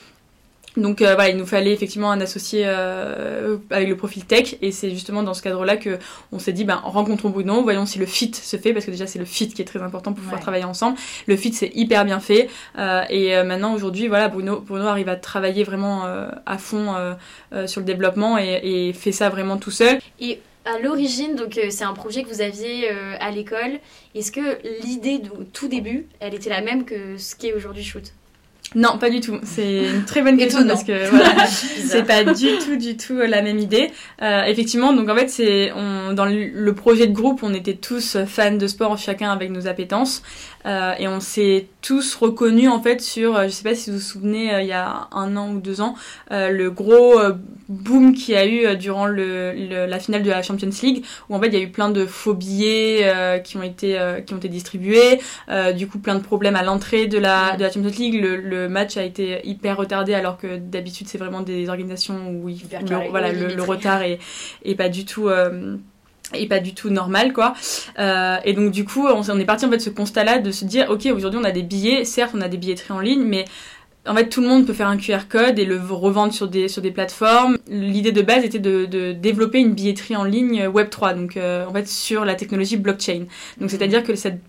Donc 0.78 1.02
euh, 1.02 1.16
voilà, 1.16 1.30
il 1.30 1.38
nous 1.38 1.46
fallait 1.46 1.72
effectivement 1.72 2.12
un 2.12 2.20
associé 2.20 2.64
euh, 2.66 3.58
avec 3.70 3.88
le 3.88 3.96
profil 3.96 4.26
tech 4.26 4.56
et 4.62 4.72
c'est 4.72 4.90
justement 4.90 5.24
dans 5.24 5.34
ce 5.34 5.42
cadre-là 5.42 5.78
que 5.78 6.00
on 6.32 6.40
s'est 6.40 6.52
dit 6.54 6.66
ben 6.66 6.76
rencontrons 6.84 7.30
Bruno, 7.30 7.64
voyons 7.64 7.86
si 7.86 7.98
le 7.98 8.06
fit 8.06 8.34
se 8.34 8.58
fait 8.58 8.74
parce 8.74 8.86
que 8.86 8.92
déjà 8.92 9.08
c'est 9.08 9.20
le 9.20 9.26
fit 9.26 9.48
qui 9.48 9.62
est 9.62 9.66
très 9.66 9.82
important 9.82 10.12
pour 10.12 10.20
pouvoir 10.22 10.36
Ouais. 10.36 10.42
travailler 10.42 10.66
ensemble. 10.66 10.98
Le 11.28 11.38
fit 11.38 11.54
c'est 11.54 11.72
hyper 11.76 12.04
bien 12.04 12.20
fait 12.20 12.50
euh, 12.78 13.04
et 13.10 13.42
maintenant 13.44 13.74
aujourd'hui 13.74 14.08
voilà 14.08 14.28
Bruno 14.28 14.60
Bruno 14.60 14.86
arrive 14.88 15.08
à 15.10 15.16
travailler 15.16 15.64
vraiment 15.64 16.04
à 16.46 16.58
fond 16.58 16.94
sur 17.66 17.80
le 17.82 17.86
développement 17.86 18.38
et, 18.38 18.60
et 18.90 18.94
fait 18.94 19.12
ça 19.14 19.30
vraiment 19.30 19.58
tout 19.58 19.72
seul. 19.72 20.00
Et 20.20 20.40
à 20.66 20.80
l'origine, 20.80 21.36
donc 21.36 21.58
euh, 21.60 21.68
c'est 21.70 21.84
un 21.84 21.94
projet 21.94 22.24
que 22.24 22.28
vous 22.30 22.42
aviez 22.42 22.92
euh, 22.92 23.16
à 23.20 23.30
l'école. 23.30 23.80
Est-ce 24.16 24.32
que 24.32 24.58
l'idée 24.84 25.20
du 25.20 25.30
tout 25.54 25.68
début, 25.68 26.08
elle 26.20 26.34
était 26.34 26.50
la 26.50 26.62
même 26.62 26.86
que 26.86 27.18
ce 27.18 27.36
qu'est 27.36 27.54
aujourd'hui 27.54 27.84
Shoot? 27.84 28.14
Non, 28.74 28.98
pas 28.98 29.10
du 29.10 29.22
tout. 29.22 29.38
C'est 29.44 29.86
une 29.90 30.04
très 30.06 30.22
bonne 30.22 30.38
question 30.44 30.66
parce 30.68 30.84
que 30.84 31.10
voilà, 31.10 31.46
c'est 31.48 32.04
pas 32.04 32.24
du 32.26 32.58
tout, 32.58 32.76
du 32.76 32.98
tout 32.98 33.14
euh, 33.14 33.28
la 33.28 33.42
même 33.42 33.60
idée. 33.60 33.92
Euh, 34.22 34.44
effectivement, 34.46 34.92
donc 34.92 35.08
en 35.10 35.16
fait, 35.16 35.30
c'est 35.30 35.72
on, 35.74 36.14
dans 36.14 36.26
le 36.26 36.74
projet 36.74 37.08
de 37.08 37.14
groupe, 37.14 37.42
on 37.44 37.54
était 37.54 37.76
tous 37.76 38.18
fans 38.26 38.52
de 38.56 38.68
sport, 38.68 38.98
chacun 38.98 39.32
avec 39.32 39.50
nos 39.52 39.68
appétences, 39.68 40.24
euh, 40.66 40.94
et 41.00 41.08
on 41.08 41.20
s'est 41.20 41.68
tous 41.82 42.16
reconnus 42.16 42.68
en 42.70 42.82
fait 42.82 43.00
sur, 43.02 43.42
je 43.44 43.50
sais 43.50 43.64
pas 43.64 43.76
si 43.76 43.92
vous 43.92 43.98
vous 43.98 44.02
souvenez, 44.02 44.52
il 44.62 44.68
y 44.68 44.72
a 44.74 45.08
un 45.12 45.38
an 45.38 45.52
ou 45.54 45.60
deux 45.60 45.80
ans, 45.80 45.96
euh, 46.32 46.50
le 46.50 46.72
gros 46.72 47.14
boom 47.70 48.14
qu'il 48.14 48.34
y 48.34 48.38
a 48.38 48.46
eu 48.48 48.76
durant 48.76 49.06
le, 49.06 49.54
le- 49.54 49.86
la 49.86 50.00
finale 50.00 50.24
de 50.24 50.30
la 50.32 50.42
Champions 50.42 50.70
League, 50.82 51.06
où 51.30 51.36
en 51.36 51.40
fait 51.40 51.48
il 51.48 51.54
y 51.54 51.58
a 51.58 51.62
eu 51.62 51.70
plein 51.70 51.90
de 51.90 52.06
faux 52.08 52.34
billets 52.34 53.42
qui 53.44 53.58
ont 53.58 53.64
été 53.64 53.98
qui 54.26 54.34
ont 54.34 54.38
été 54.38 54.50
distribués, 54.50 55.20
du 55.76 55.88
coup 55.88 56.00
plein 56.00 56.16
de 56.16 56.24
problèmes 56.24 56.56
à 56.56 56.64
l'entrée 56.64 57.06
de 57.08 57.20
la 57.20 57.56
de 57.56 57.62
la 57.64 57.72
Champions 57.72 57.92
League. 57.98 58.20
Le, 58.20 58.38
le 58.38 58.55
match 58.68 58.98
a 58.98 59.04
été 59.04 59.42
hyper 59.48 59.78
retardé 59.78 60.14
alors 60.14 60.38
que 60.38 60.58
d'habitude 60.58 61.08
c'est 61.08 61.18
vraiment 61.18 61.42
des 61.42 61.70
organisations 61.70 62.30
où 62.30 62.50
il, 62.50 62.62
le, 62.72 63.10
voilà 63.10 63.32
le, 63.32 63.48
le 63.48 63.64
retard 63.64 64.02
est, 64.02 64.20
est 64.64 64.76
pas 64.76 64.90
du 64.90 65.06
tout 65.06 65.30
euh, 65.30 65.78
est 66.34 66.48
pas 66.48 66.60
du 66.60 66.74
tout 66.74 66.90
normal 66.90 67.34
quoi 67.34 67.54
Euh, 68.00 68.38
et 68.44 68.54
donc 68.54 68.72
du 68.72 68.86
coup 68.86 69.08
on, 69.08 69.40
est 69.40 69.46
parti 69.46 69.66
en 69.66 69.70
fait 69.70 69.78
de 69.78 69.82
ce 69.82 69.90
constat 69.90 70.24
là 70.24 70.40
de 70.40 70.52
se 70.52 70.66
dire 70.66 70.90
ok 70.90 71.08
aujourd'hui 71.14 71.40
on 71.42 71.46
a 71.46 71.52
des 71.52 71.64
billets 71.64 72.04
certes 72.04 72.34
on 72.36 72.42
a 72.42 72.48
des 72.48 72.58
billetteries 72.58 72.94
en 72.94 73.00
ligne 73.00 73.24
mais 73.24 73.46
en 74.08 74.14
fait, 74.14 74.30
tout 74.30 74.42
le 74.42 74.48
monde 74.48 74.68
peut 74.68 74.74
faire 74.74 74.88
un 74.88 74.98
QR 74.98 75.28
code 75.28 75.58
et 75.58 75.66
le 75.66 75.78
revendre 75.78 76.32
sur 76.32 76.48
des, 76.48 76.68
sur 76.68 76.82
des 76.82 76.92
plateformes. 76.92 77.58
L'idée 77.68 78.12
de 78.12 78.22
base 78.22 78.44
était 78.44 78.60
de, 78.60 78.86
de 78.86 79.14
développer 79.14 79.60
une 79.60 79.74
billetterie 79.74 80.16
en 80.16 80.24
ligne 80.24 80.68
Web3, 80.68 81.16
donc 81.16 81.38
euh, 81.38 81.66
en 81.66 81.74
fait 81.74 81.88
sur 81.88 82.24
la 82.24 82.36
technologie 82.36 82.78
blockchain. 82.78 83.26
Donc 83.60 83.72
c'est-à-dire 83.72 84.04
que 84.04 84.16
cette, 84.16 84.40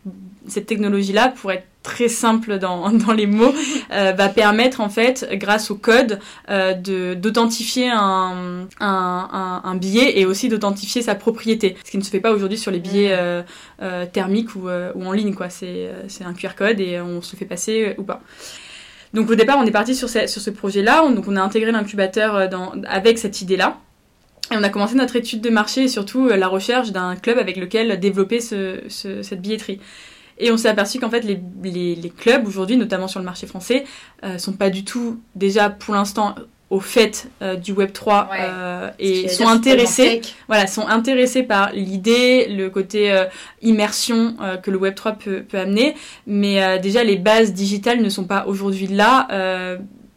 cette 0.47 0.67
technologie-là, 0.67 1.33
pour 1.35 1.53
être 1.53 1.65
très 1.87 2.09
simple 2.09 2.59
dans, 2.59 2.91
dans 3.07 3.13
les 3.13 3.27
mots, 3.27 3.55
euh, 3.93 4.13
va 4.13 4.29
permettre 4.29 4.81
en 4.81 4.89
fait, 4.89 5.27
grâce 5.35 5.71
au 5.71 5.77
code, 5.77 6.19
euh, 6.51 6.75
d'authentifier 7.15 7.89
un, 7.91 8.67
un, 8.81 9.29
un, 9.33 9.61
un 9.65 9.75
billet 9.77 10.19
et 10.19 10.27
aussi 10.27 10.49
d'authentifier 10.49 11.01
sa 11.03 11.15
propriété. 11.15 11.77
Ce 11.85 11.91
qui 11.91 11.99
ne 11.99 12.03
se 12.03 12.11
fait 12.11 12.21
pas 12.21 12.33
aujourd'hui 12.33 12.59
sur 12.59 12.71
les 12.71 12.81
billets 12.81 13.13
euh, 13.13 13.43
euh, 13.83 14.05
thermiques 14.13 14.55
ou, 14.57 14.69
ou 14.69 15.07
en 15.07 15.13
ligne, 15.13 15.35
quoi. 15.35 15.49
C'est 15.49 15.89
un 16.25 16.35
QR 16.35 16.55
code 16.57 16.81
et 16.81 17.01
on 17.01 17.23
se 17.23 17.33
le 17.35 17.39
fait 17.39 17.45
passer 17.47 17.95
ou 17.99 18.03
pas. 18.03 18.21
Donc 19.15 19.31
au 19.31 19.35
départ, 19.35 19.57
on 19.59 19.65
est 19.65 19.71
parti 19.71 19.95
sur 19.95 20.09
ce, 20.09 20.27
sur 20.27 20.43
ce 20.43 20.51
projet-là. 20.51 21.05
On- 21.05 21.11
Donc 21.13 21.27
on 21.29 21.37
a 21.37 21.41
intégré 21.41 21.71
l'incubateur 21.73 22.49
avec 22.89 23.19
cette 23.19 23.41
idée-là. 23.41 23.79
Et 24.53 24.57
on 24.57 24.63
a 24.63 24.69
commencé 24.69 24.95
notre 24.95 25.17
étude 25.17 25.41
de 25.41 25.51
marché 25.51 25.85
et 25.85 25.89
surtout 25.89 26.29
la 26.29 26.47
recherche 26.49 26.91
d'un 26.93 27.17
club 27.17 27.39
avec 27.39 27.57
lequel 27.57 27.99
développer 27.99 28.41
ce- 28.41 28.81
ce- 28.89 29.23
cette 29.23 29.41
billetterie. 29.41 29.81
Et 30.39 30.51
on 30.51 30.57
s'est 30.57 30.69
aperçu 30.69 30.99
qu'en 31.01 31.11
fait 31.11 31.23
les, 31.23 31.41
les- 31.63 31.95
les 31.95 32.11
clubs 32.11 32.47
aujourd'hui, 32.47 32.77
notamment 32.77 33.09
sur 33.09 33.21
le 33.21 33.25
marché 33.27 33.47
français, 33.47 33.85
euh, 34.25 34.39
sont 34.39 34.53
pas 34.53 34.71
du 34.71 34.85
tout 34.85 35.21
déjà 35.35 35.71
pour 35.71 35.95
l'instant 35.95 36.35
au 36.69 36.81
fait 36.81 37.29
euh, 37.43 37.55
du 37.55 37.71
Web 37.73 37.93
3 37.93 38.29
Ouais. 38.29 38.39
euh, 38.41 38.91
et 38.99 39.29
sont 39.29 39.45
intéressés 39.53 40.21
voilà, 40.49 40.67
sont 40.67 40.87
intéressés 40.89 41.45
par 41.45 41.71
l'idée, 41.73 42.49
le 42.49 42.71
côté 42.71 43.13
euh, 43.13 43.25
immersion 43.63 44.37
que 44.63 44.71
le 44.73 44.77
Web 44.77 44.95
3 44.97 45.13
peut, 45.13 45.43
peut 45.49 45.59
amener, 45.59 45.95
mais 46.27 46.79
déjà 46.81 47.05
les 47.05 47.17
bases 47.17 47.53
digitales 47.53 48.01
ne 48.03 48.09
sont 48.09 48.25
pas 48.25 48.47
aujourd'hui 48.47 48.89
là. 48.89 49.29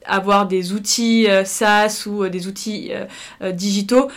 Avoir 0.09 0.47
des 0.47 0.73
outils 0.73 1.27
euh, 1.29 1.43
SaaS 1.45 2.05
ou 2.07 2.23
euh, 2.23 2.29
des 2.29 2.47
outils 2.47 2.91
euh, 3.41 3.51
digitaux 3.51 4.09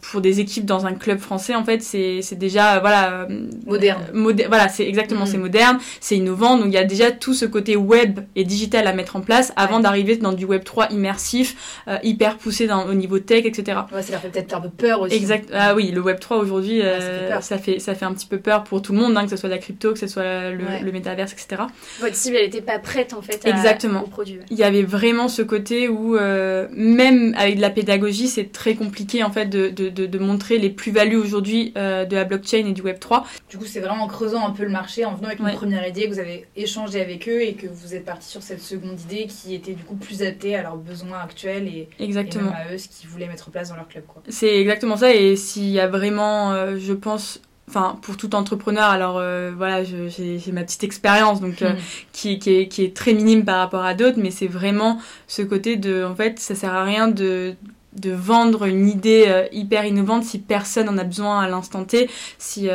pour 0.00 0.20
des 0.20 0.40
équipes 0.40 0.64
dans 0.64 0.86
un 0.86 0.94
club 0.94 1.18
français 1.18 1.54
en 1.54 1.64
fait 1.64 1.82
c'est 1.82 2.34
déjà 2.38 2.78
voilà 2.80 3.26
Moderne. 3.64 4.02
voilà 4.48 4.68
c'est 4.68 4.86
exactement 4.86 5.22
Mm. 5.24 5.26
c'est 5.26 5.38
moderne 5.38 5.78
c'est 6.00 6.16
innovant 6.16 6.56
donc 6.56 6.66
il 6.66 6.72
y 6.74 6.78
a 6.78 6.84
déjà 6.84 7.10
tout 7.12 7.34
ce 7.34 7.44
côté 7.44 7.76
web 7.76 8.20
et 8.36 8.44
digital 8.44 8.86
à 8.86 8.92
mettre 8.92 9.16
en 9.16 9.20
place 9.20 9.52
avant 9.56 9.76
Ouais. 9.76 9.82
d'arriver 9.82 10.16
dans 10.16 10.32
du 10.32 10.44
Web 10.44 10.64
3 10.64 10.88
immersif 10.90 11.80
euh, 11.88 11.96
hyper 12.02 12.36
poussé 12.38 12.66
dans, 12.66 12.86
au 12.86 12.94
niveau 12.94 13.18
tech 13.18 13.44
etc 13.46 13.80
Ouais, 13.94 14.02
ça 14.02 14.12
leur 14.12 14.20
fait 14.20 14.28
peut-être 14.28 14.54
un 14.54 14.60
peu 14.60 14.68
peur 14.70 15.00
aussi. 15.00 15.14
Exact. 15.14 15.48
Ah 15.54 15.74
oui, 15.74 15.90
le 15.92 16.00
Web 16.00 16.18
3 16.20 16.36
aujourd'hui, 16.38 16.80
Ouais, 16.80 16.86
euh, 16.86 17.40
ça 17.40 17.58
fait 17.58 17.78
ça, 17.78 17.94
fait, 17.94 18.04
un 18.04 18.12
petit 18.12 18.26
peu 18.26 18.38
peur 18.38 18.64
pour 18.64 18.82
tout 18.82 18.92
le 18.92 18.98
monde, 18.98 19.16
hein, 19.16 19.24
que 19.24 19.30
ce 19.30 19.36
soit 19.36 19.48
la 19.48 19.58
crypto, 19.58 19.92
que 19.92 19.98
ce 19.98 20.06
soit 20.06 20.50
le, 20.50 20.64
le 20.84 20.92
métaverse, 20.92 21.32
etc. 21.32 21.62
Votre 22.00 22.14
cible, 22.14 22.36
elle 22.36 22.44
n'était 22.44 22.60
pas 22.60 22.78
prête 22.78 23.12
en 23.14 23.22
fait 23.22 23.40
à, 23.46 23.48
Exactement. 23.50 24.02
au 24.04 24.06
produit. 24.08 24.38
Il 24.50 24.56
y 24.58 24.64
avait 24.64 24.82
vraiment 24.82 25.21
ce 25.28 25.42
côté 25.42 25.88
où, 25.88 26.16
euh, 26.16 26.68
même 26.72 27.34
avec 27.38 27.56
de 27.56 27.60
la 27.60 27.70
pédagogie, 27.70 28.28
c'est 28.28 28.52
très 28.52 28.74
compliqué 28.74 29.22
en 29.24 29.30
fait 29.30 29.46
de, 29.46 29.68
de, 29.68 29.88
de, 29.88 30.06
de 30.06 30.18
montrer 30.18 30.58
les 30.58 30.70
plus-values 30.70 31.16
aujourd'hui 31.16 31.72
euh, 31.76 32.04
de 32.04 32.14
la 32.16 32.24
blockchain 32.24 32.66
et 32.66 32.72
du 32.72 32.82
Web 32.82 32.98
3. 32.98 33.24
Du 33.50 33.58
coup, 33.58 33.64
c'est 33.64 33.80
vraiment 33.80 34.04
en 34.04 34.08
creusant 34.08 34.46
un 34.46 34.50
peu 34.50 34.62
le 34.64 34.68
marché, 34.70 35.04
en 35.04 35.14
venant 35.14 35.28
avec 35.28 35.40
Ouais. 35.40 35.50
une 35.52 35.56
première 35.56 35.86
idée, 35.88 36.04
que 36.08 36.12
vous 36.12 36.18
avez 36.20 36.46
échangé 36.56 37.00
avec 37.00 37.28
eux 37.28 37.42
et 37.42 37.54
que 37.54 37.66
vous 37.66 37.94
êtes 37.94 38.04
parti 38.04 38.28
sur 38.28 38.42
cette 38.42 38.60
seconde 38.62 39.00
idée 39.00 39.26
qui 39.26 39.54
était 39.54 39.72
du 39.72 39.82
coup 39.84 39.94
plus 39.96 40.22
adaptée 40.22 40.54
à 40.54 40.62
leurs 40.62 40.76
besoins 40.76 41.18
actuels 41.18 41.66
et, 41.68 41.88
et 41.98 42.04
Exactement. 42.04 42.50
même 42.50 42.54
à 42.70 42.74
eux 42.74 42.78
ce 42.78 42.88
qu'ils 42.88 43.08
voulaient 43.08 43.28
mettre 43.28 43.48
en 43.48 43.50
place 43.50 43.70
dans 43.70 43.76
leur 43.76 43.88
club. 43.88 44.04
C'est 44.28 44.58
exactement 44.60 44.96
ça. 44.96 45.14
Et 45.14 45.36
s'il 45.36 45.68
y 45.70 45.80
a 45.80 45.86
vraiment, 45.86 46.52
euh, 46.52 46.76
je 46.78 46.92
pense, 46.92 47.40
enfin, 47.68 47.96
pour 48.02 48.16
tout 48.16 48.34
entrepreneur, 48.34 48.84
alors 48.84 49.16
euh, 49.18 49.52
voilà, 49.56 49.82
j'ai 49.84 50.40
ma 50.52 50.62
petite 50.62 50.84
expérience, 50.84 51.40
donc 51.40 51.62
euh, 51.62 51.72
Mm. 51.72 51.76
qui, 52.12 52.38
qui, 52.38 52.50
est, 52.56 52.68
qui 52.68 52.84
est 52.84 52.94
très 52.96 53.14
minime 53.14 53.44
par 53.44 53.58
rapport 53.58 53.84
à 53.84 53.94
d'autres, 53.94 54.18
mais 54.20 54.30
c'est 54.30 54.46
vraiment 54.48 54.98
ce 55.26 55.42
côté 55.42 55.76
de, 55.76 56.04
en 56.04 56.14
fait, 56.14 56.38
ça 56.38 56.54
sert 56.54 56.74
à 56.74 56.84
rien 56.84 57.08
de 57.08 57.54
de 57.94 58.10
vendre 58.10 58.64
une 58.64 58.88
idée 58.88 59.26
euh, 59.28 59.44
hyper 59.52 59.84
innovante 59.84 60.24
si 60.24 60.38
personne 60.38 60.88
en 60.88 60.96
a 60.96 61.04
besoin 61.04 61.40
à 61.40 61.46
l'instant 61.48 61.84
T, 61.84 62.08
si, 62.38 62.70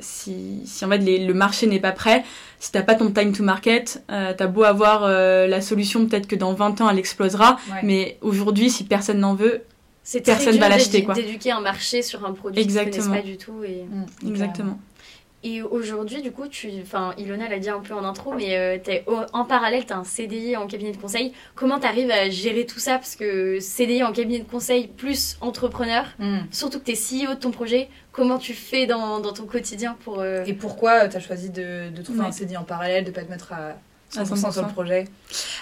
si, 0.00 0.60
si 0.64 0.84
en 0.84 0.88
fait 0.88 0.96
les- 0.98 1.26
le 1.26 1.34
marché 1.34 1.66
n'est 1.66 1.78
pas 1.78 1.92
prêt, 1.92 2.24
si 2.58 2.72
t'as 2.72 2.80
pas 2.82 2.94
ton 2.94 3.10
time 3.10 3.32
to 3.32 3.42
market, 3.42 4.02
t'as 4.08 4.46
beau 4.46 4.64
avoir 4.64 5.06
la 5.08 5.60
solution, 5.60 6.06
peut-être 6.06 6.26
que 6.26 6.36
dans 6.36 6.54
20 6.54 6.80
ans 6.80 6.88
elle 6.88 6.98
explosera, 6.98 7.58
Ouais. 7.70 7.80
mais 7.82 8.18
aujourd'hui 8.22 8.70
si 8.70 8.84
personne 8.84 9.18
n'en 9.18 9.34
veut, 9.34 9.62
C'est 10.08 10.20
Personne 10.20 10.56
va 10.58 10.68
l'acheter, 10.68 11.02
quoi. 11.02 11.14
d'éduquer 11.14 11.50
un 11.50 11.60
marché 11.60 12.00
sur 12.00 12.24
un 12.24 12.32
produit 12.32 12.62
qu'ils 12.64 12.72
ne 12.72 12.78
Exactement. 12.78 13.06
connaissent 13.16 13.22
pas 13.24 13.28
du 13.28 13.36
tout. 13.38 13.64
Et, 13.64 13.82
Mm, 13.90 14.28
exactement. 14.30 14.78
et 15.42 15.62
aujourd'hui, 15.62 16.22
du 16.22 16.30
coup, 16.30 16.46
tu, 16.46 16.70
enfin, 16.80 17.12
Ilona 17.18 17.48
l'a 17.48 17.58
dit 17.58 17.68
un 17.70 17.80
peu 17.80 17.92
en 17.92 18.04
intro, 18.04 18.32
mais 18.32 18.56
euh, 18.56 18.78
t'es 18.82 19.02
au- 19.08 19.18
en 19.32 19.44
parallèle, 19.44 19.84
tu 19.84 19.92
as 19.92 19.96
un 19.98 20.04
CDI 20.04 20.54
en 20.56 20.68
cabinet 20.68 20.92
de 20.92 20.96
conseil. 20.96 21.32
Comment 21.56 21.80
tu 21.80 21.86
arrives 21.86 22.10
à 22.12 22.30
gérer 22.30 22.66
tout 22.66 22.78
ça? 22.78 22.98
Parce 22.98 23.16
que 23.16 23.58
CDI 23.58 24.04
en 24.04 24.12
cabinet 24.12 24.38
de 24.38 24.48
conseil 24.48 24.86
plus 24.86 25.38
entrepreneur, 25.40 26.04
Mm. 26.20 26.38
surtout 26.52 26.78
que 26.78 26.84
tu 26.84 26.92
es 26.92 26.94
CEO 27.26 27.34
de 27.34 27.40
ton 27.40 27.50
projet, 27.50 27.88
comment 28.12 28.38
tu 28.38 28.54
fais 28.54 28.86
dans, 28.86 29.18
dans 29.18 29.32
ton 29.32 29.44
quotidien 29.46 29.96
pour... 30.04 30.20
euh, 30.20 30.44
Et 30.46 30.52
pourquoi 30.54 31.08
tu 31.08 31.16
as 31.16 31.20
choisi 31.20 31.50
de, 31.50 31.90
de 31.90 32.02
trouver 32.02 32.20
Ouais. 32.20 32.26
un 32.26 32.32
CDI 32.32 32.56
en 32.56 32.62
parallèle, 32.64 33.02
de 33.04 33.10
pas 33.10 33.22
te 33.24 33.30
mettre 33.30 33.52
à 33.52 33.76
100% 34.14 34.52
sur 34.52 34.62
le 34.62 34.72
projet 34.72 35.08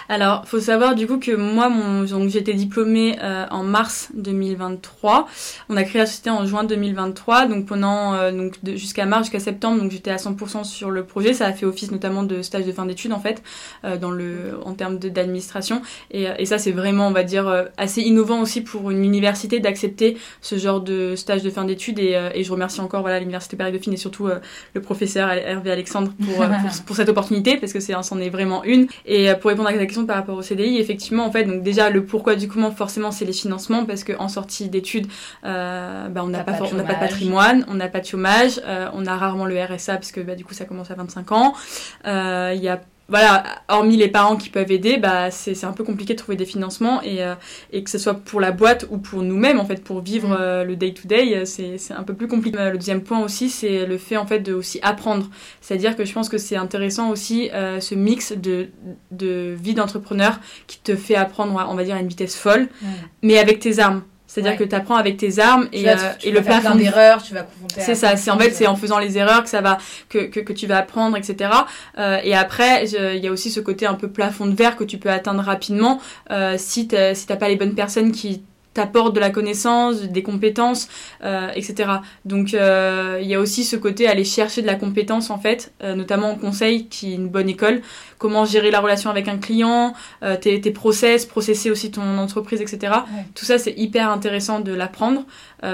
Alors, 0.07 0.47
faut 0.47 0.59
savoir 0.59 0.95
du 0.95 1.07
coup 1.07 1.17
que 1.17 1.35
moi, 1.35 1.69
mon, 1.69 2.03
donc 2.03 2.29
j'étais 2.29 2.53
diplômée 2.53 3.17
euh, 3.21 3.45
en 3.49 3.63
mars 3.63 4.09
2023. 4.13 5.27
On 5.69 5.77
a 5.77 5.83
créé 5.83 5.99
la 5.99 6.05
société 6.05 6.29
en 6.29 6.45
juin 6.45 6.63
2023, 6.63 7.47
donc 7.47 7.65
pendant 7.65 8.13
euh, 8.13 8.31
donc 8.31 8.55
jusqu'à 8.75 9.05
mars, 9.05 9.23
jusqu'à 9.23 9.39
septembre, 9.39 9.81
donc 9.81 9.91
j'étais 9.91 10.11
à 10.11 10.17
100% 10.17 10.63
sur 10.63 10.91
le 10.91 11.03
projet. 11.03 11.33
Ça 11.33 11.47
a 11.47 11.53
fait 11.53 11.65
office 11.65 11.91
notamment 11.91 12.23
de 12.23 12.41
stage 12.41 12.65
de 12.65 12.71
fin 12.71 12.85
d'études 12.85 13.13
en 13.13 13.19
fait, 13.19 13.41
euh, 13.83 13.97
dans 13.97 14.11
le 14.11 14.59
en 14.63 14.73
termes 14.73 14.99
d'administration. 14.99 15.81
Et, 16.11 16.27
et, 16.37 16.45
ça, 16.45 16.59
c'est 16.59 16.71
vraiment, 16.71 17.07
on 17.07 17.11
va 17.11 17.23
dire, 17.23 17.65
assez 17.77 18.01
innovant 18.01 18.41
aussi 18.41 18.61
pour 18.61 18.91
une 18.91 19.03
université 19.03 19.59
d'accepter 19.59 20.17
ce 20.41 20.57
genre 20.57 20.81
de 20.81 21.15
stage 21.15 21.41
de 21.41 21.49
fin 21.49 21.65
d'études. 21.65 21.99
Et, 21.99 22.17
et, 22.33 22.43
je 22.43 22.51
remercie 22.51 22.79
encore 22.79 23.01
voilà 23.01 23.19
l'université 23.19 23.57
Paris 23.57 23.71
Dauphine 23.71 23.93
et 23.93 23.97
surtout 23.97 24.27
le 24.73 24.81
professeur 24.81 25.29
Hervé 25.31 25.71
Alexandre 25.71 26.11
pour, 26.23 26.35
pour, 26.35 26.45
pour 26.85 26.95
cette 26.95 27.09
opportunité 27.09 27.57
parce 27.57 27.73
que 27.73 27.79
c'est 27.79 27.95
c'en 28.03 28.19
est 28.19 28.29
vraiment 28.35 28.63
une. 28.63 28.87
Et 29.05 29.29
euh, 29.29 29.35
pour 29.35 29.49
répondre 29.49 29.69
à 29.69 29.73
ta 29.73 29.85
question 29.85 30.05
par 30.05 30.17
rapport 30.17 30.37
au 30.37 30.41
CDI, 30.41 30.77
effectivement, 30.77 31.25
en 31.25 31.31
fait, 31.31 31.45
donc 31.45 31.63
déjà 31.63 31.89
le 31.89 32.05
pourquoi 32.05 32.35
du 32.35 32.47
comment, 32.47 32.71
forcément, 32.71 33.11
c'est 33.11 33.25
les 33.25 33.33
financements 33.33 33.85
parce 33.85 34.03
qu'en 34.03 34.27
sortie 34.27 34.69
d'études, 34.69 35.07
euh, 35.45 36.07
bah, 36.09 36.21
on 36.23 36.27
n'a 36.27 36.43
pas, 36.43 36.53
pas, 36.53 36.65
on 36.65 36.83
pas 36.83 36.93
de 36.93 36.99
patrimoine, 36.99 37.65
on 37.67 37.75
n'a 37.75 37.87
pas 37.87 38.01
de 38.01 38.05
chômage, 38.05 38.61
euh, 38.65 38.89
on 38.93 39.05
a 39.05 39.15
rarement 39.17 39.45
le 39.45 39.61
RSA 39.61 39.95
parce 39.95 40.11
que 40.11 40.21
bah, 40.21 40.35
du 40.35 40.45
coup 40.45 40.53
ça 40.53 40.65
commence 40.65 40.91
à 40.91 40.95
25 40.95 41.31
ans. 41.31 41.53
Il 42.05 42.61
y 42.61 42.69
a 42.69 42.81
voilà, 43.07 43.43
hormis 43.67 43.97
les 43.97 44.07
parents 44.07 44.35
qui 44.35 44.49
peuvent 44.49 44.71
aider, 44.71 44.97
bah 44.97 45.29
c'est 45.29 45.63
un 45.63 45.73
peu 45.73 45.83
compliqué 45.83 46.13
de 46.13 46.17
trouver 46.17 46.37
des 46.37 46.45
financements 46.45 47.03
et, 47.03 47.23
euh, 47.23 47.35
et 47.71 47.83
que 47.83 47.89
ce 47.91 47.99
soit 47.99 48.15
pour 48.15 48.41
la 48.41 48.51
boîte 48.51 48.87
ou 48.89 48.97
pour 48.97 49.21
nous-mêmes 49.21 49.59
en 49.59 49.65
fait 49.65 49.83
pour 49.83 50.01
vivre 50.01 50.29
mm. 50.29 50.37
euh, 50.39 50.63
le 50.63 50.75
day 50.75 50.91
to 50.93 51.07
day, 51.07 51.45
c'est 51.45 51.93
un 51.93 52.03
peu 52.03 52.15
plus 52.15 52.27
compliqué. 52.27 52.57
Le 52.57 52.77
deuxième 52.77 53.01
point 53.01 53.19
aussi, 53.19 53.49
c'est 53.49 53.85
le 53.85 53.97
fait 53.99 54.17
en 54.17 54.25
fait 54.25 54.39
de 54.39 54.53
aussi 54.53 54.79
apprendre. 54.81 55.29
C'est-à-dire 55.61 55.95
que 55.95 56.03
je 56.03 56.13
pense 56.13 56.29
que 56.29 56.39
c'est 56.39 56.55
intéressant 56.55 57.11
aussi 57.11 57.51
euh, 57.53 57.79
ce 57.79 57.93
mix 57.93 58.31
de 58.31 58.69
de 59.11 59.55
vie 59.55 59.75
d'entrepreneur 59.75 60.39
qui 60.65 60.79
te 60.79 60.95
fait 60.95 61.15
apprendre, 61.15 61.63
on 61.69 61.75
va 61.75 61.83
dire 61.83 61.95
à 61.95 61.99
une 61.99 62.07
vitesse 62.07 62.35
folle, 62.35 62.69
mm. 62.81 62.87
mais 63.21 63.37
avec 63.37 63.59
tes 63.59 63.79
armes. 63.79 64.01
C'est-à-dire 64.35 64.57
que 64.57 64.65
tu 64.65 64.75
apprends 64.75 64.95
avec 64.95 65.15
tes 65.15 65.39
armes 65.39 65.69
et, 65.71 65.89
euh, 65.89 65.93
et 66.21 66.31
le 66.31 66.41
faire 66.41 66.59
plein 66.59 66.75
d'erreurs, 66.75 67.23
tu 67.23 67.33
vas 67.33 67.43
confronter. 67.43 67.79
C'est 67.79 67.95
ça, 67.95 68.17
c'est 68.17 68.29
en 68.31 68.37
fait 68.37 68.51
c'est 68.51 68.67
en 68.67 68.75
faisant 68.75 68.99
les 68.99 69.17
erreurs 69.17 69.43
que 69.43 69.49
ça 69.49 69.61
va 69.61 69.77
que, 70.09 70.25
que, 70.25 70.41
que 70.41 70.51
tu 70.51 70.67
vas 70.67 70.79
apprendre, 70.79 71.15
etc. 71.15 71.51
Euh, 71.97 72.19
et 72.21 72.35
après, 72.35 72.85
il 72.85 73.23
y 73.23 73.27
a 73.27 73.31
aussi 73.31 73.49
ce 73.49 73.61
côté 73.61 73.85
un 73.85 73.93
peu 73.93 74.09
plafond 74.09 74.45
de 74.45 74.53
verre 74.53 74.75
que 74.75 74.83
tu 74.83 74.97
peux 74.97 75.09
atteindre 75.09 75.41
rapidement 75.41 76.01
euh, 76.31 76.55
si 76.57 76.89
t'as 76.89 77.15
si 77.15 77.27
t'as 77.27 77.37
pas 77.37 77.47
les 77.47 77.55
bonnes 77.55 77.75
personnes 77.75 78.11
qui 78.11 78.43
t'apporte 78.75 79.15
de 79.15 79.19
la 79.19 79.31
connaissance, 79.31 80.01
des 80.01 80.21
compétences, 80.21 80.89
euh, 81.23 81.49
etc. 81.55 81.89
Donc 82.25 82.53
euh, 82.53 83.19
il 83.21 83.27
y 83.27 83.33
a 83.33 83.39
aussi 83.39 83.63
ce 83.63 83.77
côté 83.77 84.07
aller 84.07 84.25
chercher 84.25 84.61
de 84.61 84.67
la 84.67 84.75
compétence 84.75 85.29
en 85.31 85.39
fait, 85.39 85.73
euh, 85.81 85.95
notamment 85.95 86.31
en 86.31 86.35
conseil 86.35 86.87
qui 86.87 87.13
est 87.13 87.15
une 87.15 87.29
bonne 87.29 87.49
école, 87.49 87.81
comment 88.19 88.43
gérer 88.45 88.71
la 88.71 88.81
relation 88.81 89.09
avec 89.09 89.27
un 89.27 89.37
client, 89.37 89.93
tes, 90.41 90.59
tes, 90.61 90.71
process, 90.71 91.25
processer 91.25 91.71
aussi 91.71 91.89
ton 91.89 92.17
entreprise, 92.17 92.61
etc. 92.61 92.93
Tout 93.33 93.45
ça 93.45 93.57
c'est 93.57 93.73
hyper 93.77 94.09
intéressant 94.09 94.59
de 94.59 94.73
l'apprendre 94.73 95.23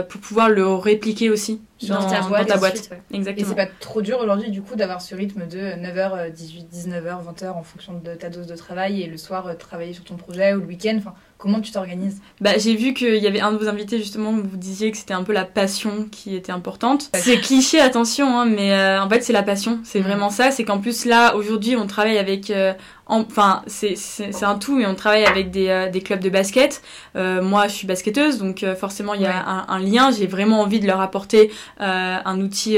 pour 0.10 0.22
pouvoir 0.22 0.50
le 0.50 0.68
répliquer 0.68 1.30
aussi 1.30 1.60
dans, 1.88 2.08
ta 2.08 2.22
boîte. 2.22 2.48
Dans 2.48 2.54
ta 2.54 2.60
boîte. 2.60 2.90
Exactement. 3.12 3.46
Et 3.46 3.50
c'est 3.50 3.56
pas 3.56 3.72
trop 3.80 4.02
dur 4.02 4.20
aujourd'hui 4.20 4.52
du 4.52 4.62
coup 4.62 4.76
d'avoir 4.76 5.02
ce 5.02 5.16
rythme 5.16 5.48
de 5.48 5.58
9h, 5.58 6.32
18, 6.32 6.68
19h, 6.72 7.18
20h 7.34 7.50
en 7.50 7.64
fonction 7.64 7.94
de 7.94 8.14
ta 8.14 8.30
dose 8.30 8.48
de 8.48 8.56
travail 8.56 9.02
et 9.02 9.08
le 9.08 9.18
soir 9.18 9.58
travailler 9.58 9.94
sur 9.94 10.04
ton 10.04 10.16
projet 10.16 10.54
ou 10.54 10.60
le 10.60 10.68
week-end. 10.68 10.96
Enfin, 10.98 11.14
Comment 11.42 11.60
tu 11.60 11.72
t'organises? 11.72 12.22
Bah, 12.40 12.52
J'ai 12.60 12.76
vu 12.76 12.94
qu'il 12.94 13.16
y 13.16 13.26
avait 13.26 13.42
un 13.42 13.52
de 13.52 13.58
vos 13.58 13.68
invités 13.68 13.98
justement 13.98 14.30
où 14.30 14.44
vous 14.44 14.58
disiez 14.58 14.92
que 14.92 14.98
c'était 14.98 15.16
un 15.16 15.24
peu 15.24 15.34
la 15.34 15.44
passion 15.44 16.08
qui 16.12 16.36
était 16.36 16.52
importante. 16.52 17.10
C'est 17.16 17.38
cliché, 17.38 17.80
attention, 17.80 18.40
hein, 18.40 18.46
mais 18.46 18.74
euh, 18.74 19.02
en 19.02 19.10
fait 19.10 19.24
c'est 19.24 19.34
la 19.34 19.42
passion. 19.42 19.80
C'est 19.84 20.02
mm. 20.02 20.04
vraiment 20.04 20.30
ça. 20.30 20.52
C'est 20.52 20.64
qu'en 20.64 20.78
plus 20.78 21.06
là, 21.06 21.36
aujourd'hui, 21.36 21.76
on 21.76 21.88
travaille 21.88 22.20
avec 22.20 22.52
euh, 22.52 22.74
enfin 23.12 23.62
c'est 23.68 24.44
un 24.44 24.58
tout 24.58 24.78
mais 24.78 24.86
on 24.86 24.96
travaille 24.96 25.26
avec 25.26 25.52
des, 25.52 25.68
euh, 25.68 25.90
des 25.90 26.02
clubs 26.02 26.22
de 26.22 26.30
basket. 26.30 26.82
Euh, 27.16 27.42
moi 27.42 27.68
je 27.68 27.74
suis 27.74 27.86
basketteuse 27.86 28.38
donc 28.38 28.64
euh, 28.64 28.74
forcément 28.74 29.14
il 29.14 29.22
y 29.22 29.26
a 29.26 29.48
un, 29.48 29.66
un, 29.68 29.80
lien. 29.80 30.12
J'ai 30.12 30.28
vraiment 30.28 30.62
envie 30.62 30.80
de 30.80 30.88
leur 30.88 31.02
apporter 31.02 31.52
un 31.80 32.40
outil 32.40 32.78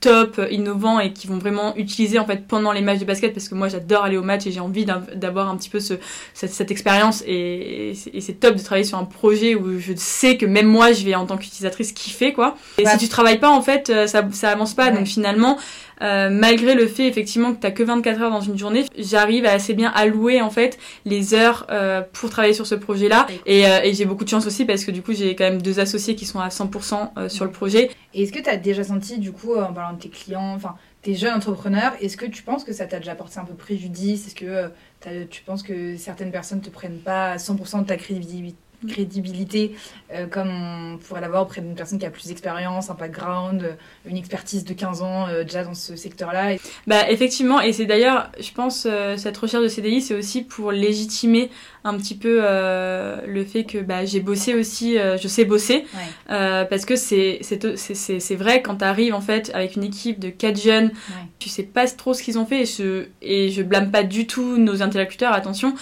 top 0.00 0.40
innovant 0.50 0.98
et 0.98 1.12
qui 1.12 1.26
vont 1.26 1.38
vraiment 1.38 1.76
utiliser 1.76 2.18
en 2.18 2.24
fait 2.24 2.46
pendant 2.46 2.72
les 2.72 2.80
matchs 2.80 3.00
de 3.00 3.04
basket 3.04 3.34
parce 3.34 3.48
que 3.48 3.54
moi 3.54 3.68
j'adore 3.68 4.04
aller 4.04 4.16
au 4.16 4.22
match 4.22 4.46
et 4.46 4.52
j'ai 4.52 4.60
envie 4.60 4.86
d'avoir 5.14 5.50
un 5.50 5.56
petit 5.56 5.68
peu 5.68 5.80
ce, 5.80 5.94
cette, 6.32 6.52
cette 6.52 6.70
expérience 6.70 7.22
et, 7.26 7.92
et 8.12 8.20
c'est 8.20 8.34
top 8.34 8.54
de 8.54 8.62
travailler 8.62 8.84
sur 8.84 8.98
un 8.98 9.04
projet 9.04 9.54
où 9.54 9.78
je 9.78 9.92
sais 9.96 10.36
que 10.38 10.46
même 10.46 10.66
moi 10.66 10.92
je 10.92 11.04
vais 11.04 11.14
en 11.14 11.26
tant 11.26 11.36
qu'utilisatrice 11.36 11.92
kiffer 11.92 12.32
quoi. 12.32 12.56
Et 12.78 12.86
si 12.86 12.96
tu 12.96 13.08
travailles 13.08 13.40
pas 13.40 13.50
en 13.50 13.62
fait 13.62 13.92
ça, 14.06 14.24
ça 14.32 14.50
avance 14.50 14.74
pas. 14.74 14.90
Donc 14.90 15.06
finalement 15.06 15.58
euh, 16.02 16.30
malgré 16.30 16.74
le 16.74 16.86
fait 16.86 17.06
effectivement 17.06 17.54
que 17.54 17.66
tu 17.66 17.72
que 17.72 17.82
24 17.82 18.22
heures 18.22 18.30
dans 18.30 18.40
une 18.40 18.58
journée, 18.58 18.84
j'arrive 18.98 19.44
à 19.44 19.52
assez 19.52 19.74
bien 19.74 19.92
allouer 19.94 20.40
en 20.40 20.50
fait 20.50 20.78
les 21.04 21.34
heures 21.34 21.66
euh, 21.70 22.02
pour 22.12 22.30
travailler 22.30 22.54
sur 22.54 22.66
ce 22.66 22.74
projet-là. 22.74 23.26
Et, 23.46 23.66
euh, 23.66 23.80
et 23.82 23.94
j'ai 23.94 24.04
beaucoup 24.04 24.24
de 24.24 24.28
chance 24.28 24.46
aussi 24.46 24.64
parce 24.64 24.84
que 24.84 24.90
du 24.90 25.02
coup 25.02 25.12
j'ai 25.12 25.34
quand 25.36 25.44
même 25.44 25.62
deux 25.62 25.78
associés 25.78 26.14
qui 26.14 26.26
sont 26.26 26.40
à 26.40 26.48
100% 26.48 27.28
sur 27.28 27.44
le 27.44 27.50
projet. 27.50 27.90
Et 28.14 28.22
est-ce 28.22 28.32
que 28.32 28.40
tu 28.40 28.48
as 28.48 28.56
déjà 28.56 28.84
senti 28.84 29.18
du 29.18 29.32
coup 29.32 29.54
en 29.54 29.72
parlant 29.72 29.96
de 29.96 30.02
tes 30.02 30.08
clients, 30.08 30.54
enfin 30.54 30.74
tes 31.02 31.14
jeunes 31.14 31.34
entrepreneurs, 31.34 31.94
est-ce 32.00 32.16
que 32.16 32.26
tu 32.26 32.42
penses 32.42 32.64
que 32.64 32.72
ça 32.72 32.86
t'a 32.86 32.98
déjà 32.98 33.14
porté 33.14 33.38
un 33.38 33.44
peu 33.44 33.54
préjudice? 33.54 34.26
Est-ce 34.26 34.34
que 34.34 35.24
tu 35.30 35.42
penses 35.42 35.62
que 35.62 35.96
certaines 35.96 36.32
personnes 36.32 36.60
te 36.60 36.70
prennent 36.70 36.98
pas 36.98 37.32
à 37.32 37.36
100% 37.36 37.82
de 37.82 37.86
ta 37.86 37.96
crédibilité? 37.96 38.58
Crédibilité 38.88 39.74
euh, 40.12 40.26
comme 40.26 40.48
on 40.48 40.98
pourrait 40.98 41.20
l'avoir 41.20 41.42
auprès 41.42 41.60
d'une 41.60 41.74
personne 41.74 41.98
qui 41.98 42.06
a 42.06 42.10
plus 42.10 42.26
d'expérience, 42.26 42.90
un 42.90 42.94
background, 42.94 43.76
une 44.06 44.16
expertise 44.16 44.64
de 44.64 44.72
15 44.72 45.02
ans 45.02 45.28
euh, 45.28 45.44
déjà 45.44 45.62
dans 45.62 45.74
ce 45.74 45.94
secteur-là. 45.94 46.56
Bah 46.86 47.08
effectivement, 47.10 47.60
et 47.60 47.72
c'est 47.72 47.86
d'ailleurs, 47.86 48.30
je 48.40 48.50
pense, 48.50 48.88
euh, 48.90 49.16
cette 49.16 49.36
recherche 49.36 49.62
de 49.62 49.68
CDI, 49.68 50.00
c'est 50.00 50.14
aussi 50.14 50.42
pour 50.42 50.72
légitimer 50.72 51.50
un 51.84 51.96
petit 51.96 52.16
peu 52.16 52.40
le 52.40 53.44
fait 53.44 53.64
que 53.64 53.78
bah, 53.78 54.04
j'ai 54.04 54.20
bossé 54.20 54.54
aussi, 54.54 54.96
je 54.96 55.28
sais 55.28 55.46
bosser, 55.46 55.86
parce 56.26 56.84
que 56.84 56.94
c'est 56.94 58.36
vrai 58.36 58.60
quand 58.60 58.76
tu 58.76 58.84
arrives 58.84 59.14
en 59.14 59.22
fait 59.22 59.50
avec 59.54 59.76
une 59.76 59.84
équipe 59.84 60.18
de 60.18 60.28
4 60.28 60.60
jeunes, 60.60 60.90
tu 61.38 61.48
sais 61.48 61.62
pas 61.62 61.86
trop 61.86 62.12
ce 62.12 62.22
qu'ils 62.22 62.38
ont 62.38 62.44
fait, 62.44 62.62
et 62.62 62.66
je, 62.66 63.06
et 63.22 63.48
je 63.48 63.62
blâme 63.62 63.90
pas 63.90 64.02
du 64.02 64.26
tout 64.26 64.58
nos 64.58 64.82
interlocuteurs, 64.82 65.32
attention, 65.32 65.74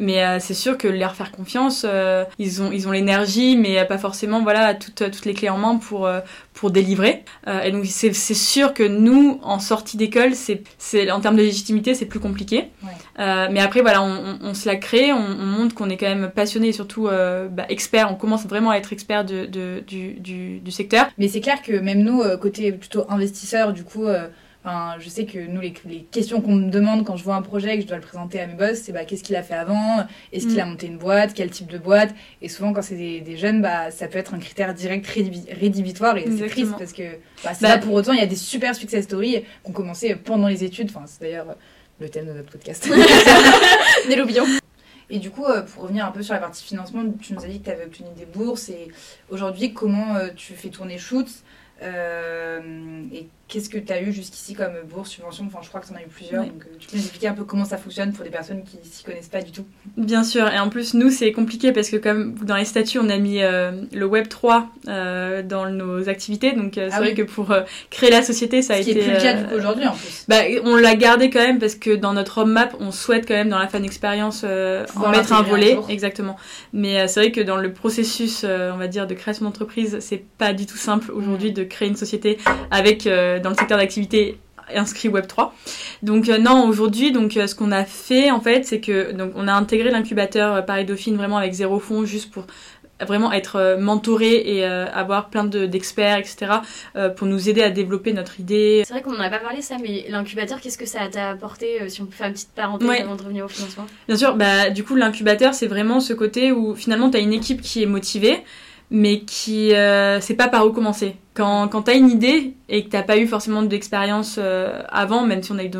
mais 0.00 0.24
euh, 0.24 0.38
c'est 0.40 0.54
sûr 0.54 0.78
que 0.78 0.88
leur 0.88 1.14
faire 1.14 1.30
confiance, 1.30 1.84
euh, 1.88 2.24
ils 2.38 2.62
ont 2.62 2.72
ils 2.72 2.88
ont 2.88 2.92
l'énergie, 2.92 3.56
mais 3.56 3.84
pas 3.86 3.98
forcément 3.98 4.42
voilà 4.42 4.74
toutes 4.74 5.10
toutes 5.10 5.24
les 5.24 5.34
clés 5.34 5.48
en 5.48 5.58
main 5.58 5.76
pour 5.76 6.06
euh, 6.06 6.20
pour 6.54 6.70
délivrer. 6.70 7.24
et 7.64 7.70
donc 7.70 7.86
c'est 7.86 8.12
c'est 8.12 8.34
sûr 8.34 8.74
que 8.74 8.82
nous 8.82 9.38
en 9.42 9.60
sortie 9.60 9.96
d'école, 9.96 10.34
c'est 10.34 10.62
c'est 10.78 11.10
en 11.10 11.20
termes 11.20 11.36
de 11.36 11.42
légitimité 11.42 11.94
c'est 11.94 12.06
plus 12.06 12.20
compliqué. 12.20 12.70
mais 13.16 13.60
après 13.60 13.80
voilà, 13.80 14.02
on, 14.02 14.38
on, 14.42 14.54
se 14.54 14.68
la 14.68 14.76
crée, 14.76 15.12
on, 15.12 15.16
on 15.16 15.46
montre 15.46 15.74
qu'on 15.74 15.88
est 15.88 15.96
quand 15.96 16.08
même 16.08 16.30
passionné 16.34 16.68
et 16.68 16.72
surtout 16.72 17.04
bah, 17.04 17.64
expert. 17.68 18.10
On 18.10 18.16
commence 18.16 18.46
vraiment 18.46 18.70
à 18.70 18.76
être 18.76 18.92
expert 18.92 19.24
de, 19.24 19.46
de 19.46 19.84
du, 19.86 20.14
du, 20.14 20.60
du 20.60 20.70
secteur. 20.70 21.06
Mais 21.16 21.28
c'est 21.28 21.40
clair 21.40 21.62
que 21.62 21.72
même 21.72 22.02
nous 22.02 22.22
côté 22.40 22.72
plutôt 22.72 23.04
investisseurs, 23.08 23.72
du 23.72 23.84
coup 23.84 24.06
je 24.98 25.08
sais 25.08 25.24
que 25.24 25.38
nous, 25.38 25.60
les, 25.60 25.72
questions 26.10 26.40
qu'on 26.40 26.54
me 26.54 26.70
demande 26.70 27.04
quand 27.04 27.16
je 27.16 27.24
vois 27.24 27.34
un 27.34 27.42
projet 27.42 27.74
et 27.74 27.76
que 27.76 27.82
je 27.82 27.86
dois 27.88 27.96
le 27.96 28.02
présenter 28.02 28.40
à 28.40 28.46
mes 28.46 28.54
boss, 28.54 28.78
c'est 28.78 28.92
bah, 28.92 29.04
qu'est-ce 29.04 29.22
qu'il 29.22 29.36
a 29.36 29.42
fait 29.42 29.54
avant? 29.54 30.06
Est-ce 30.32 30.46
qu'il 30.46 30.60
a 30.60 30.66
mm. 30.66 30.70
monté 30.70 30.86
une 30.86 30.98
boîte? 30.98 31.32
Quel 31.34 31.50
type 31.50 31.68
de 31.68 31.78
boîte? 31.78 32.14
Et 32.42 32.48
souvent, 32.48 32.72
quand 32.72 32.82
c'est 32.82 33.20
des, 33.20 33.36
jeunes, 33.36 33.62
bah, 33.62 33.90
ça 33.90 34.08
peut 34.08 34.18
être 34.18 34.34
un 34.34 34.38
critère 34.38 34.74
direct 34.74 35.06
rédhibitoire 35.06 36.16
et 36.16 36.26
c'est 36.36 36.48
triste 36.48 36.72
parce 36.78 36.92
que 36.92 37.02
bah, 37.44 37.54
c'est 37.54 37.62
bah, 37.62 37.78
pour 37.78 37.94
autant, 37.94 38.12
il 38.12 38.18
y 38.18 38.22
a 38.22 38.26
des 38.26 38.36
super 38.36 38.74
success 38.74 39.04
stories 39.04 39.42
qui 39.42 39.70
ont 39.70 39.72
commencé 39.72 40.14
pendant 40.14 40.48
les 40.48 40.64
études. 40.64 40.90
Enfin, 40.90 41.04
c'est 41.06 41.20
d'ailleurs 41.20 41.56
le 42.00 42.08
thème 42.08 42.26
de 42.26 42.32
notre 42.32 42.50
podcast. 42.50 42.88
Des 44.08 44.16
l'oublions. 44.16 44.44
Et 45.10 45.18
du 45.18 45.30
coup, 45.30 45.44
euh, 45.44 45.62
pour 45.62 45.84
revenir 45.84 46.04
un 46.04 46.10
peu 46.10 46.22
sur 46.22 46.34
la 46.34 46.40
partie 46.40 46.64
financement, 46.64 47.02
tu 47.20 47.32
nous 47.32 47.44
as 47.44 47.48
dit 47.48 47.60
que 47.60 47.64
tu 47.64 47.70
avais 47.70 47.84
obtenu 47.84 48.08
des 48.16 48.26
bourses. 48.26 48.68
Et 48.68 48.88
aujourd'hui, 49.30 49.72
comment 49.72 50.16
euh, 50.16 50.28
tu 50.34 50.52
fais 50.52 50.68
tourner 50.68 50.98
Shoots 50.98 51.42
euh, 51.82 53.02
et 53.12 53.28
qu'est-ce 53.48 53.70
que 53.70 53.78
tu 53.78 53.92
as 53.92 54.02
eu 54.02 54.12
jusqu'ici 54.12 54.54
comme 54.54 54.74
bourse, 54.88 55.10
subvention 55.10 55.46
Enfin, 55.46 55.60
je 55.62 55.68
crois 55.68 55.80
que 55.80 55.86
tu 55.86 55.92
en 55.92 55.96
as 55.96 56.02
eu 56.02 56.08
plusieurs. 56.08 56.44
Donc, 56.44 56.62
euh, 56.62 56.76
tu 56.78 56.88
peux 56.88 56.96
nous 56.96 57.02
expliquer 57.02 57.28
un 57.28 57.32
peu 57.32 57.44
comment 57.44 57.64
ça 57.64 57.78
fonctionne 57.78 58.12
pour 58.12 58.24
des 58.24 58.30
personnes 58.30 58.62
qui 58.62 58.76
s'y 58.88 59.04
connaissent 59.04 59.28
pas 59.28 59.40
du 59.40 59.52
tout 59.52 59.64
Bien 59.96 60.22
sûr. 60.22 60.48
Et 60.48 60.58
en 60.58 60.68
plus, 60.68 60.94
nous, 60.94 61.10
c'est 61.10 61.32
compliqué 61.32 61.72
parce 61.72 61.88
que, 61.88 61.96
comme 61.96 62.34
dans 62.34 62.56
les 62.56 62.66
statuts, 62.66 62.98
on 62.98 63.08
a 63.08 63.16
mis 63.16 63.42
euh, 63.42 63.72
le 63.92 64.06
Web 64.06 64.28
3 64.28 64.68
dans 65.44 65.70
nos 65.70 66.08
activités. 66.08 66.52
Donc, 66.52 66.72
c'est 66.74 66.88
ah 66.92 66.98
vrai 66.98 67.14
que 67.14 67.22
pour 67.22 67.54
créer 67.90 68.10
la 68.10 68.22
société, 68.22 68.62
ça 68.62 68.74
a 68.74 68.76
été. 68.78 68.90
Est 68.90 69.02
plus 69.02 69.12
le 69.12 69.18
cas 69.18 69.54
aujourd'hui 69.56 69.86
en 69.86 69.92
plus. 69.92 70.24
Bah, 70.28 70.42
on 70.64 70.76
l'a 70.76 70.94
gardé 70.94 71.30
quand 71.30 71.40
même 71.40 71.58
parce 71.58 71.74
que 71.74 71.94
dans 71.94 72.12
notre 72.12 72.40
roadmap, 72.40 72.74
on 72.80 72.90
souhaite 72.90 73.26
quand 73.26 73.34
même 73.34 73.48
dans 73.48 73.58
la 73.58 73.68
fan 73.68 73.84
expérience 73.84 74.44
en 74.44 75.08
mettre 75.10 75.32
un 75.32 75.42
volet. 75.42 75.78
exactement. 75.88 76.36
Mais 76.72 77.08
c'est 77.08 77.20
vrai 77.20 77.32
que 77.32 77.40
dans 77.40 77.56
le 77.56 77.72
processus, 77.72 78.44
on 78.44 78.76
va 78.76 78.88
dire, 78.88 79.06
de 79.06 79.14
création 79.14 79.44
d'entreprise, 79.46 79.98
c'est 80.00 80.22
pas 80.38 80.52
du 80.52 80.66
tout 80.66 80.76
simple 80.76 81.10
aujourd'hui 81.12 81.50
mm. 81.50 81.54
de 81.54 81.64
créer 81.64 81.88
une 81.88 81.96
société 81.96 82.38
avec 82.70 83.06
euh, 83.06 83.37
dans 83.38 83.50
le 83.50 83.56
secteur 83.56 83.78
d'activité 83.78 84.38
inscrit 84.74 85.08
Web 85.08 85.26
3. 85.26 85.54
Donc 86.02 86.28
euh, 86.28 86.38
non, 86.38 86.66
aujourd'hui, 86.68 87.12
donc 87.12 87.36
euh, 87.36 87.46
ce 87.46 87.54
qu'on 87.54 87.72
a 87.72 87.84
fait 87.84 88.30
en 88.30 88.40
fait, 88.40 88.64
c'est 88.64 88.80
que 88.80 89.12
donc 89.12 89.32
on 89.34 89.48
a 89.48 89.52
intégré 89.52 89.90
l'incubateur 89.90 90.64
Paris 90.64 90.84
Dauphine 90.84 91.16
vraiment 91.16 91.38
avec 91.38 91.52
zéro 91.52 91.78
fonds 91.78 92.04
juste 92.04 92.30
pour 92.30 92.46
vraiment 93.06 93.30
être 93.30 93.76
mentoré 93.78 94.56
et 94.56 94.64
avoir 94.64 95.30
plein 95.30 95.44
d'experts, 95.44 96.18
etc., 96.18 96.54
pour 97.16 97.28
nous 97.28 97.48
aider 97.48 97.62
à 97.62 97.70
développer 97.70 98.12
notre 98.12 98.40
idée. 98.40 98.82
C'est 98.84 98.92
vrai 98.92 99.02
qu'on 99.02 99.12
n'en 99.12 99.20
a 99.20 99.30
pas 99.30 99.38
parlé 99.38 99.62
ça, 99.62 99.76
mais 99.80 100.06
l'incubateur, 100.08 100.60
qu'est-ce 100.60 100.78
que 100.78 100.84
ça 100.84 101.06
t'a 101.06 101.30
apporté 101.30 101.88
Si 101.88 102.02
on 102.02 102.06
peut 102.06 102.16
faire 102.16 102.26
une 102.26 102.32
petite 102.32 102.50
parenthèse 102.56 103.02
avant 103.02 103.14
de 103.14 103.22
revenir 103.22 103.44
au 103.44 103.48
financement? 103.48 103.86
Bien 104.08 104.16
sûr, 104.16 104.34
bah, 104.34 104.70
du 104.70 104.82
coup, 104.82 104.96
l'incubateur, 104.96 105.54
c'est 105.54 105.68
vraiment 105.68 106.00
ce 106.00 106.12
côté 106.12 106.50
où 106.50 106.74
finalement, 106.74 107.08
tu 107.08 107.18
as 107.18 107.20
une 107.20 107.32
équipe 107.32 107.60
qui 107.60 107.84
est 107.84 107.86
motivée 107.86 108.42
mais 108.90 109.20
qui 109.20 109.74
euh, 109.74 110.20
sait 110.20 110.34
pas 110.34 110.48
par 110.48 110.66
où 110.66 110.70
commencer. 110.70 111.16
Quand, 111.34 111.68
quand 111.68 111.82
tu 111.82 111.90
as 111.90 111.94
une 111.94 112.10
idée 112.10 112.54
et 112.68 112.84
que 112.84 112.88
t'as 112.88 113.02
pas 113.02 113.18
eu 113.18 113.26
forcément 113.26 113.62
d'expérience 113.62 114.36
euh, 114.38 114.82
avant, 114.88 115.24
même 115.24 115.42
si 115.42 115.52
on 115.52 115.58
a 115.58 115.64
eu 115.64 115.70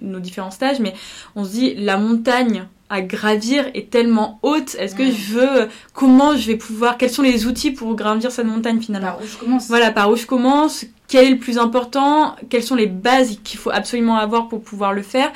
nos, 0.00 0.20
différents 0.20 0.50
stages, 0.50 0.80
mais 0.80 0.94
on 1.36 1.44
se 1.44 1.50
dit 1.50 1.74
la 1.74 1.96
montagne 1.96 2.66
à 2.88 3.00
gravir 3.00 3.66
est 3.74 3.90
tellement 3.90 4.38
haute. 4.42 4.74
Est-ce 4.78 4.94
que 4.94 5.06
je 5.06 5.32
veux 5.32 5.68
comment 5.92 6.36
je 6.36 6.46
vais 6.46 6.56
pouvoir 6.56 6.98
quels 6.98 7.10
sont 7.10 7.22
les 7.22 7.46
outils 7.46 7.70
pour 7.70 7.94
gravir 7.94 8.30
cette 8.30 8.46
montagne 8.46 8.80
finalement? 8.80 9.12
Par 9.12 9.22
où 9.22 9.26
je 9.26 9.36
commence 9.36 9.68
Voilà, 9.68 9.90
par 9.90 10.10
où 10.10 10.16
je 10.16 10.26
commence 10.26 10.84
quel 11.08 11.26
est 11.26 11.30
le 11.30 11.38
plus 11.38 11.58
important, 11.58 12.36
quelles 12.48 12.62
sont 12.62 12.74
les 12.74 12.86
bases 12.86 13.38
qu'il 13.44 13.58
faut 13.58 13.70
absolument 13.70 14.16
avoir 14.16 14.48
pour 14.48 14.62
pouvoir 14.62 14.94
le 14.94 15.02
faire. 15.02 15.30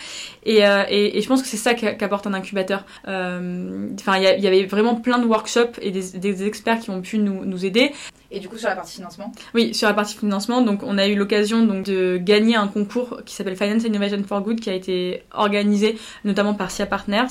Et, 0.47 0.65
euh, 0.65 0.85
et, 0.89 1.19
et 1.19 1.21
je 1.21 1.29
pense 1.29 1.43
que 1.43 1.49
c'est 1.49 1.57
ça 1.57 1.75
qu'apporte 1.75 2.27
un 2.29 2.33
incubateur. 2.33 2.85
Euh, 3.09 3.89
enfin, 3.99 4.17
il 4.17 4.23
y, 4.23 4.47
avait 4.47 4.65
vraiment 4.65 4.95
plein 4.95 5.19
de 5.19 5.27
workshops 5.27 5.79
et 5.83 5.91
des, 5.91 6.19
des 6.19 6.47
experts 6.47 6.79
qui 6.79 6.91
ont 6.91 7.03
pu 7.03 7.19
nous, 7.19 7.45
nous 7.45 7.65
aider. 7.67 7.93
Et 8.31 8.41
du 8.41 8.49
coup, 8.49 8.59
sur 8.59 8.69
la 8.69 8.75
partie 8.75 8.97
financement? 8.97 9.31
Oui, 9.55 9.73
sur 9.73 9.87
la 9.87 9.95
partie 9.95 10.17
financement, 10.17 10.61
donc 10.61 10.83
on 10.83 10.99
a 10.99 11.07
eu 11.07 11.15
l'occasion 11.15 11.65
donc 11.65 11.85
de 11.85 12.17
gagner 12.17 12.57
un 12.57 12.67
concours 12.67 13.21
qui 13.25 13.35
s'appelle 13.35 13.57
Finance 13.57 13.85
Innovation 13.85 14.23
for 14.27 14.41
Good, 14.41 14.61
qui 14.61 14.69
a 14.69 14.75
été 14.75 15.23
organisé 15.33 15.97
notamment 16.25 16.55
par 16.55 16.71
SIA 16.71 16.87
Partners, 16.87 17.29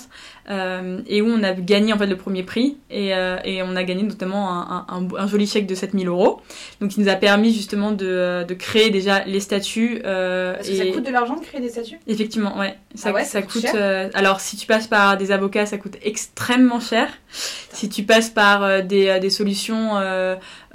euh, 0.49 1.01
et 1.07 1.21
où 1.21 1.27
on 1.27 1.43
a 1.43 1.53
gagné 1.53 1.91
en 1.91 1.97
fait 1.97 2.07
le 2.07 2.15
premier 2.15 2.43
prix, 2.43 2.77
et, 2.89 3.13
euh, 3.13 3.37
et 3.43 3.61
on 3.61 3.75
a 3.75 3.83
gagné 3.83 4.03
notamment 4.03 4.49
un, 4.49 4.85
un, 4.87 5.07
un, 5.17 5.27
joli 5.27 5.47
chèque 5.47 5.67
de 5.67 5.75
7000 5.75 6.07
euros, 6.07 6.41
donc 6.79 6.91
qui 6.91 7.01
nous 7.01 7.09
a 7.09 7.15
permis 7.15 7.53
justement 7.53 7.91
de, 7.91 8.45
de 8.47 8.53
créer 8.53 8.89
déjà 8.89 9.25
les 9.25 9.41
statuts. 9.41 10.01
Euh, 10.05 10.55
Parce 10.55 10.69
que 10.69 10.75
ça 10.75 10.85
coûte 10.85 11.05
de 11.05 11.11
l'argent 11.11 11.35
de 11.35 11.43
créer 11.43 11.59
des 11.59 11.69
statuts? 11.69 11.99
Effectivement, 12.07 12.57
ouais. 12.57 12.75
Ça, 13.05 13.13
ah 13.15 13.23
ça, 13.23 13.41
coûte. 13.41 13.67
Euh, 13.75 14.09
alors, 14.13 14.39
si 14.39 14.57
tu 14.57 14.67
passes 14.67 14.87
par 14.87 15.17
des 15.17 15.31
avocats, 15.31 15.65
ça 15.65 15.77
coûte 15.77 15.97
extrêmement 16.01 16.79
cher. 16.79 17.07
Si 17.29 17.89
tu 17.89 18.03
passes 18.03 18.29
par 18.29 18.63
euh, 18.63 18.81
des, 18.81 19.19
des, 19.19 19.29
solutions 19.29 19.97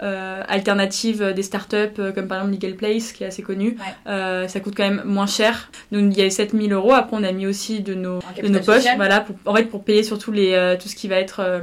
euh, 0.03 0.43
alternatives 0.49 1.35
des 1.35 1.43
startups 1.43 2.13
comme 2.15 2.27
par 2.27 2.39
exemple 2.39 2.55
Legal 2.55 2.75
Place 2.75 3.13
qui 3.13 3.23
est 3.23 3.27
assez 3.27 3.43
connu. 3.43 3.77
Euh, 4.07 4.49
ça 4.49 4.61
coûte 4.61 4.73
quand 4.75 4.89
même 4.89 5.03
moins 5.05 5.27
cher. 5.27 5.71
Donc 5.93 6.17
il 6.17 6.23
y 6.23 6.27
a 6.27 6.31
7000 6.31 6.73
euros. 6.73 6.93
Après 6.93 7.17
on 7.19 7.23
a 7.23 7.33
mis 7.33 7.47
aussi 7.47 7.81
de 7.81 7.93
nos, 7.93 8.21
de 8.43 8.49
nos 8.49 8.61
poches, 8.61 8.85
voilà, 8.97 9.21
pour, 9.21 9.37
en 9.45 9.55
fait 9.55 9.65
pour 9.65 9.85
payer 9.85 10.03
surtout 10.03 10.33
les, 10.33 10.53
euh, 10.53 10.77
tout 10.81 10.89
ce 10.89 10.97
qui 10.97 11.07
va 11.07 11.17
être 11.17 11.61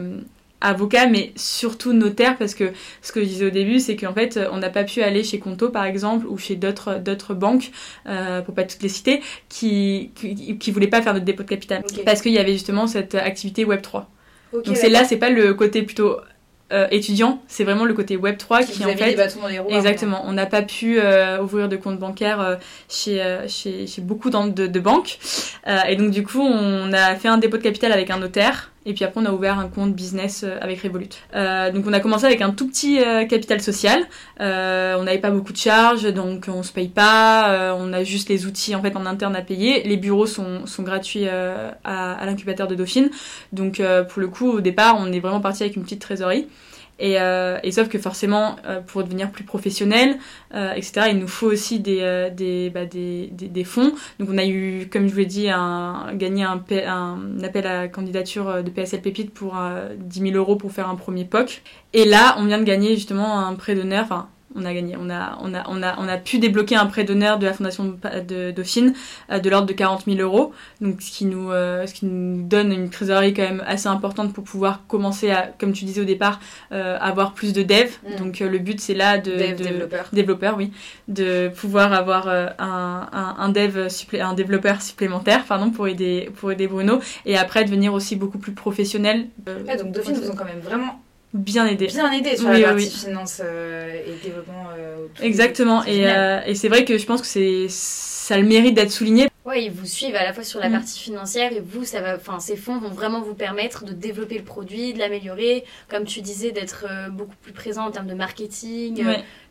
avocat, 0.61 1.07
mais 1.07 1.31
surtout 1.35 1.93
notaire, 1.93 2.37
parce 2.37 2.55
que 2.55 2.71
ce 3.01 3.11
que 3.11 3.21
je 3.21 3.25
disais 3.25 3.45
au 3.45 3.51
début, 3.51 3.79
c'est 3.79 3.95
qu'en 3.95 4.13
fait, 4.13 4.39
on 4.51 4.57
n'a 4.57 4.69
pas 4.69 4.83
pu 4.83 5.01
aller 5.01 5.23
chez 5.23 5.39
Conto, 5.39 5.69
par 5.69 5.85
exemple, 5.85 6.25
ou 6.27 6.37
chez 6.37 6.55
d'autres 6.55 6.99
d'autres 6.99 7.33
banques, 7.33 7.71
euh, 8.07 8.41
pour 8.41 8.53
pas 8.53 8.63
toutes 8.63 8.83
les 8.83 8.89
citer, 8.89 9.21
qui, 9.49 10.11
qui, 10.15 10.57
qui 10.57 10.71
voulaient 10.71 10.87
pas 10.87 11.01
faire 11.01 11.13
notre 11.13 11.25
dépôt 11.25 11.43
de 11.43 11.49
capital, 11.49 11.83
parce 12.05 12.21
qu'il 12.21 12.33
y 12.33 12.39
avait 12.39 12.53
justement 12.53 12.87
cette 12.87 13.15
activité 13.15 13.65
Web 13.65 13.81
3. 13.81 14.09
Donc 14.53 14.77
c'est 14.77 14.89
là, 14.89 15.03
c'est 15.03 15.17
pas 15.17 15.29
le 15.29 15.53
côté 15.53 15.83
plutôt 15.83 16.17
euh, 16.73 16.85
étudiant, 16.91 17.41
c'est 17.47 17.63
vraiment 17.63 17.85
le 17.85 17.93
côté 17.93 18.17
Web 18.17 18.37
3 18.37 18.63
qui, 18.63 18.83
en 18.83 18.89
fait 18.89 19.17
exactement. 19.69 20.23
On 20.25 20.33
n'a 20.33 20.45
pas 20.45 20.61
pu 20.61 20.99
euh, 20.99 21.41
ouvrir 21.41 21.69
de 21.69 21.77
compte 21.77 21.97
bancaire 21.97 22.41
euh, 22.41 22.55
chez, 22.89 23.23
chez, 23.47 23.87
chez 23.87 24.01
beaucoup 24.01 24.29
de, 24.29 24.67
de 24.67 24.79
banques. 24.79 25.17
Et 25.87 25.95
donc 25.95 26.11
du 26.11 26.23
coup 26.23 26.41
on 26.41 26.91
a 26.91 27.15
fait 27.15 27.29
un 27.29 27.37
dépôt 27.37 27.57
de 27.57 27.61
capital 27.63 27.93
avec 27.93 28.09
un 28.09 28.19
notaire 28.19 28.71
et 28.87 28.93
puis 28.93 29.03
après, 29.03 29.19
on 29.19 29.25
a 29.25 29.31
ouvert 29.33 29.59
un 29.59 29.67
compte 29.67 29.93
business 29.93 30.43
euh, 30.43 30.57
avec 30.61 30.81
Revolut. 30.81 31.09
Euh, 31.35 31.71
donc 31.73 31.85
on 31.85 31.91
a 31.91 31.99
commencé 31.99 32.25
avec 32.25 32.41
un 32.41 32.51
tout 32.51 32.69
petit 32.69 33.01
euh, 33.01 33.25
capital 33.25 33.59
social. 33.61 34.07
On 34.39 35.03
n'avait 35.03 35.19
pas 35.19 35.29
beaucoup 35.29 35.51
de 35.51 35.57
charges, 35.57 36.11
donc 36.13 36.45
on 36.47 36.63
se 36.63 36.71
paye 36.71 36.87
pas. 36.87 37.75
On 37.77 37.91
a 37.91 38.03
juste 38.03 38.29
les 38.29 38.45
outils 38.45 38.75
en 38.75 38.81
fait 38.81 38.95
en 38.95 39.05
interne 39.05 39.35
à 39.35 39.41
payer. 39.41 39.83
Les 39.83 39.97
bureaux 39.97 40.25
sont, 40.25 40.63
gratuits 40.79 41.27
à 41.27 42.25
l'incubateur 42.25 42.67
de 42.67 42.75
Dauphine. 42.75 43.09
Donc 43.51 43.81
pour 44.09 44.21
le 44.21 44.27
coup, 44.27 44.49
au 44.49 44.61
départ, 44.61 44.95
on 44.99 45.11
est 45.11 45.19
vraiment 45.19 45.41
parti 45.41 45.63
avec 45.63 45.75
une 45.75 45.83
petite 45.83 46.01
trésorerie. 46.01 46.47
Et, 46.99 47.19
euh, 47.19 47.59
et, 47.63 47.71
sauf 47.71 47.89
que 47.89 47.99
forcément, 47.99 48.55
euh, 48.65 48.81
pour 48.81 49.03
devenir 49.03 49.31
plus 49.31 49.43
professionnel, 49.43 50.17
euh, 50.53 50.73
etc., 50.73 51.07
il 51.11 51.19
nous 51.19 51.27
faut 51.27 51.47
aussi 51.47 51.79
bah, 51.79 52.29
des, 52.85 53.63
fonds. 53.65 53.93
Donc 54.19 54.29
on 54.31 54.37
a 54.37 54.45
eu, 54.45 54.87
comme 54.91 55.07
je 55.07 55.13
vous 55.13 55.19
l'ai 55.19 55.25
dit, 55.25 55.47
gagné 56.13 56.43
un, 56.43 56.63
un, 56.87 57.43
appel 57.43 57.67
à 57.67 57.87
candidature 57.87 58.63
de 58.63 58.69
PSL 58.69 59.01
Pépite 59.01 59.33
pour 59.33 59.55
10 59.97 60.19
000 60.19 60.35
euros 60.35 60.55
pour 60.55 60.71
faire 60.71 60.89
un 60.89 60.95
premier 60.95 61.25
POC. 61.25 61.61
Et 61.93 62.05
là, 62.05 62.35
on 62.39 62.45
vient 62.45 62.59
de 62.59 62.63
gagner 62.63 62.95
justement 62.95 63.39
un 63.39 63.53
prêt 63.55 63.75
d'honneur, 63.75 64.03
enfin 64.05 64.29
on 64.57 64.65
a 64.65 64.73
gagné. 64.73 64.95
On 64.99 65.09
a, 65.09 65.37
on 65.41 65.53
a, 65.53 65.63
on 65.69 65.83
a, 65.83 65.95
on 65.99 66.07
a 66.07 66.17
pu 66.17 66.39
débloquer 66.39 66.75
un 66.75 66.87
prêt 66.87 67.03
d'honneur 67.03 67.37
de 67.37 67.45
la 67.45 67.53
Fondation 67.53 67.97
de 68.27 68.51
Dauphine 68.51 68.93
euh, 69.31 69.39
de 69.39 69.49
l'ordre 69.49 69.67
de 69.67 69.73
40 69.73 70.05
000 70.05 70.19
euros. 70.19 70.53
Donc, 70.81 71.01
ce 71.01 71.11
qui, 71.11 71.25
nous, 71.25 71.51
euh, 71.51 71.85
ce 71.85 71.93
qui 71.93 72.05
nous 72.05 72.41
donne 72.41 72.71
une 72.71 72.89
trésorerie 72.89 73.33
quand 73.33 73.43
même 73.43 73.63
assez 73.65 73.87
importante 73.87 74.33
pour 74.33 74.43
pouvoir 74.43 74.85
commencer 74.87 75.29
à, 75.29 75.49
comme 75.59 75.73
tu 75.73 75.85
disais 75.85 76.01
au 76.01 76.05
départ, 76.05 76.39
euh, 76.71 76.97
avoir 76.99 77.33
plus 77.33 77.53
de 77.53 77.61
dev. 77.61 77.89
Mm. 78.03 78.15
Donc, 78.17 78.39
le 78.39 78.57
but, 78.57 78.79
c'est 78.79 78.95
là 78.95 79.17
de. 79.17 79.31
Dev, 79.31 79.55
développeur. 79.55 80.09
Développeur, 80.11 80.57
oui. 80.57 80.71
De 81.07 81.49
pouvoir 81.49 81.93
avoir 81.93 82.27
un, 82.27 82.49
un, 82.59 83.35
un, 83.37 83.49
dev 83.49 83.89
supplé, 83.89 84.21
un 84.21 84.33
développeur 84.33 84.81
supplémentaire, 84.81 85.45
pardon, 85.45 85.69
pour 85.69 85.87
aider, 85.87 86.31
pour 86.35 86.51
aider 86.51 86.67
Bruno. 86.67 86.99
Et 87.25 87.37
après, 87.37 87.63
devenir 87.63 87.93
aussi 87.93 88.15
beaucoup 88.15 88.39
plus 88.39 88.53
professionnel. 88.53 89.27
donc, 89.45 89.91
Dauphine 89.91 90.15
vous 90.15 90.31
ont 90.31 90.35
quand 90.35 90.45
même 90.45 90.59
vraiment 90.59 90.99
bien 91.33 91.65
aidé. 91.65 91.87
Bien 91.87 92.11
aidé 92.11 92.37
sur 92.37 92.49
la 92.49 92.59
partie 92.61 92.89
finance 92.89 93.41
euh, 93.43 94.01
et 94.05 94.23
développement. 94.23 94.67
Euh, 94.77 95.07
Exactement. 95.21 95.83
Et, 95.85 96.07
euh, 96.07 96.41
et 96.45 96.55
c'est 96.55 96.69
vrai 96.69 96.85
que 96.85 96.97
je 96.97 97.05
pense 97.05 97.21
que 97.21 97.27
c'est 97.27 97.67
ça 97.69 98.35
a 98.35 98.37
le 98.39 98.47
mérite 98.47 98.75
d'être 98.75 98.91
souligné. 98.91 99.29
Oui, 99.45 99.63
ils 99.65 99.71
vous 99.71 99.85
suivent 99.85 100.15
à 100.15 100.25
la 100.25 100.33
fois 100.33 100.43
sur 100.43 100.59
la 100.59 100.67
mm. 100.67 100.73
partie 100.73 100.99
financière 100.99 101.53
et 101.53 101.61
vous, 101.61 101.85
ça 101.85 102.01
va, 102.01 102.15
enfin, 102.17 102.41
ces 102.41 102.57
fonds 102.57 102.77
vont 102.77 102.89
vraiment 102.89 103.21
vous 103.21 103.35
permettre 103.35 103.85
de 103.85 103.93
développer 103.93 104.37
le 104.37 104.43
produit, 104.43 104.91
de 104.91 104.99
l'améliorer, 104.99 105.63
comme 105.87 106.03
tu 106.03 106.19
disais, 106.19 106.51
d'être 106.51 106.85
beaucoup 107.11 107.35
plus 107.41 107.53
présent 107.53 107.85
en 107.85 107.91
termes 107.91 108.07
de 108.07 108.13
marketing. 108.13 109.01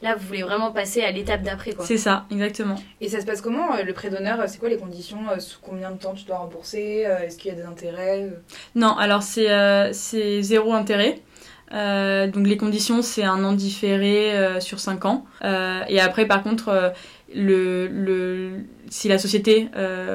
là, 0.03 0.15
vous 0.15 0.27
voulez 0.27 0.43
vraiment 0.43 0.73
passer 0.73 1.01
à 1.01 1.11
l'étape 1.11 1.43
d'après, 1.43 1.73
quoi. 1.73 1.87
C'est 1.87 1.97
ça, 1.97 2.27
exactement. 2.31 2.77
Et 3.01 3.09
ça 3.09 3.23
se 3.23 3.25
passe 3.25 3.41
comment 3.41 3.69
le 3.83 3.93
prêt 3.95 4.11
d'honneur 4.11 4.47
C'est 4.47 4.59
quoi 4.59 4.69
les 4.69 4.77
conditions 4.77 5.21
Sous 5.39 5.61
combien 5.62 5.91
de 5.91 5.97
temps 5.97 6.12
tu 6.12 6.27
dois 6.27 6.37
rembourser 6.37 7.07
Est-ce 7.25 7.39
qu'il 7.39 7.51
y 7.51 7.55
a 7.55 7.57
des 7.57 7.67
intérêts 7.67 8.29
Non, 8.75 8.95
alors 8.99 9.23
c'est 9.23 9.49
c'est 9.95 10.43
zéro 10.43 10.75
intérêt. 10.75 11.23
Euh, 11.72 12.29
donc 12.29 12.46
les 12.46 12.57
conditions, 12.57 13.02
c'est 13.02 13.24
un 13.24 13.42
an 13.44 13.52
différé 13.52 14.33
euh, 14.33 14.61
sur 14.61 14.81
5 14.81 15.05
ans. 15.05 15.24
Euh, 15.44 15.83
et 15.88 16.00
après, 16.00 16.26
par 16.26 16.42
contre, 16.42 16.92
le, 17.35 17.88
le, 17.88 18.64
si 18.88 19.09
la 19.09 19.18
société 19.18 19.68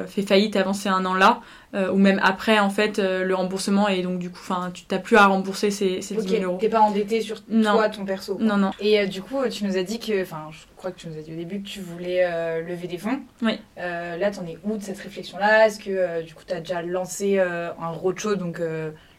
fait 0.06 0.22
faillite 0.22 0.56
avant 0.56 0.72
ces 0.72 0.88
un 0.88 1.04
an 1.04 1.14
là, 1.14 1.40
ou 1.74 1.96
même 1.96 2.20
après, 2.22 2.58
en 2.58 2.70
fait, 2.70 2.98
le 2.98 3.34
remboursement 3.34 3.88
et 3.88 4.02
donc 4.02 4.18
du 4.18 4.30
coup, 4.30 4.40
enfin, 4.40 4.70
tu 4.72 4.84
n'as 4.90 4.98
plus 4.98 5.16
à 5.16 5.26
rembourser 5.26 5.70
ces, 5.70 6.02
ces 6.02 6.14
10 6.14 6.28
000 6.28 6.44
euros. 6.44 6.58
T'es 6.60 6.68
pas 6.68 6.80
endetté 6.80 7.20
sur 7.20 7.38
non. 7.48 7.72
toi, 7.72 7.88
ton 7.88 8.04
perso. 8.04 8.38
Non, 8.40 8.56
non. 8.56 8.70
Et 8.80 9.06
du 9.06 9.22
coup, 9.22 9.38
tu 9.50 9.64
nous 9.64 9.76
as 9.76 9.82
dit 9.82 9.98
que, 9.98 10.22
enfin, 10.22 10.48
je 10.50 10.58
crois 10.76 10.90
que 10.90 11.00
tu 11.00 11.08
nous 11.08 11.18
as 11.18 11.22
dit 11.22 11.32
au 11.32 11.36
début 11.36 11.62
que 11.62 11.68
tu 11.68 11.80
voulais 11.80 12.62
lever 12.62 12.88
des 12.88 12.98
fonds. 12.98 13.20
Oui. 13.42 13.58
là, 13.76 14.30
t'en 14.30 14.46
es 14.46 14.58
où 14.64 14.76
de 14.76 14.82
cette 14.82 14.98
réflexion-là? 14.98 15.66
Est-ce 15.66 15.78
que 15.78 16.22
du 16.22 16.34
coup, 16.34 16.44
tu 16.46 16.54
as 16.54 16.60
déjà 16.60 16.82
lancé 16.82 17.38
un 17.38 17.88
roadshow, 17.88 18.36
donc 18.36 18.60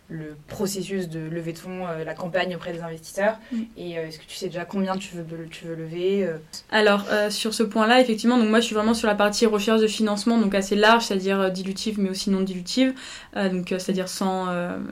le 0.10 0.36
processus 0.48 1.08
de 1.08 1.20
levée 1.20 1.54
de 1.54 1.58
fonds, 1.58 1.88
euh, 1.88 2.04
la 2.04 2.14
campagne 2.14 2.56
auprès 2.56 2.74
des 2.74 2.82
investisseurs 2.82 3.38
mm. 3.52 3.62
Et 3.78 3.98
euh, 3.98 4.08
est-ce 4.08 4.20
que 4.20 4.26
tu 4.26 4.36
sais 4.36 4.48
déjà 4.48 4.66
combien 4.66 4.98
tu 4.98 5.16
veux, 5.16 5.26
tu 5.50 5.66
veux 5.66 5.76
lever 5.76 6.26
euh? 6.26 6.38
Alors, 6.72 7.06
sur 7.30 7.54
ce 7.54 7.64
point-là, 7.64 8.02
effectivement, 8.02 8.38
donc 8.38 8.50
moi 8.50 8.60
je 8.60 8.66
suis 8.66 8.76
vraiment 8.76 8.94
sur 8.94 9.08
la 9.08 9.16
partie 9.16 9.46
recherche 9.46 9.82
de 9.82 9.88
financement, 9.88 10.38
donc 10.38 10.54
assez 10.56 10.76
large, 10.76 11.04
c'est-à-dire 11.06 11.52
dilutive 11.52 12.00
mais 12.00 12.10
aussi 12.10 12.30
non 12.30 12.42
dilutive, 12.42 12.94
donc 13.36 13.68
c'est-à-dire 13.70 14.08
sans, 14.08 14.48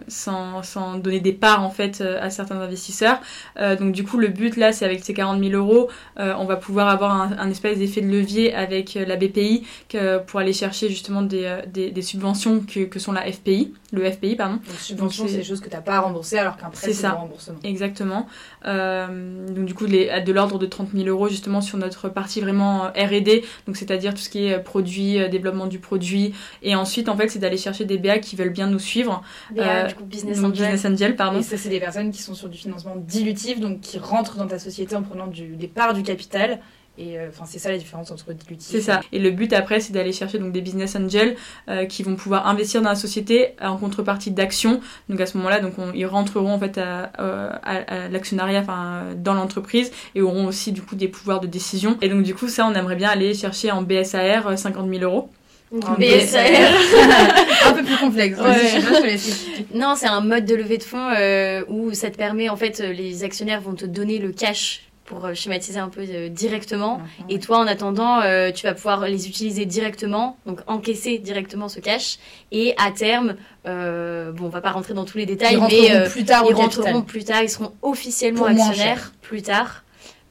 sans, 0.08 0.64
sans, 0.64 0.98
donner 0.98 1.20
des 1.20 1.34
parts 1.34 1.64
en 1.64 1.70
fait 1.70 2.02
à 2.02 2.30
certains 2.30 2.60
investisseurs. 2.60 3.20
donc 3.58 3.92
du 3.92 4.04
coup, 4.04 4.18
le 4.18 4.28
but 4.28 4.58
là, 4.58 4.72
c'est 4.72 4.86
avec 4.86 5.04
ces 5.04 5.14
40 5.14 5.44
000 5.44 5.54
euros, 5.54 5.90
on 6.18 6.46
va 6.46 6.56
pouvoir 6.56 6.90
avoir 6.90 7.14
un, 7.14 7.38
un 7.38 7.50
espèce 7.50 7.80
d'effet 7.80 8.02
de 8.02 8.08
levier 8.08 8.54
avec 8.54 8.94
la 8.96 9.16
BPI 9.16 9.66
que, 9.90 10.20
pour 10.20 10.40
aller 10.40 10.54
chercher 10.54 10.90
justement 10.90 11.22
des, 11.22 11.62
des, 11.68 11.92
des 11.92 12.02
subventions 12.02 12.62
que, 12.62 12.82
que, 12.86 13.00
sont 13.00 13.12
la 13.12 13.32
FPI, 13.32 13.74
le 13.92 14.10
FPI, 14.10 14.36
pardon. 14.36 14.60
Donc, 14.98 15.14
c'est 15.14 15.26
des 15.26 15.44
choses 15.44 15.60
que 15.60 15.70
tu 15.70 15.76
n'as 15.76 15.82
pas 15.82 15.96
à 15.96 16.00
rembourser 16.00 16.38
alors 16.38 16.56
qu'un 16.56 16.70
prêt, 16.70 16.94
c'est 16.94 17.08
remboursement. 17.08 17.60
Exactement. 17.64 18.28
Euh, 18.66 19.48
donc, 19.48 19.66
du 19.66 19.74
coup, 19.74 19.86
les, 19.86 20.22
de 20.22 20.32
l'ordre 20.32 20.58
de 20.58 20.66
30 20.66 20.90
000 20.94 21.08
euros 21.10 21.28
justement 21.28 21.60
sur 21.62 21.78
notre 21.78 22.08
partie 22.08 22.40
vraiment 22.40 22.86
euh, 22.86 22.90
RD, 22.96 23.44
donc 23.68 23.76
c'est-à-dire 23.76 24.14
tout 24.14 24.22
ce 24.22 24.30
qui 24.30 24.46
est 24.46 24.54
euh, 24.54 24.60
produit, 24.60 25.18
développement 25.30 25.68
du 25.68 25.80
produit. 25.80 26.34
Et 26.64 26.76
ensuite, 26.76 27.10
en 27.10 27.18
fait, 27.18 27.28
c'est 27.28 27.40
d'aller 27.40 27.58
chercher 27.58 27.84
des 27.84 27.98
BA 27.98 28.20
qui 28.20 28.36
veulent 28.38 28.50
bien 28.50 28.68
nous 28.68 28.80
suivre. 28.80 29.24
BA, 29.54 29.88
du 29.88 29.96
coup, 29.96 30.06
Business 30.06 30.40
Angel. 30.40 30.52
Business 30.52 30.86
Angel, 30.86 31.16
pardon. 31.16 31.40
Et 31.40 31.44
ça, 31.44 31.58
c'est 31.58 31.70
des 31.70 31.80
personnes 31.80 32.12
qui 32.12 32.22
sont 32.22 32.34
sur 32.34 32.48
du 32.48 32.58
financement 32.58 32.96
dilutif, 32.96 33.60
donc 33.60 33.82
qui 33.82 34.00
rentrent 34.00 34.38
dans 34.38 34.48
ta 34.48 34.60
société 34.60 34.96
en 34.96 35.04
prenant 35.04 35.28
du, 35.28 35.56
des 35.58 35.68
parts 35.68 35.94
du 35.94 36.04
capital 36.04 36.60
Et 36.98 37.18
euh, 37.18 37.30
c'est 37.48 37.58
ça 37.58 37.72
la 37.72 37.78
différence 37.78 38.12
entre 38.12 38.34
dilutif. 38.34 38.68
C'est 38.70 38.82
ça. 38.82 39.00
Et 39.14 39.20
le 39.20 39.32
but 39.32 39.54
après, 39.54 39.80
c'est 39.80 39.94
d'aller 39.94 40.12
chercher 40.12 40.38
donc 40.40 40.52
des 40.52 40.62
business 40.62 40.96
angels 40.96 41.36
euh, 41.70 41.86
qui 41.86 42.04
vont 42.04 42.16
pouvoir 42.16 42.48
investir 42.48 42.82
dans 42.82 42.90
la 42.90 42.96
société 42.96 43.56
en 43.62 43.78
contrepartie 43.78 44.30
d'actions. 44.30 44.82
Donc 45.10 45.20
à 45.22 45.26
ce 45.26 45.38
moment-là, 45.38 45.62
donc 45.62 45.74
on- 45.80 45.94
ils 45.94 46.06
rentreront 46.06 46.52
en 46.54 46.60
fait 46.60 46.78
à, 46.78 47.12
euh, 47.20 47.50
à- 47.64 48.04
à 48.06 48.08
l'actionnariat, 48.10 48.60
enfin 48.60 49.04
dans 49.16 49.34
l'entreprise 49.34 49.92
et 50.16 50.22
auront 50.22 50.46
aussi 50.46 50.74
du 50.74 50.82
coup 50.82 50.96
des 50.96 51.08
pouvoirs 51.08 51.40
de 51.40 51.48
décision. 51.48 51.98
Et 52.02 52.10
donc 52.10 52.24
du 52.24 52.36
coup, 52.36 52.50
ça, 52.50 52.68
on 52.68 52.74
aimerait 52.74 52.98
bien 52.98 53.10
aller 53.10 53.34
chercher 53.34 53.72
en 53.72 53.82
BSAR 53.82 54.48
euh, 54.48 54.56
50 54.58 54.90
000 54.90 55.02
euros. 55.04 55.30
En 55.74 55.94
BSAR. 55.94 56.42
un 57.68 57.72
peu 57.74 57.84
plus 57.84 57.98
complexe. 57.98 58.38
Vas-y, 58.38 58.52
Ouais. 58.52 58.68
Je 58.68 58.82
sais 58.82 58.82
pas, 58.88 58.94
je 58.96 59.02
te 59.02 59.06
laisse 59.08 59.28
expliquer. 59.30 59.66
Non, 59.74 59.94
c'est 59.96 60.08
un 60.08 60.22
mode 60.22 60.46
de 60.46 60.56
levée 60.56 60.78
de 60.78 60.84
fonds 60.84 61.10
euh, 61.18 61.64
où 61.70 61.94
ça 61.94 62.12
te 62.12 62.18
permet, 62.18 62.50
en 62.50 62.58
fait, 62.58 62.80
les 62.80 63.24
actionnaires 63.24 63.62
vont 63.62 63.74
te 63.76 63.86
donner 63.86 64.20
le 64.20 64.32
cash 64.34 64.82
pour 65.12 65.26
euh, 65.26 65.34
schématiser 65.36 65.78
un 65.80 65.90
peu 65.90 66.02
euh, 66.08 66.30
directement. 66.30 67.02
Et 67.30 67.40
toi, 67.40 67.60
en 67.60 67.68
attendant, 67.68 68.22
euh, 68.22 68.52
tu 68.52 68.66
vas 68.66 68.74
pouvoir 68.74 69.02
les 69.08 69.28
utiliser 69.28 69.66
directement, 69.66 70.38
donc 70.46 70.62
encaisser 70.68 71.20
directement 71.20 71.68
ce 71.70 71.80
cash. 71.80 72.18
Et 72.52 72.74
à 72.78 72.92
terme, 72.92 73.36
euh, 73.68 74.32
bon, 74.32 74.46
on 74.46 74.50
va 74.50 74.62
pas 74.62 74.72
rentrer 74.72 74.94
dans 74.94 75.06
tous 75.06 75.18
les 75.18 75.26
détails, 75.26 75.56
Ils 75.56 75.60
mais 75.60 76.10
plus 76.10 76.24
tard 76.26 76.44
ils 76.46 76.56
capital. 76.56 76.56
rentreront 76.56 77.02
plus 77.02 77.24
tard, 77.26 77.44
ils 77.44 77.50
seront 77.50 77.74
officiellement 77.82 78.40
Pour 78.40 78.48
actionnaires 78.48 79.12
plus 79.22 79.42
tard. 79.42 79.84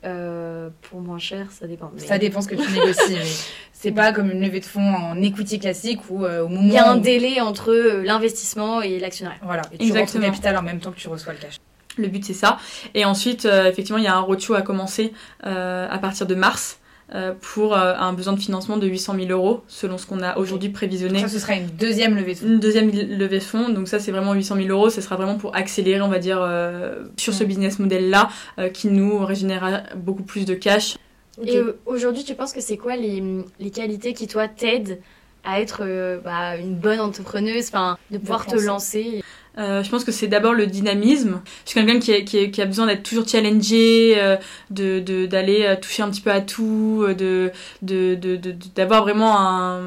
Pour 0.03 1.01
moins 1.01 1.19
cher, 1.19 1.49
ça 1.53 1.67
dépend. 1.67 1.91
mais- 1.95 2.01
Ça 2.01 2.19
dépend 2.19 2.41
ce 2.41 2.49
que 2.49 2.55
tu 2.55 2.71
négocies, 2.73 3.03
mais 3.19 3.25
c'est 3.75 3.93
pas 3.93 4.13
comme 4.13 4.31
une 4.31 4.41
levée 4.41 4.61
de 4.61 4.65
fonds 4.65 4.95
en 4.95 5.21
equity 5.23 5.59
classique 5.59 6.01
où 6.09 6.25
euh, 6.25 6.43
au 6.45 6.49
moment 6.49 6.63
Il 6.69 6.73
y 6.73 6.79
a 6.79 6.91
un 6.91 6.97
où- 6.97 7.01
délai 7.01 7.41
entre 7.43 7.73
l'investissement 8.03 8.81
et 8.81 8.99
l'actionnariat. 8.99 9.39
Voilà, 9.43 9.63
et 9.73 9.77
tu 9.79 9.85
Exactement. 9.85 10.25
rentres 10.25 10.37
capital 10.39 10.57
en 10.57 10.63
même 10.63 10.81
temps 10.81 10.91
que 10.91 10.99
tu 10.99 11.09
reçois 11.09 11.35
le 11.35 11.39
cash. 11.39 11.57
Le 11.97 12.09
but, 12.09 12.25
c'est 12.25 12.35
ça. 12.35 12.59
Et 12.95 13.05
ensuite, 13.05 13.45
euh, 13.45 13.69
effectivement, 13.69 13.99
il 13.99 14.05
y 14.05 14.09
a 14.09 14.17
un 14.17 14.21
roadshow 14.21 14.55
à 14.55 14.63
commencer 14.63 15.13
euh, 15.45 15.87
à 15.91 15.99
partir 15.99 16.27
de 16.27 16.35
mars 16.35 16.81
euh, 17.13 17.33
pour 17.41 17.75
euh, 17.75 17.95
un 17.99 18.13
besoin 18.13 18.35
de 18.35 18.39
financement 18.39 18.77
de 18.77 18.87
800 18.87 19.17
000 19.17 19.31
euros, 19.31 19.65
selon 19.67 19.99
ce 19.99 20.07
qu'on 20.07 20.23
a 20.23 20.39
aujourd'hui 20.39 20.69
prévisionné. 20.69 21.19
Ça, 21.19 21.29
ce 21.29 21.41
sera 21.41 21.55
une 21.55 21.67
deuxième 21.67 22.15
levée 22.15 22.35
de 22.35 22.39
fonds. 22.39 22.47
Une 22.47 22.61
deuxième 22.61 22.91
levée 22.91 23.39
de 23.39 23.43
fonds, 23.43 23.69
donc 23.69 23.89
ça 23.89 23.99
c'est 23.99 24.13
vraiment 24.13 24.33
800 24.33 24.55
000 24.55 24.69
euros, 24.69 24.91
ce 24.91 25.01
sera 25.01 25.17
vraiment 25.17 25.37
pour 25.37 25.57
accélérer, 25.57 26.01
on 26.03 26.09
va 26.09 26.21
dire, 26.21 26.39
euh, 26.41 27.03
sur 27.17 27.35
ce 27.35 27.43
business 27.43 27.81
model-là, 27.81 28.29
euh, 28.61 28.69
qui 28.69 28.87
nous 28.89 29.25
régénérera 29.27 29.81
beaucoup 29.97 30.23
plus 30.23 30.45
de 30.45 30.55
cash. 30.55 30.97
Et 31.45 31.61
aujourd'hui, 31.85 32.23
tu 32.23 32.37
penses 32.37 32.53
que 32.53 32.61
c'est 32.61 32.77
quoi 32.77 32.95
les, 32.95 33.23
les 33.59 33.71
qualités 33.71 34.13
qui, 34.13 34.29
toi, 34.29 34.47
t'aident 34.47 35.01
à 35.43 35.61
être 35.61 35.81
euh, 35.83 36.19
bah, 36.19 36.57
une 36.57 36.77
bonne 36.77 37.01
entrepreneuse, 37.01 37.69
enfin, 37.69 37.99
de 38.11 38.19
pouvoir 38.19 38.47
te 38.47 38.57
lancer 38.57 39.25
Euh, 39.61 39.83
je 39.85 39.91
pense 39.91 40.05
que 40.05 40.13
c'est 40.13 40.27
d'abord 40.27 40.55
le 40.55 40.67
dynamisme. 40.67 41.43
Je 41.67 41.71
suis 41.71 41.81
quelqu'un 41.85 41.99
qui, 42.01 42.13
a- 42.15 42.67
besoin 42.67 42.87
d'être 42.87 43.03
toujours 43.03 43.29
challengé, 43.29 44.15
euh, 44.17 44.37
de 44.71 45.01
de- 45.01 45.27
d'aller 45.27 45.65
euh, 45.65 45.77
toucher 45.77 46.03
un 46.03 46.09
petit 46.11 46.23
peu 46.23 46.31
à 46.31 46.41
tout, 46.41 47.05
de 47.19 47.53
de 47.83 48.15
de- 48.15 48.55
d'avoir 48.75 49.03
vraiment 49.03 49.79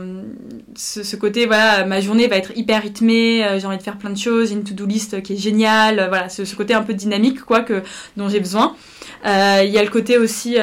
ce, 0.75 1.15
côté 1.15 1.45
voilà 1.47 1.86
ma 1.86 2.01
journée 2.01 2.27
va 2.27 2.36
être 2.38 2.51
hyper 2.55 2.81
rythmée, 2.83 3.43
j'ai 3.59 3.65
envie 3.65 3.77
de 3.77 3.83
faire 3.83 3.97
plein 3.97 4.12
de 4.12 4.17
choses, 4.17 4.51
une 4.51 4.63
to-do 4.63 4.86
list 4.86 5.21
qui 5.23 5.33
est 5.33 5.38
géniale, 5.38 6.05
voilà 6.09 6.29
ce, 6.29 6.45
ce 6.45 6.55
côté 6.55 6.73
un 6.75 6.83
peu 6.83 6.93
dynamique 6.93 7.41
quoi 7.41 7.62
que 7.62 7.81
dont 8.17 8.29
j'ai 8.29 8.39
besoin. 8.39 8.75
Il 9.25 9.69
y 9.69 9.77
a 9.77 9.83
le 9.83 9.89
côté 9.89 10.17
aussi 10.17 10.57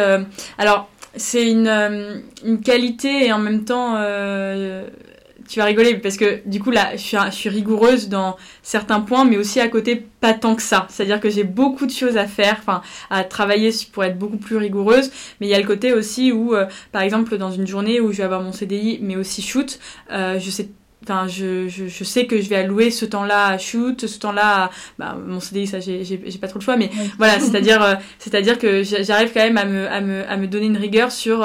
alors 0.58 0.88
c'est 1.16 1.50
une 1.50 2.22
une 2.44 2.60
qualité 2.60 3.26
et 3.26 3.32
en 3.32 3.38
même 3.38 3.64
temps 3.64 3.96
tu 5.50 5.58
vas 5.58 5.64
rigoler 5.66 5.96
parce 5.96 6.16
que 6.16 6.40
du 6.46 6.60
coup 6.60 6.70
là 6.70 6.92
je 6.92 6.98
suis, 7.02 7.16
je 7.26 7.34
suis 7.34 7.48
rigoureuse 7.48 8.08
dans 8.08 8.36
certains 8.62 9.00
points 9.00 9.24
mais 9.24 9.36
aussi 9.36 9.58
à 9.60 9.68
côté 9.68 9.96
pas 10.20 10.32
tant 10.32 10.54
que 10.54 10.62
ça 10.62 10.86
c'est 10.88 11.02
à 11.02 11.06
dire 11.06 11.20
que 11.20 11.28
j'ai 11.28 11.44
beaucoup 11.44 11.86
de 11.86 11.90
choses 11.90 12.16
à 12.16 12.26
faire 12.26 12.56
enfin 12.60 12.82
à 13.10 13.24
travailler 13.24 13.70
pour 13.92 14.04
être 14.04 14.16
beaucoup 14.16 14.36
plus 14.36 14.56
rigoureuse 14.56 15.10
mais 15.40 15.48
il 15.48 15.50
y 15.50 15.54
a 15.54 15.58
le 15.60 15.66
côté 15.66 15.92
aussi 15.92 16.30
où 16.30 16.54
euh, 16.54 16.66
par 16.92 17.02
exemple 17.02 17.36
dans 17.36 17.50
une 17.50 17.66
journée 17.66 18.00
où 18.00 18.12
je 18.12 18.18
vais 18.18 18.22
avoir 18.24 18.42
mon 18.42 18.52
CDI 18.52 19.00
mais 19.02 19.16
aussi 19.16 19.42
shoot 19.42 19.78
euh, 20.12 20.38
je 20.38 20.50
sais 20.50 20.68
Enfin, 21.02 21.26
je, 21.28 21.66
je, 21.66 21.86
je 21.88 22.04
sais 22.04 22.26
que 22.26 22.42
je 22.42 22.48
vais 22.50 22.56
allouer 22.56 22.90
ce 22.90 23.06
temps-là 23.06 23.46
à 23.46 23.56
shoot, 23.56 24.06
ce 24.06 24.18
temps-là 24.18 24.64
à 24.64 24.70
bah, 24.98 25.16
mon 25.26 25.40
CDI, 25.40 25.66
ça 25.66 25.80
j'ai 25.80 26.20
pas 26.38 26.46
trop 26.46 26.58
le 26.58 26.64
choix, 26.64 26.76
mais 26.76 26.90
Oui. 26.92 27.10
voilà, 27.18 27.40
c'est-à-dire 27.40 27.82
euh, 27.82 27.94
c'est-à-dire 28.18 28.58
que 28.58 28.82
j'a- 28.82 29.02
j'arrive 29.02 29.30
quand 29.32 29.40
même 29.40 29.56
à 29.56 29.64
me, 29.64 29.88
à 29.88 30.02
me, 30.02 30.28
à 30.28 30.36
me 30.36 30.46
donner 30.46 30.66
une 30.66 30.76
rigueur 30.76 31.10
sur 31.10 31.42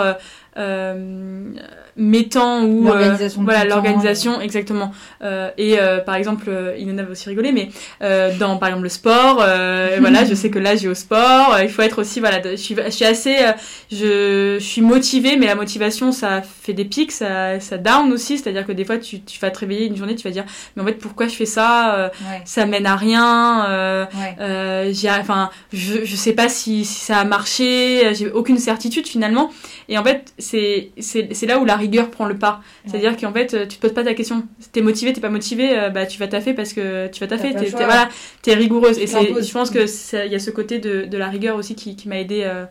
euh, 0.58 1.52
euh, 2.00 2.24
temps 2.30 2.64
ou 2.64 2.82
euh, 2.88 2.92
L'organisation 2.92 3.42
de 3.42 3.46
voilà 3.46 3.64
l'organisation 3.66 4.42
exactement. 4.42 4.92
Euh, 5.24 5.50
et 5.58 5.80
euh, 5.80 6.00
par 6.00 6.16
exemple 6.16 6.46
euh, 6.50 6.76
il 6.78 6.90
en 6.92 6.98
avait 6.98 7.12
aussi 7.12 7.30
rigolé 7.30 7.52
mais 7.52 7.70
euh, 8.02 8.32
dans 8.38 8.58
par 8.58 8.70
exemple 8.70 8.84
le 8.84 8.90
sport 8.90 9.38
euh, 9.42 9.98
voilà 10.00 10.26
je 10.30 10.34
sais 10.34 10.50
que 10.50 10.60
là 10.60 10.76
j'ai 10.76 10.88
au 10.90 10.94
sport 10.94 11.54
euh, 11.54 11.64
il 11.64 11.70
faut 11.70 11.82
être 11.82 12.00
aussi 12.02 12.20
voilà 12.20 12.40
de- 12.40 12.52
je 12.52 12.56
suis 12.58 12.76
je 12.76 12.90
suis 12.90 13.06
assez 13.06 13.36
euh, 13.40 13.52
je, 13.92 14.58
je 14.60 14.66
suis 14.66 14.82
motivée 14.82 15.38
mais 15.38 15.46
la 15.46 15.56
motivation 15.56 16.12
ça 16.12 16.42
fait 16.42 16.74
des 16.74 16.86
pics 16.86 17.12
ça 17.12 17.60
ça 17.60 17.78
down 17.78 18.12
aussi 18.12 18.38
c'est 18.38 18.50
à 18.50 18.54
dire 18.54 18.66
que 18.66 18.72
des 18.72 18.86
fois 18.86 18.98
tu, 18.98 19.22
tu 19.22 19.40
vas 19.40 19.52
te 19.52 19.60
réveiller 19.60 19.86
une 19.86 19.96
journée 19.96 20.16
tu 20.16 20.24
vas 20.28 20.32
dire 20.34 20.46
mais 20.76 20.82
en 20.84 20.86
fait 20.86 20.94
pourquoi 20.94 21.28
je 21.28 21.36
fais 21.36 21.46
ça 21.46 21.96
Euh, 21.96 22.10
Ouais, 22.30 22.42
ça 22.46 22.66
mène 22.66 22.86
à 22.86 22.96
rien 22.96 23.66
euh, 23.70 24.06
ouais. 24.16 24.36
euh, 24.40 24.90
j'ai 24.94 25.10
enfin 25.10 25.50
je 25.74 26.04
je 26.04 26.16
sais 26.16 26.34
pas 26.34 26.50
si, 26.50 26.84
si 26.86 27.00
ça 27.06 27.18
a 27.20 27.24
marché 27.26 28.06
euh, 28.06 28.14
j'ai 28.14 28.30
aucune 28.32 28.58
certitude 28.58 29.08
finalement. 29.08 29.52
Et 29.90 29.98
en 29.98 30.04
fait 30.04 30.34
c'est 30.40 30.90
c'est 31.00 31.30
c'est 31.34 31.46
là 31.46 31.60
où 31.60 31.66
la 31.66 31.76
rigueur 31.86 32.10
prend 32.10 32.26
le 32.26 32.38
pas. 32.38 32.62
C'est 32.88 32.98
à 32.98 33.00
dire 33.00 33.16
qu'en 33.18 33.32
fait 33.32 33.54
euh, 33.54 33.66
tu 33.68 33.78
te 33.78 33.82
poses 33.82 33.94
pas 33.94 34.04
ta 34.04 34.14
question. 34.14 34.44
T'es 34.72 34.82
motivé 34.82 35.14
t'es 35.14 35.22
pas 35.22 35.30
motivé 35.30 35.78
euh, 35.78 35.90
bah 35.90 36.06
tu 36.06 36.20
vas 36.20 36.28
taffer 36.28 36.54
parce 36.54 36.74
que 36.74 37.08
tu 37.08 37.20
vas 37.20 37.28
taffer. 37.28 37.54
t'es 37.54 37.70
voilà 37.70 38.10
t'es 38.42 38.54
rigoureuse. 38.54 38.98
Et 39.00 39.08
c'est 39.08 39.28
je 39.50 39.52
pense 39.52 39.70
que 39.70 39.86
il 40.26 40.32
y 40.32 40.36
a 40.36 40.40
ce 40.40 40.52
côté 40.52 40.80
de, 40.80 41.06
de 41.06 41.18
la 41.18 41.30
rigueur 41.30 41.56
aussi 41.56 41.76
qui, 41.76 41.96
qui 41.96 42.08
m'a 42.10 42.20
aidé 42.20 42.42
euh, 42.44 42.66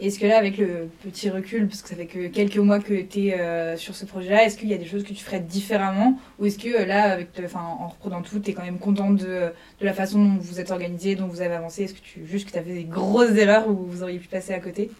Est-ce 0.00 0.18
que 0.18 0.26
là, 0.26 0.36
avec 0.36 0.58
le 0.58 0.88
petit 1.04 1.30
recul, 1.30 1.68
parce 1.68 1.82
que 1.82 1.88
ça 1.88 1.94
fait 1.94 2.06
que 2.06 2.26
quelques 2.26 2.56
mois 2.56 2.80
que 2.80 3.02
tu 3.02 3.28
es 3.28 3.76
sur 3.76 3.94
ce 3.94 4.04
projet-là, 4.04 4.44
est-ce 4.44 4.56
qu'il 4.58 4.68
y 4.68 4.74
a 4.74 4.78
des 4.78 4.86
choses 4.86 5.04
que 5.04 5.12
tu 5.12 5.22
ferais 5.22 5.38
différemment? 5.40 6.18
Ou 6.38 6.46
est-ce 6.46 6.58
que 6.58 6.68
euh, 6.68 6.86
là, 6.86 7.12
avec, 7.12 7.28
enfin, 7.44 7.60
en 7.60 7.88
reprenant 7.88 8.22
tout, 8.22 8.40
tu 8.40 8.50
es 8.50 8.52
quand 8.52 8.64
même 8.64 8.78
contente 8.78 9.16
de, 9.16 9.52
de 9.80 9.84
la 9.84 9.92
façon 9.92 10.18
dont 10.24 10.38
vous 10.40 10.58
êtes 10.58 10.70
organisé, 10.72 11.14
dont 11.14 11.28
vous 11.28 11.40
avez 11.40 11.54
avancé? 11.54 11.84
Est-ce 11.84 11.94
que 11.94 12.00
tu 12.00 12.26
juste 12.26 12.48
que 12.48 12.52
tu 12.52 12.58
as 12.58 12.62
fait 12.62 12.74
des 12.74 12.84
grosses 12.84 13.36
erreurs 13.36 13.68
où 13.68 13.74
vous 13.74 14.02
auriez 14.02 14.18
pu 14.18 14.28
passer 14.28 14.52
à 14.52 14.58
côté? 14.58 14.90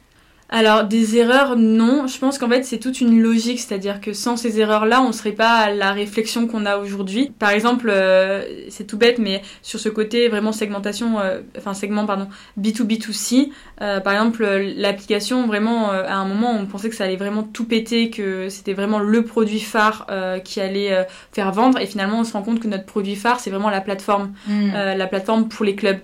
Alors, 0.54 0.84
des 0.84 1.16
erreurs, 1.16 1.56
non. 1.56 2.06
Je 2.06 2.18
pense 2.18 2.36
qu'en 2.36 2.48
fait, 2.48 2.62
c'est 2.62 2.78
toute 2.78 3.00
une 3.00 3.22
logique. 3.22 3.58
C'est-à-dire 3.58 4.02
que 4.02 4.12
sans 4.12 4.36
ces 4.36 4.60
erreurs-là, 4.60 5.00
on 5.00 5.10
serait 5.10 5.32
pas 5.32 5.56
à 5.56 5.70
la 5.70 5.92
réflexion 5.92 6.46
qu'on 6.46 6.66
a 6.66 6.76
aujourd'hui. 6.76 7.32
Par 7.38 7.50
exemple, 7.50 7.88
euh, 7.90 8.44
c'est 8.68 8.86
tout 8.86 8.98
bête, 8.98 9.18
mais 9.18 9.40
sur 9.62 9.80
ce 9.80 9.88
côté 9.88 10.28
vraiment 10.28 10.52
segmentation, 10.52 11.18
euh, 11.20 11.40
enfin 11.56 11.72
segment, 11.72 12.04
pardon, 12.04 12.28
B2B2C, 12.60 13.50
euh, 13.80 14.00
par 14.00 14.12
exemple, 14.12 14.44
l'application, 14.76 15.46
vraiment, 15.46 15.90
à 15.90 16.16
un 16.16 16.26
moment, 16.26 16.54
on 16.54 16.66
pensait 16.66 16.90
que 16.90 16.96
ça 16.96 17.04
allait 17.04 17.16
vraiment 17.16 17.44
tout 17.44 17.64
péter, 17.64 18.10
que 18.10 18.50
c'était 18.50 18.74
vraiment 18.74 18.98
le 18.98 19.24
produit 19.24 19.60
phare 19.60 20.06
qui 20.44 20.60
allait 20.60 21.06
faire 21.32 21.50
vendre. 21.52 21.78
Et 21.80 21.86
finalement, 21.86 22.20
on 22.20 22.24
se 22.24 22.34
rend 22.34 22.42
compte 22.42 22.60
que 22.60 22.68
notre 22.68 22.84
produit 22.84 23.16
phare, 23.16 23.40
c'est 23.40 23.50
vraiment 23.50 23.70
la 23.70 23.80
plateforme 23.80 24.32
euh, 24.50 24.94
la 24.94 25.06
plateforme 25.06 25.48
pour 25.48 25.64
les 25.64 25.74
clubs. 25.74 25.98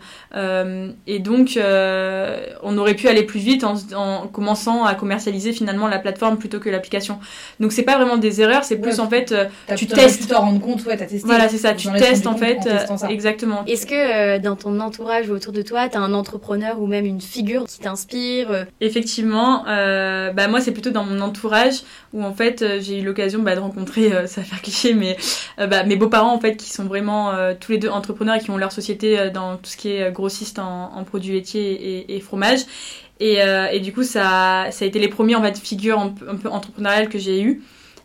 Et 1.06 1.18
donc, 1.18 1.58
on 1.58 2.78
aurait 2.78 2.94
pu 2.94 3.08
aller 3.08 3.24
plus 3.24 3.40
vite 3.40 3.64
en, 3.64 3.74
en 3.94 4.26
commençant 4.38 4.84
à 4.84 4.94
commercialiser 4.94 5.52
finalement 5.52 5.88
la 5.88 5.98
plateforme 5.98 6.38
plutôt 6.38 6.60
que 6.60 6.70
l'application. 6.70 7.18
Donc, 7.60 7.72
c'est 7.72 7.82
pas 7.82 7.96
vraiment 7.96 8.16
des 8.18 8.40
erreurs, 8.40 8.62
c'est 8.64 8.76
plus 8.76 8.98
Ouais. 8.98 9.00
en 9.00 9.08
fait, 9.08 9.32
euh, 9.32 9.44
tu 9.76 9.86
testes. 9.86 10.22
pu 10.22 10.26
t'en 10.28 10.40
rendre 10.40 10.60
compte, 10.60 10.84
ouais, 10.86 10.96
t'as 10.96 11.06
testé. 11.06 11.26
voilà, 11.26 11.48
c'est 11.48 11.58
ça, 11.58 11.74
tu 11.74 11.88
testes 11.92 12.26
en 12.26 12.36
fait, 12.36 12.58
en 12.88 12.94
euh, 13.04 13.08
exactement. 13.08 13.64
Est-ce 13.66 13.86
que 13.86 13.94
euh, 13.94 14.38
dans 14.38 14.56
ton 14.56 14.78
entourage 14.80 15.28
ou 15.28 15.32
autour 15.32 15.52
de 15.52 15.62
toi, 15.62 15.88
t'as 15.88 15.98
un 15.98 16.14
entrepreneur 16.14 16.80
ou 16.80 16.86
même 16.86 17.04
une 17.04 17.20
figure 17.20 17.64
qui 17.66 17.80
t'inspire 17.80 18.66
Effectivement, 18.80 19.64
euh, 19.68 20.30
bah 20.32 20.48
moi 20.48 20.60
c'est 20.60 20.72
plutôt 20.72 20.90
dans 20.90 21.04
mon 21.04 21.20
entourage 21.20 21.82
où 22.12 22.22
en 22.24 22.32
fait 22.32 22.64
j'ai 22.80 23.00
eu 23.00 23.04
l'occasion 23.04 23.40
bah, 23.42 23.54
de 23.54 23.60
rencontrer, 23.60 24.12
euh, 24.12 24.26
ça 24.26 24.40
va 24.40 24.46
faire 24.46 24.62
cliché, 24.62 24.94
mais 24.94 25.16
euh, 25.58 25.66
bah, 25.66 25.82
mes 25.84 25.96
beaux-parents 25.96 26.32
en 26.34 26.40
fait 26.40 26.56
qui 26.56 26.70
sont 26.70 26.84
vraiment 26.84 27.32
euh, 27.32 27.54
tous 27.58 27.72
les 27.72 27.78
deux 27.78 27.88
entrepreneurs 27.90 28.36
et 28.36 28.40
qui 28.40 28.50
ont 28.50 28.56
leur 28.56 28.72
société 28.72 29.30
dans 29.32 29.56
tout 29.56 29.70
ce 29.70 29.76
qui 29.76 29.90
est 29.92 30.10
grossiste 30.12 30.58
en, 30.58 30.92
en 30.94 31.04
produits 31.04 31.34
laitiers 31.34 31.72
et, 31.72 32.16
et 32.16 32.20
fromage. 32.20 32.60
Et, 33.20 33.42
euh, 33.42 33.66
et 33.72 33.80
du 33.80 33.92
coup 33.92 34.02
ça, 34.04 34.66
ça 34.70 34.84
a 34.84 34.88
été 34.88 34.98
les 34.98 35.08
premiers 35.08 35.34
en 35.34 35.42
fait 35.42 35.58
figures 35.58 35.98
un 35.98 36.10
peu, 36.10 36.28
un 36.28 36.36
peu 36.36 36.48
entrepreneuriales 36.48 37.08
que 37.08 37.18
j'ai 37.18 37.42
eues. 37.42 37.62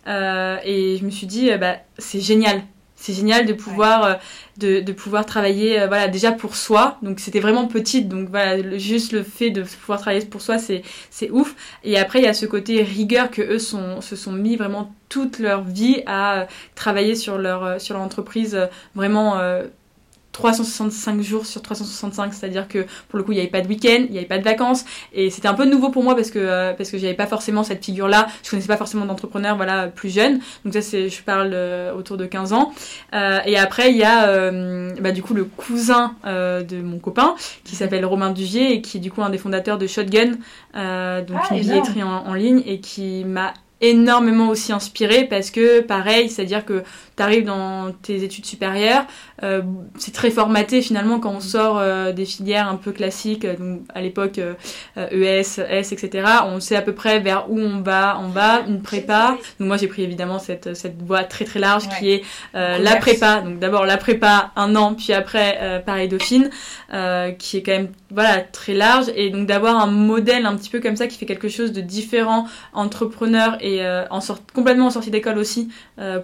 Euh, 0.08 0.58
et 0.66 0.98
je 0.98 1.06
me 1.06 1.10
suis 1.12 1.28
dit 1.28 1.52
euh, 1.52 1.58
bah 1.58 1.78
c'est 1.98 2.20
génial. 2.20 2.64
C'est 2.96 3.14
génial 3.14 3.46
de 3.46 3.52
pouvoir 3.54 4.20
de, 4.58 4.80
de 4.80 4.94
pouvoir 4.94 5.26
travailler 5.26 5.82
euh, 5.82 5.88
voilà 5.88 6.08
déjà 6.08 6.32
pour 6.32 6.56
soi 6.56 6.98
donc 7.02 7.20
c'était 7.20 7.42
vraiment 7.42 7.68
petite 7.68 8.08
donc 8.08 8.30
voilà 8.30 8.56
le- 8.58 8.78
juste 8.78 9.12
le 9.12 9.24
fait 9.24 9.50
de 9.50 9.64
pouvoir 9.64 10.00
travailler 10.00 10.26
pour 10.26 10.42
soi 10.42 10.58
c'est 10.58 10.84
c'est 11.10 11.30
ouf 11.30 11.54
et 11.84 11.98
après 11.98 12.20
il 12.20 12.26
y 12.26 12.28
a 12.30 12.34
ce 12.34 12.46
côté 12.46 12.82
rigueur 12.82 13.30
que 13.30 13.42
eux 13.42 13.60
sont 13.60 14.00
se 14.00 14.16
sont 14.16 14.32
mis 14.32 14.56
vraiment 14.56 14.94
toute 15.10 15.40
leur 15.40 15.64
vie 15.64 16.02
à 16.06 16.48
travailler 16.76 17.16
sur 17.16 17.38
leur 17.38 17.82
sur 17.82 17.96
leur 17.96 18.04
entreprise 18.04 18.58
vraiment 18.96 19.38
euh, 19.40 19.64
365 20.34 21.22
jours 21.22 21.46
sur 21.46 21.62
365, 21.62 22.34
c'est-à-dire 22.34 22.68
que 22.68 22.86
pour 23.08 23.18
le 23.18 23.24
coup, 23.24 23.32
il 23.32 23.36
n'y 23.36 23.42
avait 23.42 23.50
pas 23.50 23.62
de 23.62 23.68
week-end, 23.68 24.04
il 24.06 24.12
n'y 24.12 24.18
avait 24.18 24.28
pas 24.28 24.40
de 24.40 24.44
vacances, 24.44 24.84
et 25.14 25.30
c'était 25.30 25.48
un 25.48 25.54
peu 25.54 25.66
nouveau 25.66 25.90
pour 25.90 26.04
moi 26.04 26.16
parce 26.16 26.32
que 26.32 26.40
euh, 26.40 26.74
parce 26.74 26.92
que 26.92 26.98
j'avais 26.98 27.14
pas 27.14 27.28
forcément 27.28 27.64
cette 27.64 27.86
figure-là, 27.86 28.28
je 28.44 28.50
connaissais 28.50 28.68
pas 28.68 28.78
forcément 28.78 29.06
d'entrepreneurs, 29.06 29.56
voilà, 29.56 29.88
plus 29.88 30.10
jeunes. 30.10 30.40
Donc 30.66 30.74
ça, 30.74 30.82
c'est, 30.82 31.10
je 31.10 31.24
parle 31.24 31.52
euh, 31.54 31.94
autour 31.94 32.18
de 32.18 32.26
15 32.26 32.52
ans. 32.54 32.74
Euh, 33.14 33.40
et 33.46 33.58
après, 33.58 33.92
il 33.92 33.98
y 33.98 34.04
a 34.04 34.28
euh, 34.28 34.92
bah, 35.00 35.12
du 35.12 35.22
coup 35.22 35.34
le 35.34 35.46
cousin 35.46 36.16
de 36.26 36.82
mon 36.82 36.98
copain 36.98 37.36
qui 37.64 37.76
s'appelle 37.76 38.06
Romain 38.06 38.32
Duvier 38.32 38.74
et 38.74 38.82
qui 38.82 38.98
est 38.98 39.00
du 39.00 39.12
coup 39.12 39.22
un 39.22 39.30
des 39.30 39.38
fondateurs 39.38 39.78
de 39.78 39.86
Shotgun, 39.88 40.32
donc 40.32 40.38
Ah, 40.74 41.26
une 41.52 41.60
billetterie 41.60 42.04
en, 42.04 42.26
en 42.26 42.34
ligne, 42.34 42.64
et 42.66 42.80
qui 42.80 43.24
m'a 43.24 43.54
énormément 43.84 44.48
aussi 44.48 44.72
inspiré 44.72 45.26
parce 45.26 45.52
que 45.52 45.82
pareil 45.82 46.30
c'est 46.30 46.44
à 46.44 46.46
dire 46.46 46.66
que 46.66 46.84
tu 47.16 47.24
arrives 47.24 47.46
dans 47.46 47.92
tes 48.02 48.24
études 48.24 48.46
supérieures 48.46 49.06
euh, 49.44 49.62
c'est 49.98 50.14
très 50.14 50.30
formaté 50.30 50.82
finalement 50.82 51.20
quand 51.20 51.32
on 51.32 51.40
sort 51.40 51.78
euh, 51.78 52.12
des 52.12 52.26
filières 52.26 52.68
un 52.68 52.76
peu 52.76 52.92
classiques 52.92 53.46
euh, 53.46 53.56
donc 53.58 53.82
à 53.94 54.02
l'époque 54.02 54.40
ES 54.96 55.60
S 55.70 55.92
etc 55.92 56.28
on 56.46 56.60
sait 56.60 56.76
à 56.76 56.82
peu 56.82 56.94
près 56.94 57.20
vers 57.20 57.50
où 57.50 57.60
on 57.60 57.82
va 57.82 58.18
en 58.18 58.30
bas 58.30 58.62
une 58.68 58.82
prépa. 58.82 59.38
donc 59.60 59.68
moi 59.68 59.78
j'ai 59.78 59.88
pris 59.88 60.04
évidemment 60.04 60.40
cette 60.40 60.76
cette 60.76 61.02
voie 61.02 61.24
très 61.24 61.46
très 61.46 61.60
large 61.60 61.90
qui 61.98 62.12
est 62.12 62.24
la 62.54 62.96
prépa. 62.96 63.42
Donc 63.42 63.60
d'abord 63.60 63.86
la 63.86 63.98
prépa 63.98 64.52
un 64.56 64.76
an 64.76 64.94
puis 64.94 65.14
après 65.14 65.82
Paris 65.86 66.08
Dauphine 66.08 66.50
qui 67.38 67.58
est 67.58 67.64
quand 67.64 67.72
même 67.72 67.90
voilà 68.12 68.42
très 68.42 68.74
large. 68.74 69.08
Et 69.16 69.30
donc 69.30 69.48
d'avoir 69.48 69.78
un 69.78 69.88
modèle 69.88 70.46
un 70.46 70.56
petit 70.56 70.70
peu 70.70 70.80
comme 70.80 70.96
ça 70.96 71.08
qui 71.08 71.18
fait 71.18 71.26
quelque 71.26 71.50
chose 71.50 71.72
de 71.72 71.82
différent 71.82 72.46
entrepreneur 72.74 73.58
et 73.62 73.82
en 74.10 74.22
sort 74.22 74.40
complètement 74.54 74.88
en 74.88 74.92
sortie 74.92 75.12
d'école 75.12 75.38
aussi 75.38 75.70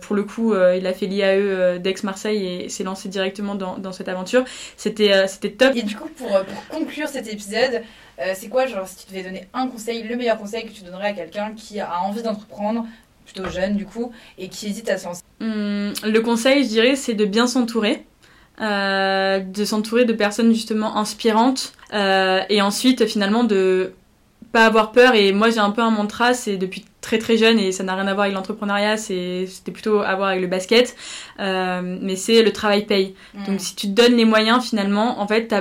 pour 0.02 0.16
le 0.16 0.24
coup 0.24 0.54
il 0.80 0.88
a 0.88 0.94
fait 0.94 1.06
l'IAE 1.06 1.38
euh, 1.38 1.78
d'Aix-Marseille 1.78 2.46
et 2.46 2.70
s'est 2.70 2.84
lancé 2.84 3.08
directement 3.10 3.56
dans, 3.56 3.78
dans 3.78 3.92
cette 3.92 4.10
aventure. 4.10 4.44
C'était 4.78 5.14
euh, 5.14 5.28
c'était 5.28 5.52
top. 5.52 5.76
Et 5.76 5.84
du 5.84 5.96
coup, 5.96 6.10
pour, 6.10 6.36
euh, 6.36 6.44
pour 6.44 6.80
conclure 6.80 7.08
cet 7.08 7.28
épisode, 7.28 7.82
c'est 8.34 8.50
quoi, 8.50 8.66
genre, 8.66 8.86
si 8.86 9.06
tu 9.06 9.14
devais 9.14 9.24
donner 9.24 9.48
un 9.54 9.68
conseil, 9.68 10.04
le 10.04 10.18
meilleur 10.18 10.38
conseil 10.38 10.66
que 10.66 10.72
tu 10.72 10.84
donnerais 10.84 11.08
à 11.08 11.14
quelqu'un 11.14 11.54
qui 11.56 11.80
a 11.80 12.02
envie 12.02 12.22
d'entreprendre, 12.22 12.86
plutôt 13.24 13.50
jeune 13.50 13.78
du 13.78 13.86
coup, 13.86 14.12
et 14.38 14.50
qui 14.50 14.68
hésite 14.68 14.90
à 14.90 14.98
se 14.98 15.06
lancer? 15.06 15.22
Hum, 15.40 15.94
le 16.04 16.20
conseil, 16.20 16.64
je 16.64 16.68
dirais, 16.68 16.96
c'est 16.98 17.14
de 17.14 17.24
bien 17.24 17.48
s'entourer. 17.48 18.04
Euh, 18.62 19.40
de 19.40 19.64
s'entourer 19.64 20.04
de 20.04 20.12
personnes 20.12 20.52
justement 20.52 20.98
inspirantes 20.98 21.72
euh, 21.94 22.42
et 22.50 22.62
ensuite 22.62 23.06
finalement 23.06 23.46
de 23.46 23.94
pas 24.52 24.66
avoir 24.66 24.92
peur. 24.92 25.16
Et 25.16 25.32
moi 25.32 25.50
j'ai 25.50 25.60
un 25.60 25.72
peu 25.72 25.82
un 25.82 25.92
mantra 25.92 26.34
c'est 26.34 26.58
depuis 26.58 26.84
très 27.02 27.18
très 27.18 27.38
jeune 27.38 27.60
et 27.60 27.72
ça 27.72 27.84
n'a 27.84 27.96
rien 27.96 28.08
à 28.08 28.14
voir 28.14 28.26
avec 28.26 28.36
l'entrepreneuriat 28.36 28.98
c'est 28.98 29.46
c'était 29.48 29.72
plutôt 29.72 30.00
à 30.02 30.16
voir 30.16 30.30
avec 30.30 30.42
le 30.42 30.48
basket 30.48 30.96
euh, 31.40 31.82
mais 32.02 32.16
c'est 32.16 32.44
le 32.44 32.52
travail 32.52 32.86
paye 32.86 33.16
Mm. 33.34 33.44
donc 33.46 33.60
si 33.62 33.76
tu 33.76 33.88
te 33.88 33.92
donnes 33.94 34.16
les 34.16 34.26
moyens 34.26 34.64
finalement 34.68 35.20
en 35.22 35.28
fait 35.28 35.54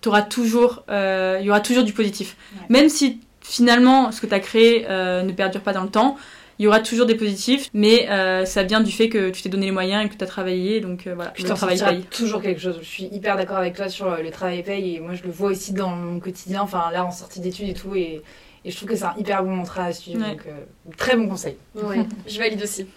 tu 0.00 0.08
auras 0.08 0.22
toujours 0.22 0.84
euh, 0.90 1.38
il 1.40 1.46
y 1.46 1.50
aura 1.50 1.60
toujours 1.60 1.84
du 1.84 1.92
positif 1.92 2.36
Ouais. 2.54 2.66
même 2.70 2.88
si 2.88 3.20
finalement 3.42 4.12
ce 4.12 4.20
que 4.20 4.26
tu 4.26 4.34
as 4.34 4.40
créé 4.40 4.86
euh, 4.88 5.22
ne 5.22 5.32
perdure 5.32 5.60
pas 5.62 5.72
dans 5.72 5.82
le 5.82 5.90
temps 5.90 6.16
il 6.58 6.64
y 6.66 6.68
aura 6.68 6.80
toujours 6.80 7.06
des 7.06 7.16
positifs, 7.16 7.70
mais 7.74 8.08
euh, 8.10 8.44
ça 8.44 8.62
vient 8.62 8.80
du 8.82 8.92
fait 8.92 9.08
que 9.08 9.30
tu 9.30 9.42
t'es 9.42 9.48
donné 9.48 9.66
les 9.66 9.72
moyens 9.72 10.04
et 10.04 10.08
que 10.08 10.14
tu 10.14 10.22
as 10.22 10.28
travaillé, 10.28 10.80
donc 10.80 11.06
euh, 11.08 11.14
voilà, 11.14 11.32
le 11.36 11.44
travail 11.44 11.78
paye. 11.82 12.02
toujours 12.04 12.40
quelque 12.40 12.60
chose. 12.60 12.78
Je 12.80 12.86
suis 12.86 13.04
hyper 13.10 13.36
d'accord 13.36 13.56
avec 13.56 13.74
toi 13.74 13.88
sur 13.88 14.14
le 14.16 14.30
travail 14.30 14.62
paye 14.62 14.94
et 14.96 15.00
moi 15.00 15.14
je 15.14 15.24
le 15.24 15.30
vois 15.30 15.50
aussi 15.50 15.72
dans 15.72 15.88
mon 15.90 16.20
quotidien, 16.20 16.60
enfin 16.60 16.90
là 16.92 17.04
en 17.04 17.10
sortie 17.10 17.40
d'études 17.40 17.68
et 17.70 17.74
tout 17.74 17.96
et, 17.96 18.22
et 18.64 18.70
je 18.70 18.76
trouve 18.76 18.88
que 18.88 18.96
c'est 18.96 19.04
un 19.04 19.14
hyper 19.18 19.42
bon 19.42 19.56
mantra 19.56 19.84
à 19.86 19.92
suivre, 19.92 20.20
Ouais. 20.22 20.30
donc 20.30 20.42
euh, 20.46 20.92
très 20.96 21.16
bon 21.16 21.28
conseil. 21.28 21.56
Ouais, 21.74 22.06
je 22.28 22.38
valide 22.38 22.62
aussi. 22.62 22.86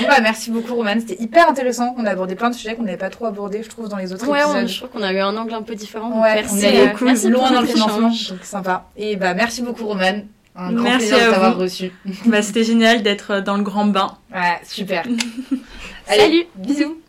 Bon 0.00 0.06
bah 0.08 0.20
merci 0.22 0.50
beaucoup 0.50 0.74
Romane, 0.74 1.00
c'était 1.00 1.22
hyper 1.22 1.48
intéressant, 1.50 1.94
on 1.98 2.06
a 2.06 2.10
abordé 2.10 2.34
plein 2.34 2.48
de 2.48 2.54
sujets 2.54 2.74
qu'on 2.74 2.82
n'avait 2.84 2.96
pas 2.96 3.10
trop 3.10 3.26
abordés 3.26 3.62
je 3.62 3.68
trouve 3.68 3.88
dans 3.88 3.98
les 3.98 4.10
autres 4.14 4.26
Ouais, 4.26 4.40
épisodes. 4.40 4.66
je 4.66 4.76
trouve 4.78 4.88
qu'on 4.88 5.02
a 5.02 5.12
eu 5.12 5.18
un 5.18 5.36
angle 5.36 5.52
un 5.52 5.60
peu 5.60 5.74
différent. 5.74 6.22
Ouais, 6.22 6.34
merci, 6.36 6.54
on 6.54 6.68
est 6.68 6.88
euh, 6.88 6.92
merci 7.02 7.28
loin 7.28 7.50
dans 7.52 7.60
le 7.60 7.66
financement, 7.66 8.08
donc 8.08 8.42
sympa. 8.44 8.86
Et 8.96 9.16
bah 9.16 9.34
merci 9.34 9.60
beaucoup 9.60 9.84
Romane, 9.86 10.26
un 10.56 10.72
grand 10.72 10.84
Merci 10.84 11.08
plaisir 11.08 11.18
de 11.18 11.22
à 11.30 11.34
t'avoir 11.34 11.56
reçu. 11.58 11.92
bah, 12.24 12.40
C'était 12.40 12.64
génial 12.64 13.02
d'être 13.02 13.40
dans 13.40 13.58
le 13.58 13.62
grand 13.62 13.84
bain. 13.84 14.16
Ouais, 14.34 14.58
super. 14.64 15.04
Salut 16.06 16.44
Bisous 16.56 17.01